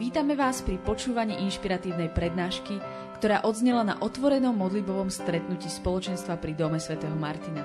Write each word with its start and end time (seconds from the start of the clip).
Vítame 0.00 0.32
vás 0.32 0.64
pri 0.64 0.80
počúvaní 0.80 1.36
inšpiratívnej 1.44 2.16
prednášky, 2.16 2.80
ktorá 3.20 3.44
odznela 3.44 3.84
na 3.84 4.00
otvorenom 4.00 4.56
modlibovom 4.56 5.12
stretnutí 5.12 5.68
spoločenstva 5.68 6.40
pri 6.40 6.56
Dome 6.56 6.80
svätého 6.80 7.12
Martina. 7.12 7.60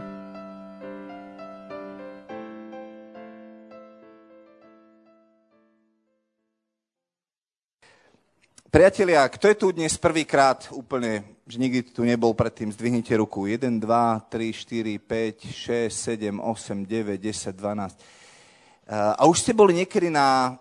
Priatelia, 8.68 9.24
kto 9.32 9.48
je 9.48 9.56
tu 9.56 9.72
dnes 9.72 9.96
prvýkrát 9.96 10.68
úplne, 10.76 11.24
že 11.48 11.56
nikdy 11.64 11.96
tu 11.96 12.04
nebol 12.04 12.36
predtým, 12.36 12.76
zdvihnite 12.76 13.16
ruku. 13.16 13.48
1, 13.48 13.80
2, 13.80 13.88
3, 13.88 14.52
4, 14.52 15.00
5, 15.00 15.48
6, 15.48 15.96
7, 15.96 16.44
8, 16.44 16.84
9, 16.84 17.24
10, 17.24 17.56
12. 17.56 19.16
A 19.16 19.24
už 19.24 19.48
ste 19.48 19.56
boli 19.56 19.80
niekedy 19.80 20.12
na 20.12 20.60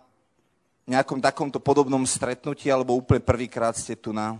nejakom 0.86 1.18
takomto 1.18 1.58
podobnom 1.58 2.06
stretnutí, 2.06 2.70
alebo 2.70 2.94
úplne 2.94 3.18
prvýkrát 3.18 3.74
ste 3.74 3.98
tu 3.98 4.14
na... 4.14 4.38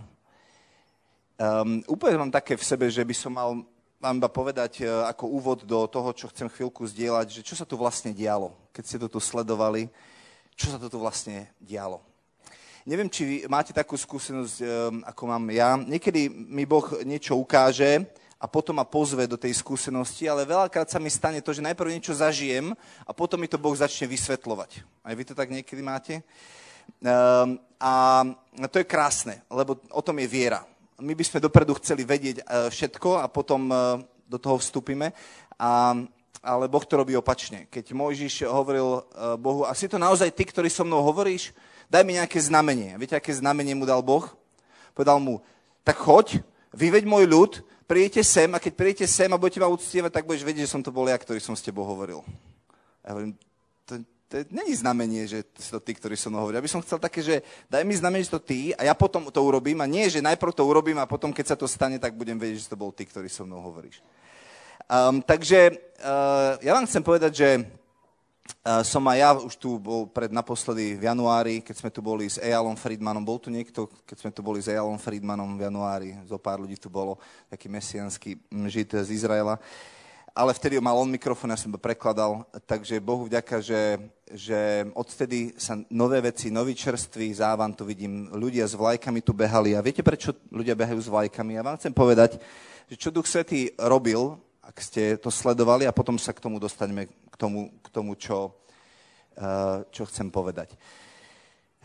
Um, 1.37 1.83
úplne 1.91 2.17
mám 2.17 2.31
také 2.31 2.55
v 2.55 2.63
sebe, 2.63 2.87
že 2.87 3.03
by 3.03 3.13
som 3.13 3.35
mal 3.35 3.61
vám 3.99 4.15
iba 4.17 4.31
povedať 4.31 4.81
uh, 4.81 5.05
ako 5.11 5.27
úvod 5.27 5.59
do 5.67 5.85
toho, 5.85 6.09
čo 6.15 6.31
chcem 6.31 6.47
chvíľku 6.47 6.87
zdieľať, 6.87 7.27
že 7.29 7.41
čo 7.45 7.53
sa 7.53 7.67
tu 7.67 7.75
vlastne 7.75 8.15
dialo, 8.15 8.55
keď 8.71 8.83
ste 8.87 8.97
to 8.97 9.11
tu 9.11 9.19
sledovali, 9.19 9.91
čo 10.55 10.71
sa 10.71 10.79
to 10.79 10.87
tu 10.87 10.97
vlastne 10.97 11.51
dialo. 11.59 12.01
Neviem, 12.87 13.11
či 13.11 13.21
vy 13.27 13.35
máte 13.51 13.75
takú 13.75 13.99
skúsenosť, 13.99 14.57
um, 14.63 15.03
ako 15.03 15.23
mám 15.27 15.43
ja. 15.51 15.75
Niekedy 15.75 16.31
mi 16.31 16.63
Boh 16.63 16.87
niečo 17.03 17.35
ukáže, 17.35 18.07
a 18.37 18.45
potom 18.45 18.77
ma 18.77 18.85
pozve 18.85 19.25
do 19.25 19.33
tej 19.33 19.57
skúsenosti, 19.57 20.29
ale 20.29 20.45
veľakrát 20.45 20.85
sa 20.85 21.01
mi 21.01 21.09
stane 21.09 21.41
to, 21.41 21.49
že 21.49 21.65
najprv 21.65 21.89
niečo 21.89 22.13
zažijem 22.13 22.77
a 23.01 23.11
potom 23.11 23.41
mi 23.41 23.49
to 23.49 23.57
Boh 23.57 23.73
začne 23.73 24.05
vysvetľovať. 24.05 24.85
Aj 25.01 25.13
vy 25.17 25.23
to 25.25 25.33
tak 25.33 25.49
niekedy 25.49 25.81
máte? 25.81 26.21
Um, 27.01 27.57
a 27.81 28.23
to 28.69 28.77
je 28.77 28.87
krásne, 28.87 29.41
lebo 29.49 29.81
o 29.89 30.01
tom 30.05 30.21
je 30.21 30.29
viera. 30.29 30.61
My 31.01 31.17
by 31.17 31.23
sme 31.25 31.43
dopredu 31.43 31.73
chceli 31.81 32.05
vedieť 32.05 32.41
uh, 32.41 32.69
všetko 32.69 33.21
a 33.21 33.25
potom 33.25 33.69
uh, 33.69 34.01
do 34.29 34.37
toho 34.37 34.61
vstúpime. 34.61 35.13
A, 35.57 35.97
ale 36.41 36.65
Boh 36.69 36.85
to 36.85 36.97
robí 36.97 37.17
opačne. 37.17 37.65
Keď 37.73 37.93
Mojžiš 37.93 38.45
hovoril 38.45 39.01
uh, 39.01 39.33
Bohu, 39.37 39.65
a 39.65 39.73
si 39.73 39.89
to 39.89 39.97
naozaj 39.97 40.29
ty, 40.33 40.45
ktorý 40.45 40.69
so 40.69 40.85
mnou 40.85 41.01
hovoríš? 41.01 41.53
Daj 41.89 42.05
mi 42.05 42.17
nejaké 42.17 42.37
znamenie. 42.37 42.97
Viete, 43.01 43.17
aké 43.17 43.33
znamenie 43.33 43.73
mu 43.73 43.85
dal 43.85 44.01
Boh? 44.05 44.25
Povedal 44.93 45.21
mu, 45.21 45.41
tak 45.85 46.01
choď, 46.01 46.41
vyveď 46.73 47.05
môj 47.05 47.25
ľud, 47.29 47.51
príjete 47.87 48.21
sem 48.21 48.51
a 48.51 48.59
keď 48.59 48.73
príjete 48.75 49.05
sem 49.07 49.31
a 49.31 49.39
budete 49.39 49.63
ma 49.63 49.71
uctievať, 49.71 50.11
tak 50.11 50.27
budeš 50.27 50.43
vedieť, 50.43 50.67
že 50.67 50.73
som 50.75 50.83
to 50.83 50.91
bol 50.91 51.07
ja, 51.07 51.15
ktorý 51.15 51.39
som 51.39 51.55
s 51.55 51.63
tebou 51.63 51.87
hovoril. 51.87 52.19
Ja 53.01 53.15
hovorím, 53.15 53.39
to, 53.87 54.03
to 54.27 54.43
není 54.51 54.75
znamenie, 54.75 55.23
že 55.23 55.47
si 55.55 55.71
to 55.71 55.79
ty, 55.79 55.95
ktorý 55.95 56.19
som 56.19 56.35
hovoril. 56.35 56.59
Ja 56.59 56.65
by 56.67 56.73
som 56.75 56.83
chcel 56.83 56.99
také, 56.99 57.23
že 57.23 57.39
daj 57.71 57.87
mi 57.87 57.95
znamenie, 57.95 58.27
že 58.27 58.35
to 58.35 58.43
ty 58.43 58.75
a 58.75 58.83
ja 58.83 58.93
potom 58.93 59.31
to 59.31 59.39
urobím 59.39 59.79
a 59.79 59.87
nie, 59.87 60.11
že 60.11 60.19
najprv 60.19 60.51
to 60.51 60.67
urobím 60.67 60.99
a 60.99 61.07
potom, 61.07 61.31
keď 61.31 61.55
sa 61.55 61.57
to 61.57 61.65
stane, 61.65 61.95
tak 61.95 62.13
budem 62.13 62.35
vedieť, 62.35 62.67
že 62.67 62.71
to 62.75 62.77
bol 62.77 62.91
ty, 62.91 63.07
ktorý 63.07 63.31
so 63.31 63.47
mnou 63.47 63.63
hovoríš. 63.63 64.03
Um, 64.87 65.23
takže 65.23 65.79
uh, 66.03 66.59
ja 66.59 66.75
vám 66.75 66.87
chcem 66.87 67.03
povedať, 67.03 67.31
že 67.35 67.49
som 68.83 69.03
aj 69.07 69.17
ja 69.17 69.29
už 69.35 69.55
tu 69.55 69.79
bol 69.79 70.05
pred 70.07 70.27
naposledy 70.27 70.99
v 70.99 71.07
januári, 71.07 71.63
keď 71.63 71.75
sme 71.79 71.89
tu 71.91 72.03
boli 72.03 72.27
s 72.27 72.37
Ejalom 72.37 72.75
Friedmanom. 72.75 73.23
Bol 73.23 73.39
tu 73.39 73.47
niekto, 73.47 73.87
keď 74.03 74.17
sme 74.19 74.31
tu 74.31 74.43
boli 74.43 74.59
s 74.59 74.67
Ejalom 74.67 74.99
Friedmanom 74.99 75.55
v 75.55 75.65
januári, 75.67 76.09
zo 76.27 76.35
pár 76.35 76.59
ľudí 76.59 76.75
tu 76.75 76.91
bolo, 76.91 77.15
taký 77.47 77.71
mesianský 77.71 78.35
žid 78.67 78.91
z 78.93 79.09
Izraela. 79.11 79.55
Ale 80.37 80.53
vtedy 80.53 80.77
mal 80.77 80.93
on 80.93 81.09
mikrofón, 81.09 81.49
ja 81.49 81.57
som 81.57 81.73
to 81.73 81.81
prekladal, 81.81 82.45
takže 82.69 83.01
Bohu 83.01 83.25
vďaka, 83.25 83.57
že, 83.57 83.97
že 84.29 84.85
odtedy 84.93 85.57
sa 85.57 85.81
nové 85.89 86.21
veci, 86.21 86.53
nový 86.53 86.77
čerstvý 86.77 87.33
závan 87.33 87.73
tu 87.73 87.81
vidím. 87.89 88.29
Ľudia 88.29 88.69
s 88.69 88.77
vlajkami 88.77 89.25
tu 89.25 89.33
behali. 89.33 89.73
A 89.73 89.81
viete, 89.81 90.05
prečo 90.05 90.37
ľudia 90.53 90.77
behajú 90.77 91.01
s 91.01 91.09
vlajkami? 91.09 91.57
Ja 91.57 91.65
vám 91.65 91.81
chcem 91.81 91.89
povedať, 91.89 92.37
že 92.85 92.95
čo 93.01 93.09
Duch 93.09 93.25
Svetý 93.25 93.73
robil, 93.81 94.37
ak 94.61 94.77
ste 94.77 95.17
to 95.17 95.33
sledovali 95.33 95.89
a 95.89 95.95
potom 95.95 96.21
sa 96.21 96.35
k 96.35 96.43
tomu 96.43 96.61
dostaneme 96.61 97.09
tomu, 97.37 97.69
k 97.79 97.87
tomu 97.93 98.17
čo, 98.17 98.57
uh, 99.37 99.85
čo 99.93 100.03
chcem 100.09 100.27
povedať. 100.33 100.73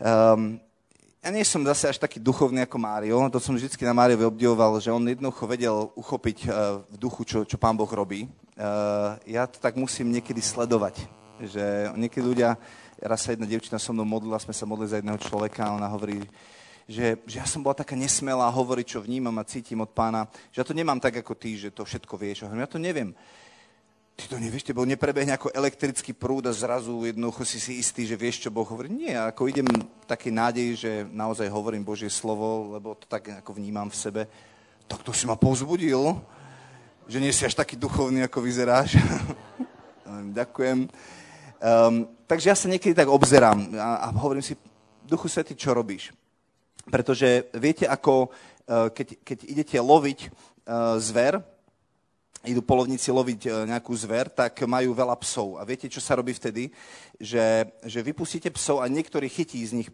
Um, 0.01 0.57
ja 1.23 1.31
nie 1.31 1.47
som 1.47 1.63
zase 1.63 1.87
až 1.87 1.97
taký 2.03 2.19
duchovný 2.19 2.67
ako 2.67 2.75
Mário, 2.75 3.15
to 3.31 3.39
som 3.39 3.55
vždy 3.55 3.71
na 3.87 3.95
Máriovi 3.95 4.27
obdivoval, 4.27 4.75
že 4.83 4.91
on 4.91 5.07
jednoducho 5.07 5.47
vedel 5.47 5.87
uchopiť 5.95 6.37
uh, 6.49 6.83
v 6.83 6.95
duchu, 6.99 7.23
čo, 7.23 7.39
čo 7.47 7.55
pán 7.55 7.79
Boh 7.79 7.87
robí. 7.87 8.27
Uh, 8.59 9.15
ja 9.23 9.47
to 9.47 9.61
tak 9.61 9.79
musím 9.79 10.11
niekedy 10.11 10.43
sledovať, 10.43 10.99
že 11.39 11.93
niekedy 11.95 12.25
ľudia, 12.25 12.59
raz 12.99 13.23
sa 13.23 13.31
jedna 13.31 13.47
devčina 13.47 13.79
so 13.79 13.95
mnou 13.95 14.03
modlila, 14.03 14.41
sme 14.41 14.51
sa 14.51 14.67
modlili 14.67 14.91
za 14.91 14.99
jedného 14.99 15.17
človeka 15.21 15.71
a 15.71 15.75
ona 15.79 15.87
hovorí, 15.87 16.27
že, 16.83 17.15
že 17.23 17.39
ja 17.39 17.47
som 17.47 17.63
bola 17.63 17.79
taká 17.79 17.95
nesmelá 17.95 18.51
hovoriť, 18.51 18.85
čo 18.97 18.99
vnímam 18.99 19.33
a 19.39 19.47
cítim 19.47 19.79
od 19.79 19.95
pána, 19.95 20.27
že 20.51 20.59
ja 20.59 20.67
to 20.67 20.75
nemám 20.75 20.99
tak 20.99 21.15
ako 21.23 21.33
ty, 21.39 21.55
že 21.55 21.71
to 21.71 21.87
všetko 21.87 22.19
vieš. 22.19 22.43
Ja 22.43 22.67
to 22.67 22.75
neviem 22.75 23.15
ty 24.15 24.29
to 24.29 24.37
nevieš, 24.37 24.69
tebo 24.69 24.85
neprebehne 24.85 25.33
ako 25.33 25.49
elektrický 25.53 26.13
prúd 26.13 26.45
a 26.45 26.53
zrazu 26.53 26.93
jednoducho 27.05 27.41
si 27.45 27.57
si 27.57 27.81
istý, 27.81 28.05
že 28.05 28.19
vieš, 28.19 28.45
čo 28.45 28.53
Boh 28.53 28.65
hovorí. 28.65 28.89
Nie, 28.89 29.17
ako 29.17 29.49
idem 29.49 29.65
v 29.65 30.05
takej 30.05 30.31
nádeji, 30.33 30.71
že 30.77 30.91
naozaj 31.09 31.49
hovorím 31.49 31.81
Božie 31.81 32.09
slovo, 32.13 32.77
lebo 32.77 32.93
to 32.93 33.09
tak 33.09 33.41
ako 33.41 33.57
vnímam 33.57 33.89
v 33.89 33.97
sebe. 33.97 34.21
Tak 34.85 35.01
to 35.01 35.11
si 35.13 35.25
ma 35.25 35.33
povzbudil, 35.33 36.21
že 37.09 37.17
nie 37.17 37.33
si 37.33 37.43
až 37.43 37.57
taký 37.57 37.73
duchovný, 37.73 38.23
ako 38.29 38.45
vyzeráš. 38.45 39.01
Ďakujem. 40.37 40.87
Um, 41.63 42.05
takže 42.27 42.49
ja 42.53 42.57
sa 42.59 42.69
niekedy 42.69 42.93
tak 42.93 43.09
obzerám 43.09 43.71
a, 43.79 44.07
a 44.07 44.07
hovorím 44.19 44.43
si, 44.43 44.53
Duchu 45.03 45.27
Svety, 45.27 45.55
čo 45.55 45.75
robíš? 45.75 46.15
Pretože 46.87 47.47
viete, 47.55 47.87
ako 47.87 48.31
uh, 48.31 48.87
keď, 48.91 49.19
keď 49.23 49.37
idete 49.47 49.77
loviť 49.79 50.19
uh, 50.27 50.95
zver, 50.99 51.43
idú 52.43 52.59
polovníci 52.59 53.07
loviť 53.11 53.41
e, 53.47 53.49
nejakú 53.71 53.95
zver, 53.95 54.27
tak 54.27 54.67
majú 54.67 54.91
veľa 54.91 55.15
psov. 55.23 55.57
A 55.59 55.63
viete, 55.63 55.87
čo 55.87 56.03
sa 56.03 56.19
robí 56.19 56.35
vtedy? 56.35 56.67
Že, 57.19 57.71
že 57.87 57.99
vypustíte 58.03 58.51
psov 58.51 58.83
a 58.83 58.91
niektorý 58.91 59.31
chytí 59.31 59.63
z 59.63 59.71
nich 59.79 59.89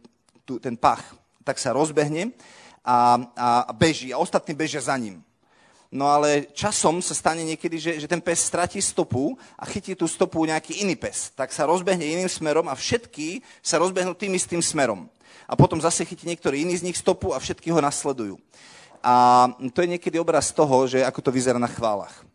tu, 0.46 0.58
ten 0.58 0.74
pach, 0.74 1.02
tak 1.46 1.62
sa 1.62 1.74
rozbehne 1.74 2.34
a, 2.82 3.22
a 3.38 3.48
beží 3.74 4.10
a 4.10 4.18
ostatní 4.18 4.58
bežia 4.58 4.82
za 4.82 4.98
ním. 4.98 5.22
No 5.90 6.06
ale 6.06 6.46
časom 6.54 7.02
sa 7.02 7.18
stane 7.18 7.42
niekedy, 7.42 7.82
že, 7.82 7.92
že 7.98 8.06
ten 8.06 8.22
pes 8.22 8.46
stratí 8.46 8.78
stopu 8.78 9.34
a 9.58 9.66
chytí 9.66 9.98
tú 9.98 10.06
stopu 10.06 10.46
nejaký 10.46 10.86
iný 10.86 10.94
pes. 10.94 11.34
Tak 11.34 11.50
sa 11.50 11.66
rozbehne 11.66 12.06
iným 12.06 12.30
smerom 12.30 12.70
a 12.70 12.78
všetky 12.78 13.42
sa 13.66 13.82
rozbehnú 13.82 14.14
tým 14.14 14.38
istým 14.38 14.62
smerom. 14.62 15.10
A 15.50 15.58
potom 15.58 15.82
zase 15.82 16.06
chytí 16.06 16.30
niektorý 16.30 16.62
iný 16.62 16.78
z 16.78 16.86
nich 16.86 16.98
stopu 16.98 17.34
a 17.34 17.42
všetky 17.42 17.74
ho 17.74 17.82
nasledujú. 17.82 18.38
A 19.02 19.50
to 19.74 19.82
je 19.82 19.98
niekedy 19.98 20.22
obraz 20.22 20.54
toho, 20.54 20.86
že 20.86 21.02
ako 21.02 21.26
to 21.26 21.34
vyzerá 21.34 21.58
na 21.58 21.72
chválach. 21.72 22.29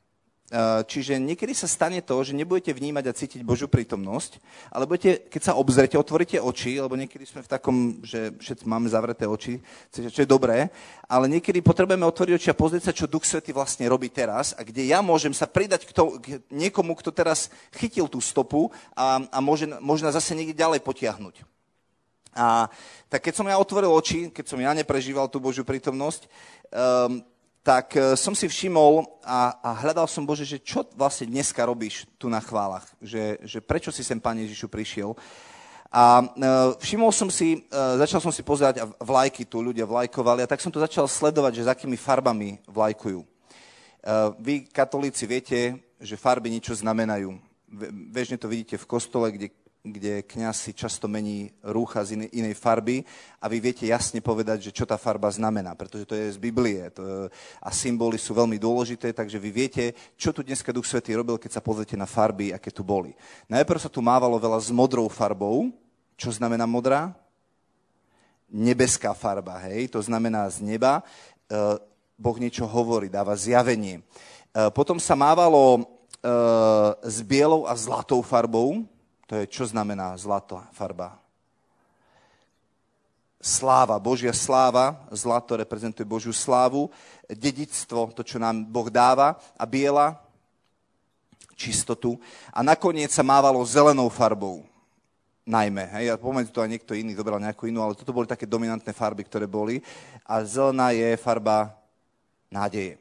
Eh, 0.55 0.87
čiže 0.87 1.19
niekedy 1.19 1.51
sa 1.51 1.67
stane 1.67 1.99
to, 1.99 2.15
že 2.23 2.31
nebudete 2.31 2.71
vnímať 2.71 3.05
a 3.11 3.17
cítiť 3.19 3.43
Božiu 3.43 3.67
prítomnosť, 3.67 4.39
ale 4.71 4.87
budete, 4.87 5.27
keď 5.27 5.43
sa 5.51 5.59
obzrete, 5.59 5.99
otvoríte 5.99 6.39
oči, 6.39 6.79
lebo 6.79 6.95
niekedy 6.95 7.27
sme 7.27 7.43
v 7.43 7.51
takom, 7.51 7.99
že 8.07 8.31
všetci 8.39 8.63
máme 8.63 8.87
zavreté 8.87 9.27
oči, 9.27 9.59
čo 9.91 10.15
je 10.23 10.31
dobré, 10.31 10.71
ale 11.11 11.27
niekedy 11.27 11.59
potrebujeme 11.59 12.07
otvoriť 12.07 12.33
oči 12.39 12.49
a 12.55 12.61
pozrieť 12.61 12.87
sa, 12.87 12.95
čo 12.95 13.11
Duch 13.11 13.27
Svety 13.27 13.51
vlastne 13.51 13.91
robí 13.91 14.07
teraz 14.15 14.55
a 14.55 14.63
kde 14.63 14.87
ja 14.87 15.03
môžem 15.03 15.35
sa 15.35 15.51
pridať 15.51 15.91
k, 15.91 15.91
to, 15.91 16.23
k 16.23 16.39
niekomu, 16.55 16.95
kto 17.03 17.11
teraz 17.11 17.51
chytil 17.75 18.07
tú 18.07 18.23
stopu 18.23 18.71
a, 18.95 19.27
a 19.35 19.43
môže, 19.43 19.67
nás 19.67 20.15
zase 20.15 20.39
niekde 20.39 20.55
ďalej 20.55 20.87
potiahnuť. 20.87 21.43
A 22.39 22.71
tak 23.11 23.27
keď 23.27 23.43
som 23.43 23.51
ja 23.51 23.59
otvoril 23.59 23.91
oči, 23.91 24.31
keď 24.31 24.55
som 24.55 24.63
ja 24.63 24.71
neprežíval 24.71 25.27
tú 25.27 25.43
Božiu 25.43 25.67
prítomnosť, 25.67 26.31
um, 26.71 27.27
tak 27.65 27.97
e, 27.97 28.13
som 28.13 28.37
si 28.37 28.45
všimol 28.45 29.09
a, 29.25 29.57
a 29.65 29.69
hľadal 29.81 30.05
som, 30.05 30.29
Bože, 30.29 30.45
že 30.45 30.61
čo 30.61 30.85
vlastne 30.93 31.33
dneska 31.33 31.65
robíš 31.65 32.05
tu 32.21 32.29
na 32.29 32.37
chválach? 32.37 32.85
Že, 33.01 33.41
že 33.41 33.59
prečo 33.65 33.89
si 33.89 34.05
sem, 34.05 34.21
Pane 34.21 34.45
Ježišu, 34.45 34.69
prišiel? 34.69 35.17
A 35.89 36.21
e, 36.21 36.25
všimol 36.85 37.09
som 37.09 37.33
si, 37.33 37.65
e, 37.65 37.81
začal 38.05 38.21
som 38.21 38.29
si 38.29 38.45
pozerať 38.45 38.85
vlajky, 39.01 39.49
tu 39.49 39.65
ľudia 39.65 39.89
vlajkovali 39.89 40.45
a 40.45 40.51
tak 40.51 40.61
som 40.61 40.69
to 40.69 40.77
začal 40.77 41.09
sledovať, 41.09 41.53
že 41.57 41.65
s 41.65 41.73
akými 41.73 41.97
farbami 41.97 42.61
vlajkujú. 42.69 43.25
Vy, 44.37 44.69
katolíci, 44.69 45.25
viete, 45.25 45.81
že 45.97 46.21
farby 46.21 46.53
niečo 46.53 46.77
znamenajú. 46.77 47.41
Bežne 48.13 48.37
to 48.37 48.53
vidíte 48.53 48.77
v 48.77 48.85
kostole, 48.85 49.33
kde 49.33 49.49
kde 49.85 50.25
kňaz 50.25 50.65
si 50.65 50.73
často 50.73 51.05
mení 51.05 51.53
rúcha 51.61 52.01
z 52.01 52.17
inej, 52.17 52.33
inej 52.33 52.55
farby 52.57 53.05
a 53.37 53.53
vy 53.53 53.61
viete 53.61 53.85
jasne 53.85 54.25
povedať, 54.25 54.73
že 54.73 54.73
čo 54.73 54.89
tá 54.89 54.97
farba 54.97 55.29
znamená, 55.29 55.77
pretože 55.77 56.09
to 56.09 56.17
je 56.17 56.33
z 56.33 56.41
Biblie 56.41 56.89
to, 56.89 57.29
a 57.61 57.69
symboly 57.69 58.17
sú 58.17 58.33
veľmi 58.33 58.57
dôležité, 58.57 59.13
takže 59.13 59.37
vy 59.37 59.51
viete, 59.53 59.93
čo 60.17 60.33
tu 60.33 60.41
dneska 60.41 60.73
Duch 60.73 60.89
Svetý 60.89 61.13
robil, 61.13 61.37
keď 61.37 61.61
sa 61.61 61.61
pozrite 61.61 62.01
na 62.01 62.09
farby, 62.09 62.57
aké 62.57 62.73
tu 62.73 62.81
boli. 62.81 63.13
Najprv 63.45 63.77
sa 63.77 63.93
tu 63.93 64.01
mávalo 64.01 64.41
veľa 64.41 64.57
s 64.57 64.73
modrou 64.73 65.05
farbou. 65.13 65.69
Čo 66.17 66.33
znamená 66.33 66.65
modrá? 66.65 67.13
Nebeská 68.49 69.13
farba, 69.13 69.61
hej, 69.69 69.93
to 69.93 70.01
znamená 70.01 70.49
z 70.49 70.65
neba. 70.65 71.05
E, 71.45 71.77
boh 72.17 72.37
niečo 72.41 72.65
hovorí, 72.65 73.13
dáva 73.13 73.37
zjavenie. 73.37 74.01
E, 74.01 74.03
potom 74.73 74.97
sa 74.97 75.13
mávalo 75.13 75.77
e, 75.77 75.81
s 77.05 77.21
bielou 77.21 77.69
a 77.69 77.77
zlatou 77.77 78.25
farbou, 78.25 78.89
to 79.25 79.41
je, 79.41 79.45
čo 79.49 79.65
znamená 79.69 80.17
zlatá 80.21 80.69
farba? 80.73 81.25
sláva, 83.45 84.01
Božia 84.01 84.33
sláva, 84.33 85.05
zlato 85.13 85.53
reprezentuje 85.53 86.09
Božiu 86.09 86.33
slávu, 86.33 86.89
dedictvo, 87.29 88.09
to, 88.17 88.25
čo 88.25 88.41
nám 88.41 88.65
Boh 88.65 88.89
dáva, 88.89 89.37
a 89.61 89.69
biela, 89.69 90.17
čistotu. 91.53 92.17
A 92.49 92.65
nakoniec 92.65 93.13
sa 93.13 93.21
mávalo 93.21 93.61
zelenou 93.69 94.09
farbou, 94.09 94.65
najmä. 95.45 95.85
Hej, 96.01 96.17
a 96.17 96.17
pomedzi 96.17 96.49
to 96.49 96.65
aj 96.65 96.73
niekto 96.73 96.97
iný 96.97 97.13
dobral 97.13 97.37
nejakú 97.37 97.69
inú, 97.69 97.85
ale 97.85 97.93
toto 97.93 98.17
boli 98.17 98.25
také 98.25 98.49
dominantné 98.49 98.97
farby, 98.97 99.29
ktoré 99.29 99.45
boli. 99.45 99.85
A 100.25 100.41
zelená 100.49 100.97
je 100.97 101.21
farba 101.21 101.77
nádeje. 102.49 102.97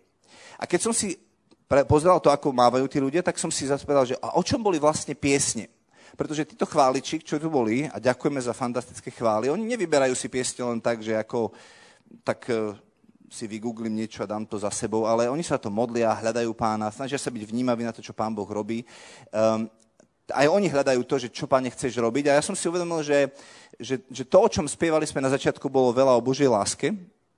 A 0.60 0.68
keď 0.68 0.92
som 0.92 0.94
si 0.94 1.16
pozeral 1.88 2.20
to, 2.20 2.30
ako 2.30 2.52
mávajú 2.52 2.86
tí 2.92 3.00
ľudia, 3.00 3.24
tak 3.24 3.40
som 3.40 3.50
si 3.50 3.64
zaspedal, 3.64 4.04
že 4.04 4.20
a 4.20 4.36
o 4.36 4.44
čom 4.44 4.60
boli 4.60 4.76
vlastne 4.76 5.16
piesne? 5.16 5.72
Pretože 6.14 6.46
títo 6.46 6.70
chváliči, 6.70 7.26
čo 7.26 7.42
tu 7.42 7.50
boli, 7.50 7.90
a 7.90 7.98
ďakujeme 7.98 8.38
za 8.38 8.54
fantastické 8.54 9.10
chvály, 9.10 9.50
oni 9.50 9.66
nevyberajú 9.66 10.14
si 10.14 10.30
piesne 10.30 10.66
len 10.70 10.80
tak, 10.80 11.02
že 11.02 11.18
ako 11.18 11.50
tak 12.22 12.46
e, 12.54 12.78
si 13.34 13.50
vygooglím 13.50 13.98
niečo 13.98 14.22
a 14.22 14.30
dám 14.30 14.46
to 14.46 14.62
za 14.62 14.70
sebou, 14.70 15.10
ale 15.10 15.26
oni 15.26 15.42
sa 15.42 15.58
to 15.58 15.74
modlia, 15.74 16.14
hľadajú 16.14 16.54
pána, 16.54 16.94
snažia 16.94 17.18
sa 17.18 17.34
byť 17.34 17.50
vnímaví 17.50 17.82
na 17.82 17.90
to, 17.90 18.06
čo 18.06 18.14
pán 18.14 18.30
Boh 18.30 18.46
robí. 18.46 18.86
Um, 19.34 19.66
aj 20.30 20.48
oni 20.54 20.70
hľadajú 20.70 21.02
to, 21.04 21.18
že 21.18 21.34
čo, 21.34 21.50
páne, 21.50 21.74
chceš 21.74 21.98
robiť. 21.98 22.30
A 22.30 22.38
ja 22.38 22.44
som 22.46 22.54
si 22.54 22.70
uvedomil, 22.70 23.02
že, 23.02 23.34
že, 23.82 24.00
že 24.08 24.24
to, 24.24 24.38
o 24.38 24.48
čom 24.48 24.70
spievali 24.70 25.04
sme 25.10 25.20
na 25.20 25.34
začiatku, 25.34 25.66
bolo 25.68 25.92
veľa 25.92 26.14
o 26.14 26.22
Božej 26.24 26.48
láske, 26.48 26.94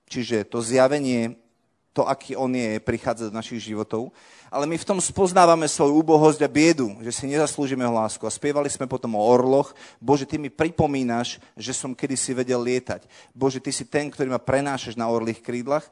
čiže 0.06 0.46
to 0.46 0.60
zjavenie, 0.60 1.34
to, 1.96 2.04
aký 2.04 2.36
on 2.36 2.52
je, 2.52 2.76
prichádza 2.78 3.32
do 3.32 3.34
našich 3.34 3.64
životov 3.64 4.12
ale 4.56 4.64
my 4.64 4.80
v 4.80 4.88
tom 4.88 4.96
spoznávame 4.96 5.68
svoju 5.68 6.00
úbohosť 6.00 6.40
a 6.40 6.48
biedu, 6.48 6.96
že 7.04 7.12
si 7.12 7.28
nezaslúžime 7.28 7.84
lásku. 7.84 8.24
A 8.24 8.32
spievali 8.32 8.72
sme 8.72 8.88
potom 8.88 9.12
o 9.12 9.20
orloch. 9.20 9.76
Bože, 10.00 10.24
ty 10.24 10.40
mi 10.40 10.48
pripomínaš, 10.48 11.36
že 11.52 11.76
som 11.76 11.92
kedysi 11.92 12.32
vedel 12.32 12.64
lietať. 12.64 13.04
Bože, 13.36 13.60
ty 13.60 13.68
si 13.68 13.84
ten, 13.84 14.08
ktorý 14.08 14.32
ma 14.32 14.40
prenášaš 14.40 14.96
na 14.96 15.12
orlých 15.12 15.44
krídlach. 15.44 15.84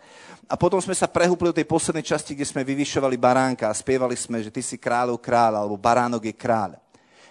A 0.49 0.57
potom 0.57 0.81
sme 0.81 0.97
sa 0.97 1.05
prehúpli 1.05 1.53
do 1.53 1.59
tej 1.61 1.69
poslednej 1.69 2.09
časti, 2.09 2.33
kde 2.33 2.49
sme 2.49 2.65
vyvyšovali 2.65 3.21
baránka 3.21 3.69
a 3.69 3.77
spievali 3.77 4.17
sme, 4.17 4.41
že 4.41 4.49
ty 4.49 4.65
si 4.65 4.81
kráľov 4.81 5.21
kráľ, 5.21 5.61
alebo 5.61 5.77
baránok 5.77 6.25
je 6.25 6.33
kráľ. 6.33 6.81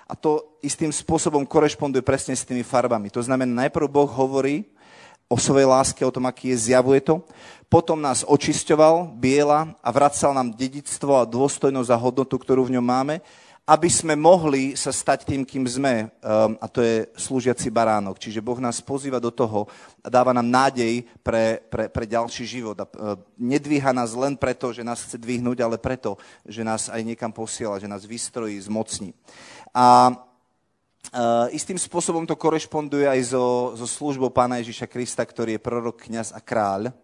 A 0.05 0.13
to 0.13 0.61
istým 0.61 0.93
spôsobom 0.93 1.41
korešponduje 1.49 2.05
presne 2.05 2.37
s 2.37 2.45
tými 2.45 2.61
farbami. 2.61 3.09
To 3.09 3.25
znamená, 3.25 3.65
najprv 3.65 3.89
Boh 3.89 4.11
hovorí, 4.13 4.69
o 5.33 5.37
svojej 5.41 5.65
láske, 5.65 6.05
o 6.05 6.13
tom, 6.13 6.29
aký 6.29 6.53
je, 6.53 6.69
zjavuje 6.69 7.01
to. 7.01 7.25
Potom 7.65 7.97
nás 7.97 8.21
očisťoval, 8.21 9.17
biela 9.17 9.73
a 9.81 9.89
vracal 9.89 10.29
nám 10.29 10.53
dedictvo 10.53 11.17
a 11.17 11.25
dôstojnosť 11.25 11.89
a 11.89 11.97
hodnotu, 11.97 12.37
ktorú 12.37 12.69
v 12.69 12.77
ňom 12.77 12.85
máme, 12.85 13.17
aby 13.65 13.89
sme 13.89 14.13
mohli 14.13 14.77
sa 14.77 14.93
stať 14.93 15.25
tým, 15.25 15.41
kým 15.47 15.63
sme, 15.65 16.11
um, 16.21 16.53
a 16.59 16.67
to 16.69 16.83
je 16.85 17.07
slúžiaci 17.17 17.71
baránok. 17.73 18.19
Čiže 18.21 18.43
Boh 18.45 18.59
nás 18.59 18.83
pozýva 18.83 19.17
do 19.17 19.31
toho 19.33 19.65
a 20.03 20.07
dáva 20.11 20.35
nám 20.35 20.45
nádej 20.45 21.07
pre, 21.23 21.63
pre, 21.71 21.87
pre 21.89 22.05
ďalší 22.05 22.43
život. 22.43 22.77
A, 22.77 22.85
uh, 22.85 23.15
nedvíha 23.39 23.95
nás 23.95 24.13
len 24.13 24.37
preto, 24.37 24.69
že 24.69 24.85
nás 24.85 25.01
chce 25.01 25.17
dvihnúť, 25.17 25.63
ale 25.63 25.81
preto, 25.81 26.19
že 26.45 26.61
nás 26.61 26.91
aj 26.91 27.01
niekam 27.01 27.31
posiela, 27.31 27.79
že 27.79 27.87
nás 27.87 28.03
vystrojí, 28.05 28.59
zmocní. 28.59 29.15
A 29.71 30.11
Uh, 31.11 31.51
istým 31.51 31.75
spôsobom 31.75 32.23
to 32.23 32.39
korešponduje 32.39 33.03
aj 33.03 33.35
so, 33.35 33.75
so 33.75 33.83
službou 33.83 34.31
pána 34.31 34.63
Ježiša 34.63 34.87
Krista, 34.87 35.27
ktorý 35.27 35.59
je 35.59 35.61
prorok, 35.61 36.07
kňaz 36.07 36.31
a 36.31 36.39
kráľ. 36.39 36.95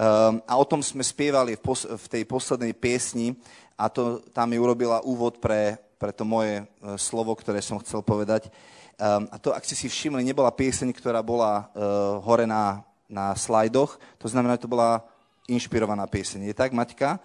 Um, 0.00 0.40
a 0.48 0.56
o 0.56 0.64
tom 0.64 0.80
sme 0.80 1.04
spievali 1.04 1.54
v, 1.54 1.60
pos- 1.60 1.84
v 1.84 2.06
tej 2.08 2.24
poslednej 2.24 2.72
piesni 2.72 3.36
a 3.76 3.92
to 3.92 4.24
tam 4.32 4.48
mi 4.48 4.56
urobila 4.56 5.04
úvod 5.04 5.36
pre, 5.36 5.76
pre 6.00 6.16
to 6.16 6.24
moje 6.24 6.64
uh, 6.64 6.96
slovo, 6.96 7.36
ktoré 7.36 7.60
som 7.60 7.76
chcel 7.84 8.00
povedať. 8.00 8.48
Um, 8.96 9.28
a 9.28 9.36
to, 9.36 9.52
ak 9.52 9.68
ste 9.68 9.76
si 9.76 9.86
všimli, 9.92 10.24
nebola 10.24 10.48
pieseň, 10.50 10.88
ktorá 10.96 11.20
bola 11.20 11.68
uh, 11.76 12.18
hore 12.24 12.48
na, 12.48 12.82
na 13.04 13.36
slajdoch, 13.36 14.00
to 14.16 14.26
znamená, 14.32 14.56
že 14.56 14.64
to 14.64 14.72
bola 14.72 15.04
inšpirovaná 15.44 16.08
pieseň. 16.08 16.50
Je 16.50 16.56
tak, 16.56 16.72
Maťka? 16.72 17.20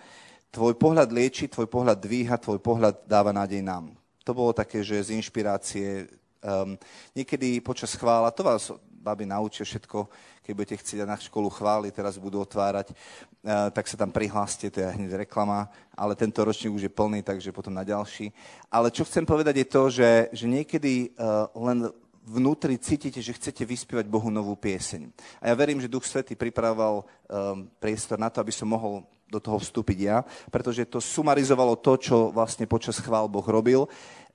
Tvoj 0.51 0.75
pohľad 0.75 1.09
lieči, 1.09 1.47
tvoj 1.49 1.71
pohľad 1.71 1.97
dvíha, 1.97 2.35
tvoj 2.37 2.61
pohľad 2.61 3.07
dáva 3.09 3.33
nádej 3.33 3.63
nám 3.63 3.95
to 4.25 4.33
bolo 4.33 4.51
také, 4.57 4.81
že 4.81 4.97
z 5.05 5.13
inšpirácie. 5.21 6.09
Um, 6.41 6.73
niekedy 7.13 7.61
počas 7.61 7.93
chvála, 7.93 8.33
to 8.33 8.41
vás 8.41 8.73
babi 8.89 9.29
naučia 9.29 9.61
všetko, 9.61 10.09
keď 10.41 10.51
budete 10.57 10.81
chcieť 10.81 11.05
na 11.05 11.13
školu 11.13 11.49
chvály, 11.53 11.93
teraz 11.93 12.17
budú 12.17 12.41
otvárať, 12.41 12.89
uh, 12.89 13.69
tak 13.69 13.85
sa 13.85 13.93
tam 13.93 14.09
prihláste, 14.09 14.73
to 14.73 14.81
je 14.81 14.89
hneď 14.97 15.29
reklama, 15.29 15.69
ale 15.93 16.17
tento 16.17 16.41
ročník 16.41 16.73
už 16.73 16.89
je 16.89 16.97
plný, 16.97 17.21
takže 17.21 17.53
potom 17.53 17.69
na 17.69 17.85
ďalší. 17.85 18.33
Ale 18.73 18.89
čo 18.89 19.05
chcem 19.05 19.29
povedať 19.29 19.61
je 19.61 19.67
to, 19.69 19.83
že, 19.93 20.11
že 20.33 20.45
niekedy 20.49 21.13
uh, 21.13 21.45
len 21.53 21.85
vnútri 22.25 22.75
cítite, 22.81 23.21
že 23.21 23.37
chcete 23.37 23.61
vyspievať 23.61 24.09
Bohu 24.09 24.33
novú 24.33 24.57
pieseň. 24.57 25.07
A 25.39 25.53
ja 25.53 25.55
verím, 25.55 25.77
že 25.77 25.91
Duch 25.91 26.03
Svety 26.03 26.33
pripravoval 26.33 27.05
um, 27.05 27.69
priestor 27.77 28.17
na 28.17 28.33
to, 28.33 28.41
aby 28.41 28.49
som 28.49 28.65
mohol 28.65 29.05
do 29.29 29.37
toho 29.41 29.57
vstúpiť 29.61 29.99
ja, 30.05 30.17
pretože 30.49 30.85
to 30.85 31.01
sumarizovalo 31.01 31.77
to, 31.77 31.97
čo 31.97 32.15
vlastne 32.33 32.69
počas 32.69 32.97
chvál 33.01 33.29
Boh 33.29 33.45
robil. 33.45 33.89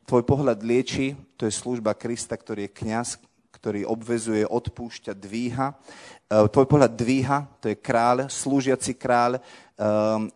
Tvoj 0.06 0.26
pohľad 0.26 0.62
lieči, 0.66 1.14
to 1.38 1.46
je 1.46 1.54
služba 1.54 1.94
Krista, 1.94 2.34
ktorý 2.34 2.66
je 2.66 2.75
kňaz, 2.75 3.08
ktorý 3.54 3.87
obvezuje, 3.87 4.42
odpúšťa, 4.46 5.12
dvíha. 5.14 5.70
E, 5.70 6.34
tvoj 6.50 6.66
pohľad 6.66 6.92
dvíha, 6.96 7.46
to 7.62 7.70
je 7.70 7.76
kráľ, 7.78 8.26
slúžiaci 8.26 8.96
kráľ, 8.96 9.38
um, 9.76 10.32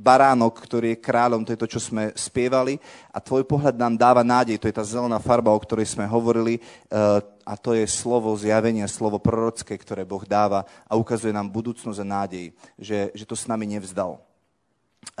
baránok, 0.00 0.64
ktorý 0.64 0.96
je 0.96 1.04
kráľom, 1.04 1.44
to 1.44 1.52
je 1.52 1.60
to, 1.60 1.68
čo 1.76 1.80
sme 1.80 2.16
spievali. 2.16 2.80
A 3.12 3.20
tvoj 3.20 3.44
pohľad 3.44 3.76
nám 3.76 4.00
dáva 4.00 4.24
nádej, 4.24 4.56
to 4.56 4.64
je 4.64 4.74
tá 4.74 4.80
zelená 4.80 5.20
farba, 5.20 5.52
o 5.52 5.60
ktorej 5.60 5.92
sme 5.92 6.08
hovorili. 6.08 6.56
Uh, 6.88 7.20
a 7.44 7.54
to 7.60 7.76
je 7.76 7.84
slovo 7.84 8.32
zjavenia, 8.40 8.88
slovo 8.88 9.20
prorocké, 9.20 9.76
ktoré 9.76 10.08
Boh 10.08 10.24
dáva 10.24 10.64
a 10.88 10.96
ukazuje 10.96 11.36
nám 11.36 11.52
budúcnosť 11.52 12.00
a 12.00 12.10
nádej, 12.24 12.46
že, 12.80 13.12
že 13.12 13.28
to 13.28 13.36
s 13.36 13.44
nami 13.44 13.68
nevzdal. 13.68 14.16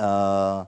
Uh, 0.00 0.64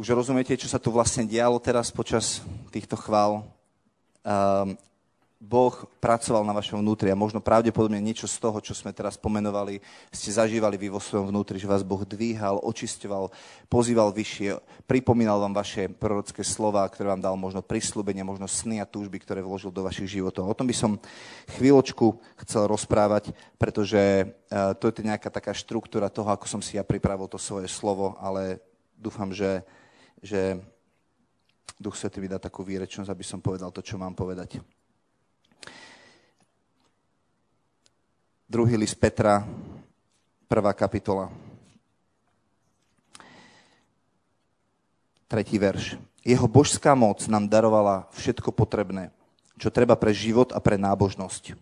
už 0.00 0.16
rozumiete, 0.16 0.56
čo 0.56 0.72
sa 0.72 0.80
tu 0.80 0.88
vlastne 0.88 1.28
dialo 1.28 1.60
teraz 1.60 1.92
počas 1.92 2.40
týchto 2.72 2.96
chvál? 2.96 3.44
Uh, 4.24 4.72
Boh 5.42 5.74
pracoval 5.98 6.46
na 6.46 6.54
vašom 6.54 6.78
vnútri 6.78 7.10
a 7.10 7.18
možno 7.18 7.42
pravdepodobne 7.42 7.98
niečo 7.98 8.30
z 8.30 8.38
toho, 8.38 8.62
čo 8.62 8.78
sme 8.78 8.94
teraz 8.94 9.18
pomenovali, 9.18 9.82
ste 10.14 10.30
zažívali 10.30 10.78
vy 10.78 10.94
vo 10.94 11.02
svojom 11.02 11.34
vnútri, 11.34 11.58
že 11.58 11.66
vás 11.66 11.82
Boh 11.82 12.06
dvíhal, 12.06 12.62
očisťoval, 12.62 13.26
pozýval 13.66 14.14
vyššie, 14.14 14.54
pripomínal 14.86 15.42
vám 15.42 15.50
vaše 15.50 15.90
prorocké 15.90 16.46
slova, 16.46 16.86
ktoré 16.86 17.10
vám 17.10 17.18
dal 17.18 17.34
možno 17.34 17.58
prislúbenie, 17.58 18.22
možno 18.22 18.46
sny 18.46 18.78
a 18.78 18.86
túžby, 18.86 19.18
ktoré 19.18 19.42
vložil 19.42 19.74
do 19.74 19.82
vašich 19.82 20.14
životov. 20.14 20.46
O 20.46 20.54
tom 20.54 20.70
by 20.70 20.78
som 20.78 20.94
chvíľočku 21.58 22.22
chcel 22.46 22.70
rozprávať, 22.70 23.34
pretože 23.58 23.98
e, 23.98 24.24
to 24.78 24.94
je 24.94 25.02
nejaká 25.02 25.26
taká 25.26 25.50
štruktúra 25.50 26.06
toho, 26.06 26.30
ako 26.30 26.46
som 26.46 26.62
si 26.62 26.78
ja 26.78 26.86
pripravil 26.86 27.26
to 27.26 27.42
svoje 27.42 27.66
slovo, 27.66 28.14
ale 28.22 28.62
dúfam, 28.94 29.34
že, 29.34 29.66
že 30.22 30.62
Duch 31.82 31.98
Svetý 31.98 32.22
mi 32.22 32.30
dá 32.30 32.38
takú 32.38 32.62
výrečnosť, 32.62 33.10
aby 33.10 33.24
som 33.26 33.42
povedal 33.42 33.74
to, 33.74 33.82
čo 33.82 33.98
mám 33.98 34.14
povedať. 34.14 34.62
Druhý 38.52 38.76
list 38.76 39.00
Petra, 39.00 39.48
prvá 40.44 40.76
kapitola. 40.76 41.32
Tretí 45.24 45.56
verš. 45.56 45.96
Jeho 46.20 46.44
božská 46.44 46.92
moc 46.92 47.24
nám 47.32 47.48
darovala 47.48 48.12
všetko 48.12 48.52
potrebné, 48.52 49.08
čo 49.56 49.72
treba 49.72 49.96
pre 49.96 50.12
život 50.12 50.52
a 50.52 50.60
pre 50.60 50.76
nábožnosť. 50.76 51.56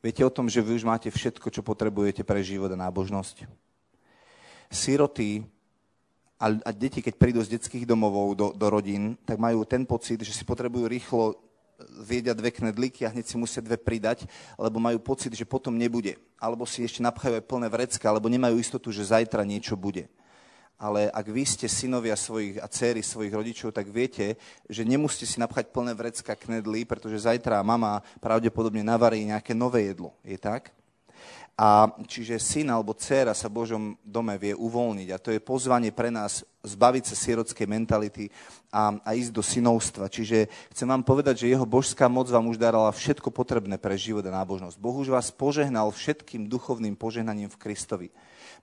Viete 0.00 0.24
o 0.24 0.32
tom, 0.32 0.48
že 0.48 0.64
vy 0.64 0.80
už 0.80 0.88
máte 0.88 1.12
všetko, 1.12 1.52
čo 1.52 1.60
potrebujete 1.60 2.24
pre 2.24 2.40
život 2.40 2.72
a 2.72 2.80
nábožnosť? 2.88 3.44
Siroty 4.72 5.44
a, 6.40 6.72
deti, 6.72 7.04
keď 7.04 7.20
prídu 7.20 7.44
z 7.44 7.60
detských 7.60 7.84
domovov 7.84 8.32
do, 8.32 8.46
do 8.56 8.66
rodín, 8.72 9.20
tak 9.28 9.36
majú 9.36 9.68
ten 9.68 9.84
pocit, 9.84 10.24
že 10.24 10.32
si 10.32 10.48
potrebujú 10.48 10.88
rýchlo 10.88 11.36
zjedia 12.04 12.34
dve 12.34 12.50
knedlíky 12.50 13.02
a 13.04 13.12
hneď 13.12 13.26
si 13.26 13.36
musia 13.38 13.64
dve 13.64 13.78
pridať, 13.78 14.26
lebo 14.58 14.82
majú 14.82 14.98
pocit, 15.02 15.34
že 15.34 15.48
potom 15.48 15.74
nebude. 15.74 16.18
Alebo 16.38 16.68
si 16.68 16.84
ešte 16.84 17.02
napchajú 17.02 17.40
aj 17.40 17.48
plné 17.48 17.68
vrecka, 17.70 18.06
alebo 18.06 18.30
nemajú 18.30 18.58
istotu, 18.60 18.92
že 18.92 19.10
zajtra 19.10 19.42
niečo 19.42 19.74
bude. 19.74 20.06
Ale 20.74 21.06
ak 21.14 21.26
vy 21.30 21.46
ste 21.46 21.70
synovia 21.70 22.18
svojich 22.18 22.58
a 22.58 22.66
céry 22.66 23.00
svojich 23.00 23.30
rodičov, 23.30 23.70
tak 23.70 23.86
viete, 23.88 24.34
že 24.66 24.82
nemusíte 24.82 25.24
si 25.24 25.38
napchať 25.38 25.70
plné 25.70 25.94
vrecka 25.94 26.34
knedlí, 26.34 26.82
pretože 26.84 27.24
zajtra 27.24 27.62
mama 27.62 28.02
pravdepodobne 28.18 28.82
navarí 28.82 29.22
nejaké 29.22 29.54
nové 29.54 29.86
jedlo. 29.86 30.12
Je 30.26 30.34
tak? 30.34 30.74
A 31.54 31.86
čiže 32.10 32.42
syn 32.42 32.66
alebo 32.74 32.98
dcéra 32.98 33.30
sa 33.30 33.46
v 33.46 33.62
Božom 33.62 33.82
dome 34.02 34.34
vie 34.42 34.58
uvoľniť. 34.58 35.08
A 35.14 35.22
to 35.22 35.30
je 35.30 35.38
pozvanie 35.38 35.94
pre 35.94 36.10
nás 36.10 36.42
zbaviť 36.66 37.04
sa 37.06 37.14
sierockej 37.14 37.66
mentality 37.70 38.26
a, 38.74 38.98
a 38.98 39.14
ísť 39.14 39.30
do 39.30 39.38
synovstva. 39.38 40.10
Čiže 40.10 40.50
chcem 40.74 40.88
vám 40.90 41.06
povedať, 41.06 41.46
že 41.46 41.54
jeho 41.54 41.62
božská 41.62 42.10
moc 42.10 42.26
vám 42.26 42.50
už 42.50 42.58
darala 42.58 42.90
všetko 42.90 43.30
potrebné 43.30 43.78
pre 43.78 43.94
život 43.94 44.26
a 44.26 44.34
nábožnosť. 44.34 44.82
Boh 44.82 44.98
už 44.98 45.14
vás 45.14 45.30
požehnal 45.30 45.94
všetkým 45.94 46.50
duchovným 46.50 46.98
požehnaním 46.98 47.46
v 47.46 47.60
Kristovi. 47.60 48.08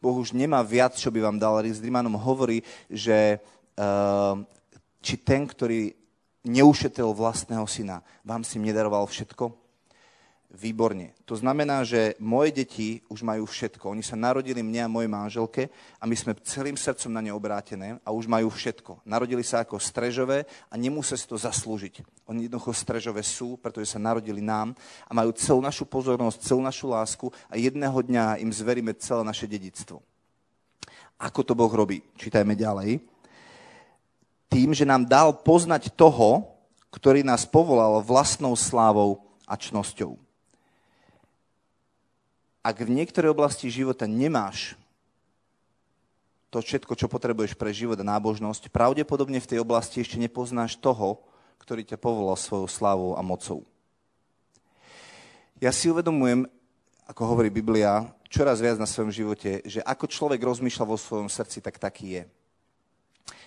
Boh 0.03 0.17
už 0.17 0.36
nemá 0.36 0.60
viac, 0.60 0.98
čo 1.00 1.15
by 1.15 1.24
vám 1.24 1.39
dal. 1.39 1.63
S 1.63 1.79
Rímanom 1.79 2.19
hovorí, 2.19 2.60
že 2.91 3.39
uh, 3.79 4.36
či 5.00 5.15
ten, 5.15 5.48
ktorý 5.48 5.95
neušetril 6.43 7.13
vlastného 7.13 7.63
syna, 7.69 8.03
vám 8.25 8.41
si 8.43 8.57
nedaroval 8.60 9.05
všetko? 9.07 9.61
Výborne. 10.51 11.15
To 11.24 11.39
znamená, 11.39 11.88
že 11.88 12.20
moje 12.20 12.51
deti 12.51 13.00
už 13.08 13.24
majú 13.24 13.48
všetko. 13.48 13.96
Oni 13.96 14.03
sa 14.03 14.20
narodili 14.20 14.60
mne 14.60 14.84
a 14.84 14.91
mojej 14.91 15.08
manželke 15.08 15.72
a 15.96 16.03
my 16.03 16.12
sme 16.12 16.36
celým 16.43 16.75
srdcom 16.75 17.08
na 17.08 17.24
ne 17.24 17.31
obrátené 17.31 18.03
a 18.03 18.12
už 18.12 18.27
majú 18.27 18.51
všetko. 18.51 19.00
Narodili 19.08 19.48
sa 19.48 19.63
ako 19.63 19.79
strežové 19.79 20.43
a 20.67 20.75
nemusia 20.75 21.15
si 21.15 21.24
to 21.24 21.39
zaslúžiť. 21.39 22.03
Oni 22.27 22.51
jednoducho 22.51 22.75
strežové 22.75 23.24
sú, 23.24 23.55
pretože 23.63 23.96
sa 23.96 24.03
narodili 24.03 24.43
nám 24.43 24.75
a 25.08 25.15
majú 25.15 25.31
celú 25.39 25.63
našu 25.63 25.88
pozornosť, 25.88 26.43
celú 26.43 26.60
našu 26.60 26.91
lásku 26.91 27.31
a 27.48 27.55
jedného 27.55 27.96
dňa 28.03 28.43
im 28.43 28.51
zveríme 28.51 28.91
celé 29.00 29.24
naše 29.24 29.48
dedictvo. 29.48 30.03
Ako 31.15 31.48
to 31.48 31.55
Boh 31.55 31.72
robí? 31.72 32.03
Čítajme 32.20 32.60
ďalej. 32.60 33.00
Tým, 34.51 34.75
že 34.75 34.84
nám 34.84 35.08
dal 35.08 35.31
poznať 35.31 35.96
toho, 35.96 36.43
ktorý 36.91 37.24
nás 37.24 37.48
povolal 37.48 38.03
vlastnou 38.03 38.51
slávou 38.60 39.24
a 39.48 39.55
čnosťou 39.55 40.20
ak 42.62 42.86
v 42.86 42.94
niektorej 42.94 43.34
oblasti 43.34 43.74
života 43.74 44.06
nemáš 44.06 44.77
to 46.53 46.62
všetko, 46.62 46.94
čo 47.00 47.08
potrebuješ 47.08 47.56
pre 47.56 47.72
život 47.72 47.96
a 47.98 48.06
nábožnosť, 48.06 48.70
pravdepodobne 48.70 49.39
v 49.39 49.50
tej 49.56 49.60
oblasti 49.63 50.03
ešte 50.03 50.20
nepoznáš 50.20 50.75
toho, 50.77 51.24
ktorý 51.63 51.88
ťa 51.88 51.98
povolal 51.98 52.36
svojou 52.36 52.68
slávou 52.68 53.12
a 53.15 53.24
mocou. 53.24 53.63
Ja 55.63 55.72
si 55.72 55.88
uvedomujem, 55.88 56.46
ako 57.08 57.22
hovorí 57.24 57.48
Biblia, 57.48 58.12
čoraz 58.27 58.60
viac 58.60 58.75
na 58.75 58.89
svojom 58.89 59.15
živote, 59.15 59.63
že 59.63 59.80
ako 59.80 60.12
človek 60.12 60.44
rozmýšľa 60.44 60.86
vo 60.86 61.00
svojom 61.00 61.32
srdci, 61.32 61.63
tak 61.63 61.80
taký 61.80 62.20
je. 62.20 62.24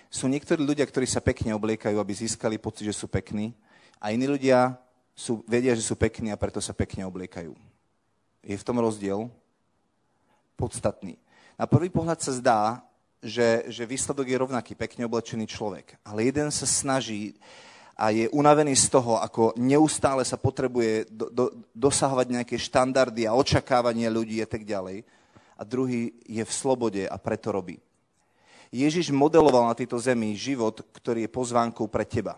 Sú 0.09 0.25
niektorí 0.25 0.65
ľudia, 0.65 0.87
ktorí 0.87 1.05
sa 1.05 1.21
pekne 1.21 1.53
obliekajú, 1.53 2.01
aby 2.01 2.13
získali 2.15 2.57
pocit, 2.57 2.89
že 2.89 2.97
sú 2.97 3.05
pekní, 3.05 3.53
a 4.01 4.09
iní 4.09 4.25
ľudia 4.25 4.81
sú, 5.13 5.45
vedia, 5.45 5.77
že 5.77 5.85
sú 5.85 5.93
pekní 5.93 6.33
a 6.33 6.39
preto 6.41 6.57
sa 6.57 6.73
pekne 6.73 7.05
obliekajú 7.05 7.74
je 8.45 8.55
v 8.55 8.67
tom 8.67 8.77
rozdiel 8.77 9.27
podstatný. 10.53 11.17
Na 11.57 11.65
prvý 11.65 11.89
pohľad 11.89 12.21
sa 12.21 12.31
zdá, 12.37 12.61
že, 13.25 13.65
že 13.73 13.89
výsledok 13.89 14.29
je 14.29 14.37
rovnaký, 14.37 14.77
pekne 14.77 15.09
oblečený 15.09 15.49
človek. 15.49 15.97
Ale 16.05 16.29
jeden 16.29 16.53
sa 16.53 16.69
snaží 16.69 17.33
a 17.97 18.11
je 18.11 18.29
unavený 18.29 18.75
z 18.75 18.91
toho, 18.91 19.17
ako 19.17 19.55
neustále 19.57 20.21
sa 20.27 20.35
potrebuje 20.37 21.09
do, 21.09 21.31
do, 21.31 21.45
dosahovať 21.73 22.27
nejaké 22.27 22.55
štandardy 22.59 23.25
a 23.25 23.33
očakávania 23.33 24.13
ľudí 24.13 24.43
a 24.43 24.47
tak 24.47 24.67
ďalej. 24.67 25.07
A 25.55 25.63
druhý 25.63 26.11
je 26.27 26.43
v 26.43 26.51
slobode 26.51 27.07
a 27.07 27.15
preto 27.15 27.55
robí. 27.55 27.79
Ježiš 28.67 29.15
modeloval 29.15 29.71
na 29.71 29.75
tejto 29.77 29.95
zemi 29.95 30.35
život, 30.35 30.83
ktorý 30.91 31.25
je 31.25 31.31
pozvánkou 31.31 31.87
pre 31.87 32.03
teba. 32.03 32.35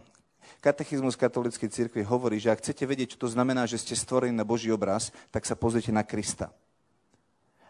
Katechizmus 0.67 1.15
katolíckej 1.15 1.71
cirkvi 1.71 2.03
hovorí, 2.03 2.43
že 2.43 2.51
ak 2.51 2.59
chcete 2.59 2.83
vedieť, 2.83 3.15
čo 3.15 3.23
to 3.23 3.31
znamená, 3.31 3.63
že 3.63 3.79
ste 3.79 3.95
stvorení 3.95 4.35
na 4.35 4.43
Boží 4.43 4.67
obraz, 4.67 5.15
tak 5.31 5.47
sa 5.47 5.55
pozrite 5.55 5.95
na 5.95 6.03
Krista. 6.03 6.51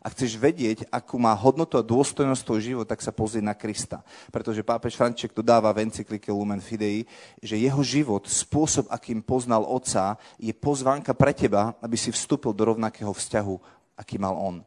Ak 0.01 0.18
chceš 0.18 0.34
vedieť, 0.42 0.89
akú 0.89 1.22
má 1.22 1.30
hodnotu 1.38 1.77
a 1.77 1.86
dôstojnosť 1.86 2.42
tvoj 2.42 2.62
život, 2.63 2.88
tak 2.89 3.06
sa 3.06 3.13
pozri 3.13 3.38
na 3.38 3.54
Krista. 3.54 4.01
Pretože 4.34 4.66
pápež 4.66 4.98
Franček 4.98 5.30
dodáva 5.30 5.70
v 5.77 5.86
encyklike 5.86 6.34
Lumen 6.34 6.58
Fidei, 6.58 7.06
že 7.38 7.60
jeho 7.62 7.86
život, 7.86 8.25
spôsob, 8.25 8.89
akým 8.89 9.22
poznal 9.22 9.62
Otca, 9.68 10.18
je 10.42 10.56
pozvánka 10.56 11.13
pre 11.13 11.38
teba, 11.38 11.77
aby 11.84 12.00
si 12.00 12.10
vstúpil 12.10 12.50
do 12.56 12.72
rovnakého 12.72 13.13
vzťahu, 13.13 13.56
aký 13.94 14.18
mal 14.18 14.34
on. 14.34 14.66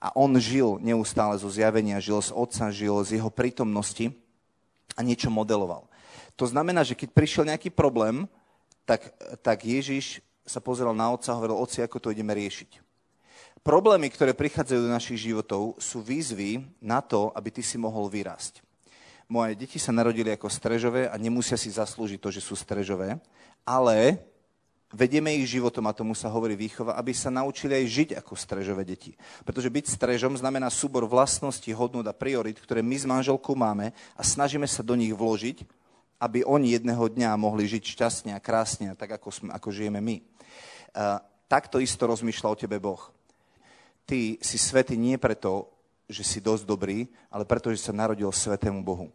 A 0.00 0.14
on 0.16 0.32
žil 0.40 0.80
neustále 0.80 1.36
zo 1.36 1.50
zjavenia, 1.50 2.00
žil 2.00 2.22
z 2.24 2.30
Otca, 2.32 2.72
žil 2.72 2.94
z 3.04 3.20
jeho 3.20 3.28
prítomnosti 3.28 4.14
a 4.94 5.02
niečo 5.02 5.28
modeloval. 5.34 5.87
To 6.38 6.46
znamená, 6.46 6.86
že 6.86 6.94
keď 6.94 7.10
prišiel 7.10 7.50
nejaký 7.50 7.74
problém, 7.74 8.30
tak, 8.86 9.10
tak 9.42 9.66
Ježiš 9.66 10.22
sa 10.46 10.62
pozeral 10.62 10.94
na 10.94 11.10
otca 11.10 11.34
a 11.34 11.36
hovoril, 11.36 11.58
oci, 11.58 11.82
ako 11.82 11.98
to 11.98 12.14
ideme 12.14 12.30
riešiť. 12.30 12.78
Problémy, 13.66 14.06
ktoré 14.08 14.32
prichádzajú 14.38 14.80
do 14.86 14.94
našich 14.94 15.28
životov, 15.28 15.76
sú 15.82 15.98
výzvy 15.98 16.62
na 16.78 17.02
to, 17.02 17.34
aby 17.34 17.50
ty 17.50 17.60
si 17.60 17.74
mohol 17.74 18.06
vyrásť. 18.06 18.62
Moje 19.28 19.58
deti 19.58 19.76
sa 19.76 19.92
narodili 19.92 20.32
ako 20.32 20.48
strežové 20.48 21.10
a 21.10 21.20
nemusia 21.20 21.58
si 21.58 21.68
zaslúžiť 21.68 22.16
to, 22.22 22.32
že 22.32 22.40
sú 22.40 22.56
strežové, 22.56 23.20
ale 23.66 24.22
vedieme 24.88 25.36
ich 25.36 25.52
životom, 25.52 25.84
a 25.84 25.92
tomu 25.92 26.16
sa 26.16 26.32
hovorí 26.32 26.56
výchova, 26.56 26.96
aby 26.96 27.12
sa 27.12 27.28
naučili 27.28 27.76
aj 27.76 27.84
žiť 27.92 28.08
ako 28.24 28.32
strežové 28.38 28.88
deti. 28.88 29.12
Pretože 29.44 29.68
byť 29.68 29.84
strežom 29.90 30.32
znamená 30.38 30.72
súbor 30.72 31.04
vlastností, 31.04 31.74
hodnot 31.76 32.08
a 32.08 32.16
priorit, 32.16 32.56
ktoré 32.56 32.80
my 32.80 32.96
s 32.96 33.04
manželkou 33.04 33.52
máme 33.52 33.92
a 34.16 34.22
snažíme 34.24 34.64
sa 34.64 34.80
do 34.80 34.96
nich 34.96 35.12
vložiť 35.12 35.66
aby 36.18 36.42
oni 36.42 36.74
jedného 36.74 37.06
dňa 37.06 37.38
mohli 37.38 37.70
žiť 37.70 37.84
šťastne 37.94 38.30
a 38.34 38.42
krásne, 38.42 38.94
tak 38.98 39.18
ako, 39.18 39.28
sme, 39.30 39.48
ako 39.54 39.68
žijeme 39.70 40.02
my. 40.02 40.16
Uh, 40.90 41.22
takto 41.46 41.78
isto 41.78 42.04
rozmýšľa 42.06 42.48
o 42.50 42.58
tebe 42.58 42.76
Boh. 42.82 43.00
Ty 44.02 44.36
si 44.42 44.58
svetý 44.58 44.98
nie 44.98 45.14
preto, 45.16 45.70
že 46.08 46.24
si 46.24 46.38
dosť 46.40 46.64
dobrý, 46.64 47.06
ale 47.28 47.44
preto, 47.44 47.68
že 47.70 47.78
sa 47.78 47.92
narodil 47.92 48.26
svetému 48.32 48.80
Bohu. 48.80 49.12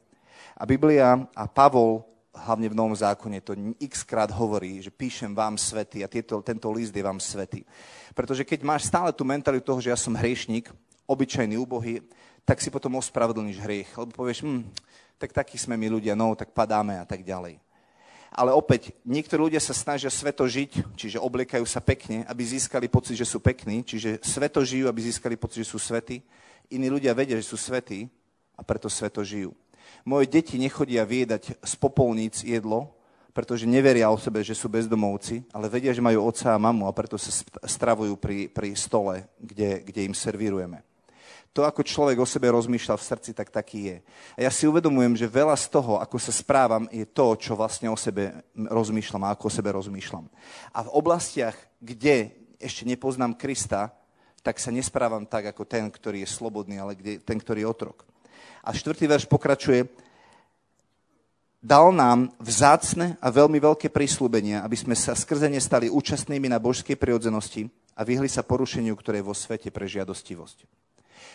A 0.53 0.63
Biblia 0.69 1.25
a 1.33 1.43
Pavol, 1.50 2.05
hlavne 2.33 2.69
v 2.69 2.77
Novom 2.77 2.93
zákone, 2.93 3.41
to 3.41 3.57
x 3.81 4.05
krát 4.05 4.29
hovorí, 4.29 4.81
že 4.81 4.93
píšem 4.93 5.33
vám 5.33 5.57
svety 5.57 6.05
a 6.05 6.07
tieto, 6.07 6.41
tento 6.45 6.69
list 6.69 6.93
je 6.93 7.01
vám 7.01 7.17
svety. 7.17 7.65
Pretože 8.13 8.45
keď 8.45 8.62
máš 8.62 8.89
stále 8.89 9.10
tú 9.13 9.25
mentalitu 9.25 9.65
toho, 9.65 9.81
že 9.81 9.89
ja 9.89 9.98
som 9.98 10.13
hriešnik, 10.13 10.69
obyčajný, 11.10 11.57
úbohý, 11.57 12.01
tak 12.45 12.62
si 12.62 12.69
potom 12.69 12.98
ospravedlníš 13.01 13.57
hriech. 13.62 13.89
Lebo 13.98 14.13
povieš, 14.13 14.45
hm, 14.45 14.62
tak 15.24 15.32
takí 15.32 15.56
sme 15.56 15.80
my 15.80 15.88
ľudia, 15.88 16.20
no, 16.20 16.36
tak 16.36 16.51
padáme 16.51 17.00
a 17.00 17.08
tak 17.08 17.24
ďalej. 17.24 17.56
Ale 18.36 18.51
opäť, 18.51 18.92
niektorí 19.08 19.48
ľudia 19.48 19.63
sa 19.63 19.72
snažia 19.72 20.12
sveto 20.12 20.44
žiť, 20.44 21.00
čiže 21.00 21.24
obliekajú 21.24 21.63
sa 21.63 21.80
pekne, 21.80 22.27
aby 22.27 22.44
získali 22.44 22.92
pocit, 22.92 23.15
že 23.15 23.24
sú 23.24 23.39
pekní, 23.39 23.88
čiže 23.88 24.20
sveto 24.20 24.60
žijú, 24.60 24.92
aby 24.92 25.00
získali 25.00 25.39
pocit, 25.39 25.63
že 25.63 25.72
sú 25.72 25.80
svety. 25.80 26.20
Iní 26.75 26.92
ľudia 26.92 27.15
vedia, 27.15 27.39
že 27.39 27.48
sú 27.48 27.56
svetí 27.56 28.12
a 28.60 28.68
preto 28.68 28.92
sveto 28.92 29.24
žijú. 29.24 29.56
Moje 30.03 30.27
deti 30.27 30.60
nechodia 30.60 31.08
viedať 31.08 31.56
z 31.56 31.74
popolníc 31.80 32.44
jedlo, 32.44 32.92
pretože 33.32 33.63
neveria 33.63 34.12
o 34.12 34.20
sebe, 34.20 34.44
že 34.44 34.60
sú 34.60 34.68
bezdomovci, 34.68 35.48
ale 35.56 35.72
vedia, 35.72 35.96
že 35.96 36.03
majú 36.03 36.27
otca 36.27 36.51
a 36.51 36.60
mamu 36.60 36.84
a 36.84 36.92
preto 36.92 37.15
sa 37.15 37.32
stravujú 37.63 38.20
pri, 38.20 38.51
pri 38.51 38.75
stole, 38.75 39.24
kde, 39.39 39.88
kde 39.88 40.03
im 40.03 40.12
servírujeme 40.18 40.84
to, 41.53 41.62
ako 41.62 41.86
človek 41.86 42.18
o 42.18 42.25
sebe 42.25 42.50
rozmýšľa 42.50 42.98
v 42.98 43.08
srdci, 43.13 43.32
tak 43.38 43.53
taký 43.53 43.80
je. 43.94 43.98
A 44.34 44.50
ja 44.50 44.51
si 44.51 44.65
uvedomujem, 44.65 45.13
že 45.13 45.30
veľa 45.30 45.53
z 45.53 45.70
toho, 45.70 46.01
ako 46.01 46.18
sa 46.18 46.34
správam, 46.34 46.89
je 46.89 47.06
to, 47.06 47.38
čo 47.38 47.53
vlastne 47.53 47.94
o 47.94 47.98
sebe 47.98 48.42
rozmýšľam 48.58 49.24
a 49.30 49.38
ako 49.38 49.48
o 49.48 49.56
sebe 49.62 49.70
rozmýšľam. 49.70 50.25
A 50.74 50.80
v 50.82 50.94
oblastiach, 50.98 51.53
kde 51.77 52.34
ešte 52.58 52.89
nepoznám 52.89 53.38
Krista, 53.38 53.94
tak 54.42 54.58
sa 54.58 54.74
nesprávam 54.74 55.30
tak, 55.30 55.53
ako 55.53 55.63
ten, 55.63 55.88
ktorý 55.88 56.25
je 56.25 56.34
slobodný, 56.34 56.82
ale 56.82 56.98
kde, 56.98 57.22
ten, 57.22 57.38
ktorý 57.38 57.63
je 57.63 57.72
otrok. 57.72 58.03
A 58.65 58.74
štvrtý 58.74 59.06
verš 59.06 59.30
pokračuje, 59.30 59.88
dal 61.63 61.96
nám 61.96 62.34
vzácne 62.44 63.15
a 63.24 63.32
veľmi 63.32 63.62
veľké 63.62 63.88
prísľubenia, 63.88 64.65
aby 64.65 64.75
sme 64.75 64.98
sa 65.00 65.15
skrze 65.15 65.48
ne 65.48 65.62
stali 65.63 65.88
účastnými 65.88 66.51
na 66.51 66.60
božskej 66.60 67.00
prirodzenosti 67.00 67.72
a 67.96 68.03
vyhli 68.03 68.27
sa 68.27 68.44
porušeniu, 68.44 68.98
ktoré 69.00 69.24
je 69.24 69.30
vo 69.32 69.38
svete 69.38 69.72
pre 69.72 69.88
žiadostivosť. 69.88 70.82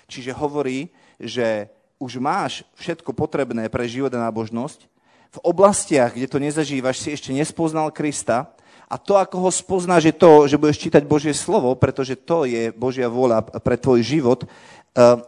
Čiže 0.07 0.37
hovorí, 0.37 0.91
že 1.19 1.69
už 1.99 2.23
máš 2.23 2.63
všetko 2.79 3.11
potrebné 3.13 3.67
pre 3.67 3.85
život 3.91 4.15
a 4.15 4.31
nábožnosť, 4.31 4.87
v 5.29 5.39
oblastiach, 5.45 6.17
kde 6.17 6.25
to 6.25 6.41
nezažívaš, 6.41 7.05
si 7.05 7.13
ešte 7.13 7.37
nespoznal 7.37 7.93
Krista 7.93 8.49
a 8.89 8.97
to, 8.97 9.21
ako 9.21 9.45
ho 9.45 9.51
spoznáš, 9.53 10.09
je 10.09 10.17
to, 10.17 10.49
že 10.49 10.57
budeš 10.57 10.81
čítať 10.81 11.05
Božie 11.05 11.37
slovo, 11.37 11.77
pretože 11.77 12.17
to 12.17 12.49
je 12.49 12.73
Božia 12.73 13.13
vôľa 13.13 13.45
pre 13.61 13.77
tvoj 13.77 14.01
život, 14.01 14.49
eh, 14.49 14.49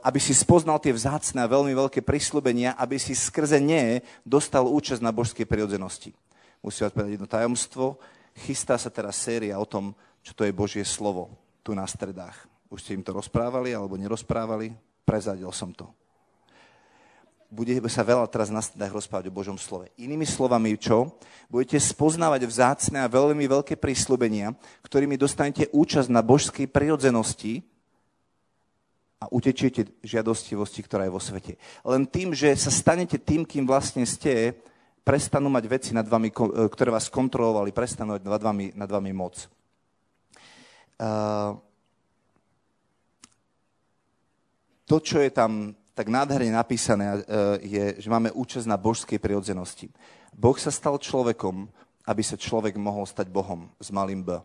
aby 0.00 0.17
si 0.17 0.33
spoznal 0.33 0.81
tie 0.81 0.97
vzácne 0.97 1.45
a 1.45 1.52
veľmi 1.52 1.76
veľké 1.76 2.00
prislúbenia, 2.00 2.73
aby 2.81 2.97
si 2.97 3.12
skrze 3.12 3.61
ne 3.61 4.00
dostal 4.25 4.64
účasť 4.64 5.05
na 5.05 5.12
božskej 5.12 5.45
prirodzenosti. 5.45 6.17
Musím 6.64 6.88
odpovedať 6.88 7.12
jedno 7.21 7.29
tajomstvo. 7.29 8.00
Chystá 8.49 8.81
sa 8.81 8.88
teraz 8.88 9.21
séria 9.21 9.61
o 9.61 9.69
tom, 9.69 9.93
čo 10.25 10.33
to 10.33 10.49
je 10.49 10.57
Božie 10.57 10.85
slovo 10.85 11.37
tu 11.61 11.76
na 11.76 11.85
stredách. 11.85 12.50
Už 12.70 12.86
ste 12.86 12.94
im 12.94 13.02
to 13.02 13.10
rozprávali 13.10 13.74
alebo 13.74 13.98
nerozprávali? 13.98 14.70
Prezadil 15.02 15.50
som 15.50 15.74
to. 15.74 15.90
Budeme 17.50 17.90
sa 17.90 18.06
veľa 18.06 18.30
teraz 18.30 18.46
na 18.46 18.62
stredách 18.62 18.94
rozprávať 19.02 19.26
o 19.26 19.34
Božom 19.34 19.58
slove. 19.58 19.90
Inými 19.98 20.22
slovami, 20.22 20.78
čo? 20.78 21.18
Budete 21.50 21.82
spoznávať 21.82 22.46
vzácne 22.46 23.02
a 23.02 23.10
veľmi 23.10 23.42
veľké 23.42 23.74
prísľubenia, 23.74 24.54
ktorými 24.86 25.18
dostanete 25.18 25.66
účasť 25.74 26.14
na 26.14 26.22
božskej 26.22 26.70
prirodzenosti 26.70 27.66
a 29.18 29.26
utečiete 29.34 29.90
žiadostivosti, 30.06 30.80
ktorá 30.86 31.10
je 31.10 31.12
vo 31.12 31.18
svete. 31.18 31.58
Len 31.82 32.06
tým, 32.06 32.38
že 32.38 32.54
sa 32.54 32.70
stanete 32.70 33.18
tým, 33.18 33.42
kým 33.42 33.66
vlastne 33.66 34.06
ste, 34.06 34.54
prestanú 35.02 35.50
mať 35.50 35.64
veci 35.66 35.90
nad 35.90 36.06
vami, 36.06 36.30
ktoré 36.70 36.94
vás 36.94 37.10
kontrolovali, 37.10 37.74
prestanú 37.74 38.14
mať 38.14 38.30
nad 38.30 38.42
vami, 38.46 38.66
nad 38.78 38.86
vami 38.86 39.10
moc. 39.10 39.50
Uh, 41.02 41.58
to, 44.90 44.99
čo 44.99 45.23
je 45.23 45.30
tam 45.30 45.70
tak 45.94 46.11
nádherne 46.11 46.50
napísané, 46.50 47.06
e, 47.06 47.18
je, 47.62 47.85
že 48.02 48.09
máme 48.11 48.35
účasť 48.35 48.66
na 48.66 48.75
božskej 48.75 49.23
prirodzenosti. 49.23 49.87
Boh 50.35 50.59
sa 50.59 50.75
stal 50.75 50.99
človekom, 50.99 51.70
aby 52.11 52.23
sa 52.26 52.35
človek 52.35 52.75
mohol 52.75 53.06
stať 53.06 53.30
Bohom 53.30 53.70
s 53.78 53.94
malým 53.94 54.26
B. 54.26 54.42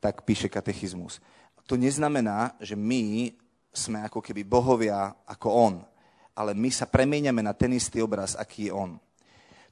tak 0.00 0.24
píše 0.24 0.48
katechizmus. 0.48 1.20
To 1.68 1.76
neznamená, 1.76 2.56
že 2.62 2.72
my 2.72 3.34
sme 3.74 4.00
ako 4.08 4.24
keby 4.24 4.46
bohovia 4.46 5.12
ako 5.28 5.48
on, 5.52 5.74
ale 6.32 6.56
my 6.56 6.70
sa 6.72 6.88
premieňame 6.88 7.44
na 7.44 7.52
ten 7.52 7.74
istý 7.76 8.00
obraz, 8.00 8.32
aký 8.38 8.70
je 8.70 8.72
on. 8.72 8.96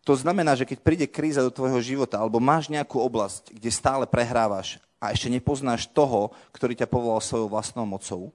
To 0.05 0.13
znamená, 0.19 0.53
že 0.59 0.69
keď 0.69 0.79
príde 0.83 1.07
kríza 1.09 1.41
do 1.41 1.55
tvojho 1.55 1.81
života, 1.81 2.21
alebo 2.21 2.43
máš 2.43 2.69
nejakú 2.69 3.01
oblasť, 3.01 3.57
kde 3.57 3.71
stále 3.73 4.05
prehrávaš 4.05 4.83
a 5.01 5.15
ešte 5.15 5.31
nepoznáš 5.31 5.89
toho, 5.89 6.35
ktorý 6.53 6.75
ťa 6.77 6.91
povolal 6.91 7.23
svojou 7.23 7.49
vlastnou 7.49 7.87
mocou, 7.87 8.35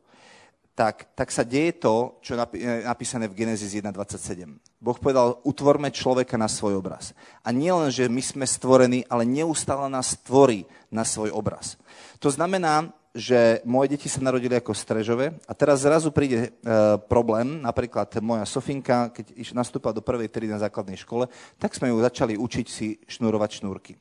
tak, 0.82 1.14
tak 1.14 1.30
sa 1.30 1.46
deje 1.46 1.78
to, 1.78 2.18
čo 2.26 2.34
je 2.34 2.42
napísané 2.82 3.30
v 3.30 3.38
Genesis 3.38 3.78
1.27. 3.78 4.50
Boh 4.82 4.98
povedal, 4.98 5.38
utvorme 5.46 5.94
človeka 5.94 6.42
na 6.42 6.50
svoj 6.50 6.82
obraz. 6.82 7.14
A 7.46 7.54
nie 7.54 7.70
len, 7.70 7.94
že 7.94 8.10
my 8.10 8.18
sme 8.18 8.50
stvorení, 8.50 9.06
ale 9.06 9.22
neustále 9.30 9.86
nás 9.94 10.18
tvorí 10.18 10.66
na 10.90 11.06
svoj 11.06 11.38
obraz. 11.38 11.78
To 12.18 12.34
znamená, 12.34 12.90
že 13.14 13.62
moje 13.62 13.94
deti 13.94 14.10
sa 14.10 14.26
narodili 14.26 14.58
ako 14.58 14.74
strežové 14.74 15.38
a 15.46 15.54
teraz 15.54 15.86
zrazu 15.86 16.10
príde 16.10 16.50
e, 16.50 16.50
problém, 17.06 17.62
napríklad 17.62 18.10
moja 18.18 18.48
Sofinka, 18.50 19.14
keď 19.14 19.54
nastúpila 19.54 19.94
do 19.94 20.02
prvej 20.02 20.34
triedy 20.34 20.50
na 20.50 20.66
základnej 20.66 20.98
škole, 20.98 21.30
tak 21.62 21.78
sme 21.78 21.94
ju 21.94 22.02
začali 22.02 22.42
učiť 22.42 22.66
si 22.66 22.98
šnurovať 23.06 23.62
šnúrky. 23.62 23.94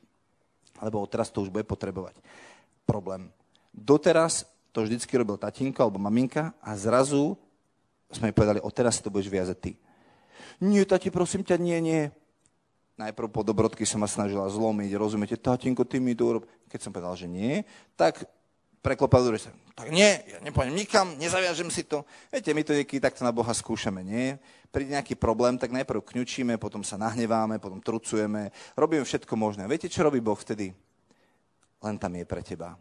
Lebo 0.81 1.05
teraz 1.05 1.29
to 1.29 1.45
už 1.45 1.53
bude 1.53 1.69
potrebovať. 1.69 2.17
Problém. 2.89 3.29
Doteraz 3.69 4.49
to 4.71 4.87
vždycky 4.87 5.13
robil 5.19 5.37
tatínko 5.37 5.83
alebo 5.83 5.99
maminka 5.99 6.55
a 6.63 6.75
zrazu 6.79 7.35
sme 8.11 8.31
jej 8.31 8.37
povedali, 8.37 8.59
o 8.63 8.71
teraz 8.71 8.99
to 8.99 9.11
budeš 9.11 9.31
viazať 9.31 9.59
ty. 9.59 9.73
Nie, 10.61 10.83
tati, 10.83 11.09
prosím 11.15 11.47
ťa, 11.47 11.57
nie, 11.63 11.79
nie. 11.79 12.03
Najprv 12.99 13.33
po 13.33 13.41
dobrodky 13.47 13.89
som 13.89 14.03
ma 14.03 14.11
snažila 14.11 14.45
zlomiť, 14.51 14.91
rozumiete, 14.99 15.39
tatínko, 15.39 15.89
ty 15.89 16.03
mi 16.03 16.13
to 16.13 16.27
urob. 16.27 16.45
Keď 16.69 16.81
som 16.85 16.93
povedal, 16.93 17.17
že 17.17 17.31
nie, 17.31 17.65
tak 17.97 18.29
preklopal 18.85 19.25
do 19.25 19.33
sa. 19.41 19.55
Tak 19.73 19.89
nie, 19.89 20.21
ja 20.29 20.37
nepôjdem 20.45 20.77
nikam, 20.77 21.17
nezaviažem 21.17 21.73
si 21.73 21.89
to. 21.89 22.05
Viete, 22.29 22.53
my 22.53 22.61
to 22.61 22.77
niekedy 22.77 23.01
takto 23.01 23.25
na 23.25 23.33
Boha 23.33 23.49
skúšame, 23.57 24.05
nie? 24.05 24.37
Príde 24.69 24.93
nejaký 24.93 25.17
problém, 25.17 25.57
tak 25.57 25.73
najprv 25.73 26.05
kňučíme, 26.05 26.61
potom 26.61 26.85
sa 26.85 27.01
nahneváme, 27.01 27.57
potom 27.57 27.81
trucujeme, 27.81 28.53
robíme 28.77 29.05
všetko 29.05 29.33
možné. 29.33 29.65
Viete, 29.65 29.89
čo 29.89 30.05
robí 30.05 30.21
Boh 30.21 30.37
vtedy? 30.37 30.77
Len 31.81 31.97
tam 31.97 32.13
je 32.13 32.25
pre 32.29 32.45
teba. 32.45 32.77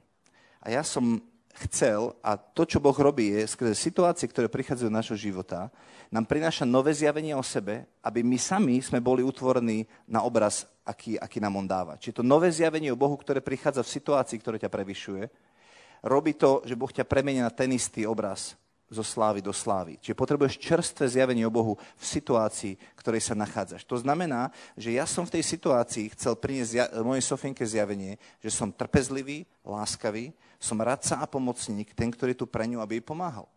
A 0.60 0.68
ja 0.68 0.84
som 0.84 1.24
chcel, 1.68 2.16
a 2.24 2.40
to, 2.40 2.64
čo 2.64 2.80
Boh 2.80 2.96
robí, 2.96 3.36
je 3.36 3.52
skrze 3.52 3.76
situácie, 3.76 4.30
ktoré 4.32 4.48
prichádzajú 4.48 4.88
do 4.88 4.98
našho 5.00 5.18
života, 5.20 5.68
nám 6.10 6.26
prináša 6.26 6.64
nové 6.66 6.96
zjavenie 6.96 7.36
o 7.36 7.44
sebe, 7.46 7.86
aby 8.02 8.24
my 8.24 8.38
sami 8.40 8.82
sme 8.82 9.04
boli 9.04 9.22
utvorení 9.22 9.86
na 10.10 10.24
obraz, 10.24 10.66
aký, 10.88 11.20
aký 11.20 11.38
nám 11.38 11.60
On 11.60 11.68
dáva. 11.68 12.00
Čiže 12.00 12.22
to 12.22 12.24
nové 12.26 12.50
zjavenie 12.50 12.90
o 12.90 12.98
Bohu, 12.98 13.14
ktoré 13.20 13.44
prichádza 13.44 13.86
v 13.86 13.94
situácii, 13.94 14.40
ktoré 14.42 14.58
ťa 14.58 14.74
prevyšuje, 14.74 15.24
robí 16.08 16.34
to, 16.34 16.64
že 16.66 16.80
Boh 16.80 16.90
ťa 16.90 17.06
premenia 17.06 17.46
na 17.46 17.54
ten 17.54 17.70
istý 17.76 18.08
obraz 18.08 18.58
zo 18.90 19.06
slávy 19.06 19.46
do 19.46 19.54
slávy. 19.54 20.02
Čiže 20.02 20.18
potrebuješ 20.18 20.58
čerstvé 20.58 21.06
zjavenie 21.06 21.46
o 21.46 21.54
Bohu 21.54 21.78
v 21.78 22.04
situácii, 22.04 22.74
v 22.74 23.00
ktorej 23.00 23.22
sa 23.22 23.38
nachádzaš. 23.38 23.86
To 23.86 24.02
znamená, 24.02 24.50
že 24.74 24.98
ja 24.98 25.06
som 25.06 25.30
v 25.30 25.38
tej 25.38 25.44
situácii 25.46 26.10
chcel 26.18 26.34
priniesť 26.34 26.98
mojej 27.06 27.22
Sofinke 27.22 27.62
zjavenie, 27.70 28.18
že 28.42 28.50
som 28.50 28.74
trpezlivý, 28.74 29.46
láskavý, 29.62 30.34
som 30.60 30.76
radca 30.84 31.24
a 31.24 31.26
pomocník, 31.26 31.96
ten, 31.96 32.12
ktorý 32.12 32.36
tu 32.36 32.44
pre 32.44 32.68
ňu, 32.68 32.84
aby 32.84 33.00
jej 33.00 33.08
pomáhal. 33.08 33.48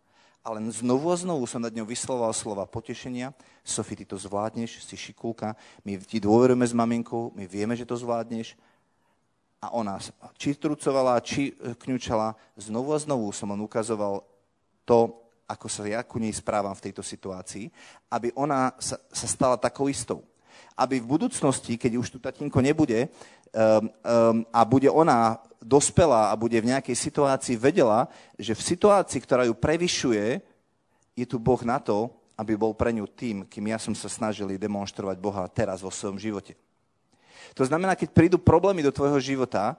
Ale 0.43 0.59
znovu 0.75 1.11
a 1.11 1.19
znovu 1.19 1.47
som 1.47 1.63
nad 1.63 1.71
ňou 1.71 1.87
vysloval 1.87 2.35
slova 2.35 2.67
potešenia. 2.67 3.31
Sofie, 3.63 4.03
ty 4.03 4.05
to 4.07 4.19
zvládneš, 4.19 4.83
si 4.83 4.99
šikulka, 4.99 5.55
my 5.87 5.99
ti 6.03 6.19
dôverujeme 6.19 6.67
s 6.67 6.75
maminkou, 6.75 7.31
my 7.35 7.47
vieme, 7.47 7.79
že 7.79 7.87
to 7.87 7.95
zvládneš. 7.95 8.59
A 9.63 9.71
ona 9.71 10.03
či 10.35 10.59
trucovala, 10.59 11.23
či 11.23 11.55
e, 11.55 11.79
kňučala, 11.79 12.35
znovu 12.59 12.91
a 12.91 12.99
znovu 12.99 13.31
som 13.31 13.55
on 13.55 13.63
ukazoval 13.63 14.27
to, 14.83 15.15
ako 15.47 15.67
sa 15.71 15.87
ja 15.87 16.03
ku 16.03 16.19
nej 16.19 16.35
správam 16.35 16.75
v 16.75 16.91
tejto 16.91 17.07
situácii, 17.07 17.71
aby 18.11 18.35
ona 18.35 18.75
sa, 18.83 18.99
sa 19.15 19.27
stala 19.31 19.55
takou 19.55 19.87
istou. 19.87 20.27
Aby 20.75 20.99
v 20.99 21.07
budúcnosti, 21.15 21.79
keď 21.79 22.03
už 22.03 22.09
tu 22.11 22.19
tatínko 22.19 22.59
nebude 22.59 23.07
a 24.53 24.61
bude 24.65 24.89
ona 24.89 25.37
dospelá 25.63 26.33
a 26.33 26.39
bude 26.41 26.59
v 26.59 26.75
nejakej 26.75 26.97
situácii, 26.97 27.55
vedela, 27.55 28.11
že 28.35 28.57
v 28.57 28.67
situácii, 28.75 29.21
ktorá 29.23 29.47
ju 29.47 29.55
prevyšuje, 29.55 30.41
je 31.13 31.27
tu 31.29 31.37
Boh 31.39 31.61
na 31.63 31.79
to, 31.79 32.11
aby 32.35 32.57
bol 32.57 32.73
pre 32.75 32.91
ňu 32.91 33.07
tým, 33.07 33.45
kým 33.47 33.71
ja 33.71 33.79
som 33.79 33.93
sa 33.95 34.09
snažil 34.09 34.49
demonstrovať 34.57 35.17
Boha 35.21 35.45
teraz 35.53 35.85
vo 35.85 35.93
svojom 35.93 36.19
živote. 36.19 36.57
To 37.53 37.63
znamená, 37.63 37.93
keď 37.93 38.17
prídu 38.17 38.37
problémy 38.41 38.81
do 38.81 38.91
tvojho 38.91 39.21
života, 39.21 39.77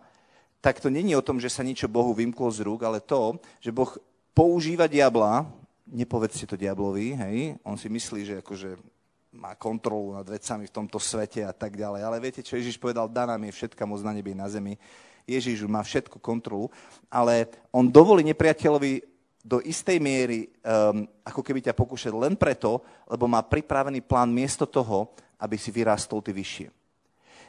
tak 0.61 0.79
to 0.79 0.87
není 0.87 1.17
o 1.17 1.25
tom, 1.25 1.41
že 1.41 1.51
sa 1.51 1.65
niečo 1.65 1.91
Bohu 1.91 2.13
vymklo 2.13 2.47
z 2.53 2.63
rúk, 2.63 2.85
ale 2.85 3.03
to, 3.03 3.41
že 3.59 3.73
Boh 3.73 3.89
používa 4.31 4.87
diabla, 4.87 5.49
nepovedzte 5.89 6.47
to 6.47 6.55
diablovi, 6.55 7.17
hej, 7.17 7.37
on 7.65 7.75
si 7.75 7.91
myslí, 7.91 8.21
že 8.23 8.35
akože 8.39 8.79
má 9.33 9.57
kontrolu 9.57 10.13
nad 10.13 10.25
vecami 10.29 10.69
v 10.69 10.75
tomto 10.77 11.01
svete 11.01 11.41
a 11.41 11.53
tak 11.53 11.73
ďalej. 11.73 12.01
Ale 12.05 12.21
viete, 12.21 12.45
čo 12.45 12.53
Ježiš 12.53 12.77
povedal, 12.77 13.09
daná 13.09 13.33
mi 13.35 13.49
je 13.49 13.57
všetka 13.57 13.83
moc 13.89 13.99
na 14.05 14.13
nebi 14.13 14.37
na 14.37 14.45
zemi. 14.45 14.77
Ježiš 15.25 15.65
má 15.65 15.81
všetku 15.81 16.21
kontrolu, 16.21 16.69
ale 17.09 17.49
on 17.73 17.89
dovolí 17.89 18.21
nepriateľovi 18.27 19.01
do 19.43 19.59
istej 19.59 19.99
miery 19.99 20.47
um, 20.63 21.03
ako 21.25 21.43
keby 21.43 21.59
ťa 21.59 21.75
pokúšať 21.75 22.13
len 22.15 22.37
preto, 22.39 22.79
lebo 23.09 23.27
má 23.27 23.43
pripravený 23.43 23.99
plán 23.99 24.31
miesto 24.31 24.63
toho, 24.63 25.11
aby 25.35 25.59
si 25.59 25.73
vyrástol 25.73 26.23
ty 26.23 26.31
vyššie. 26.31 26.71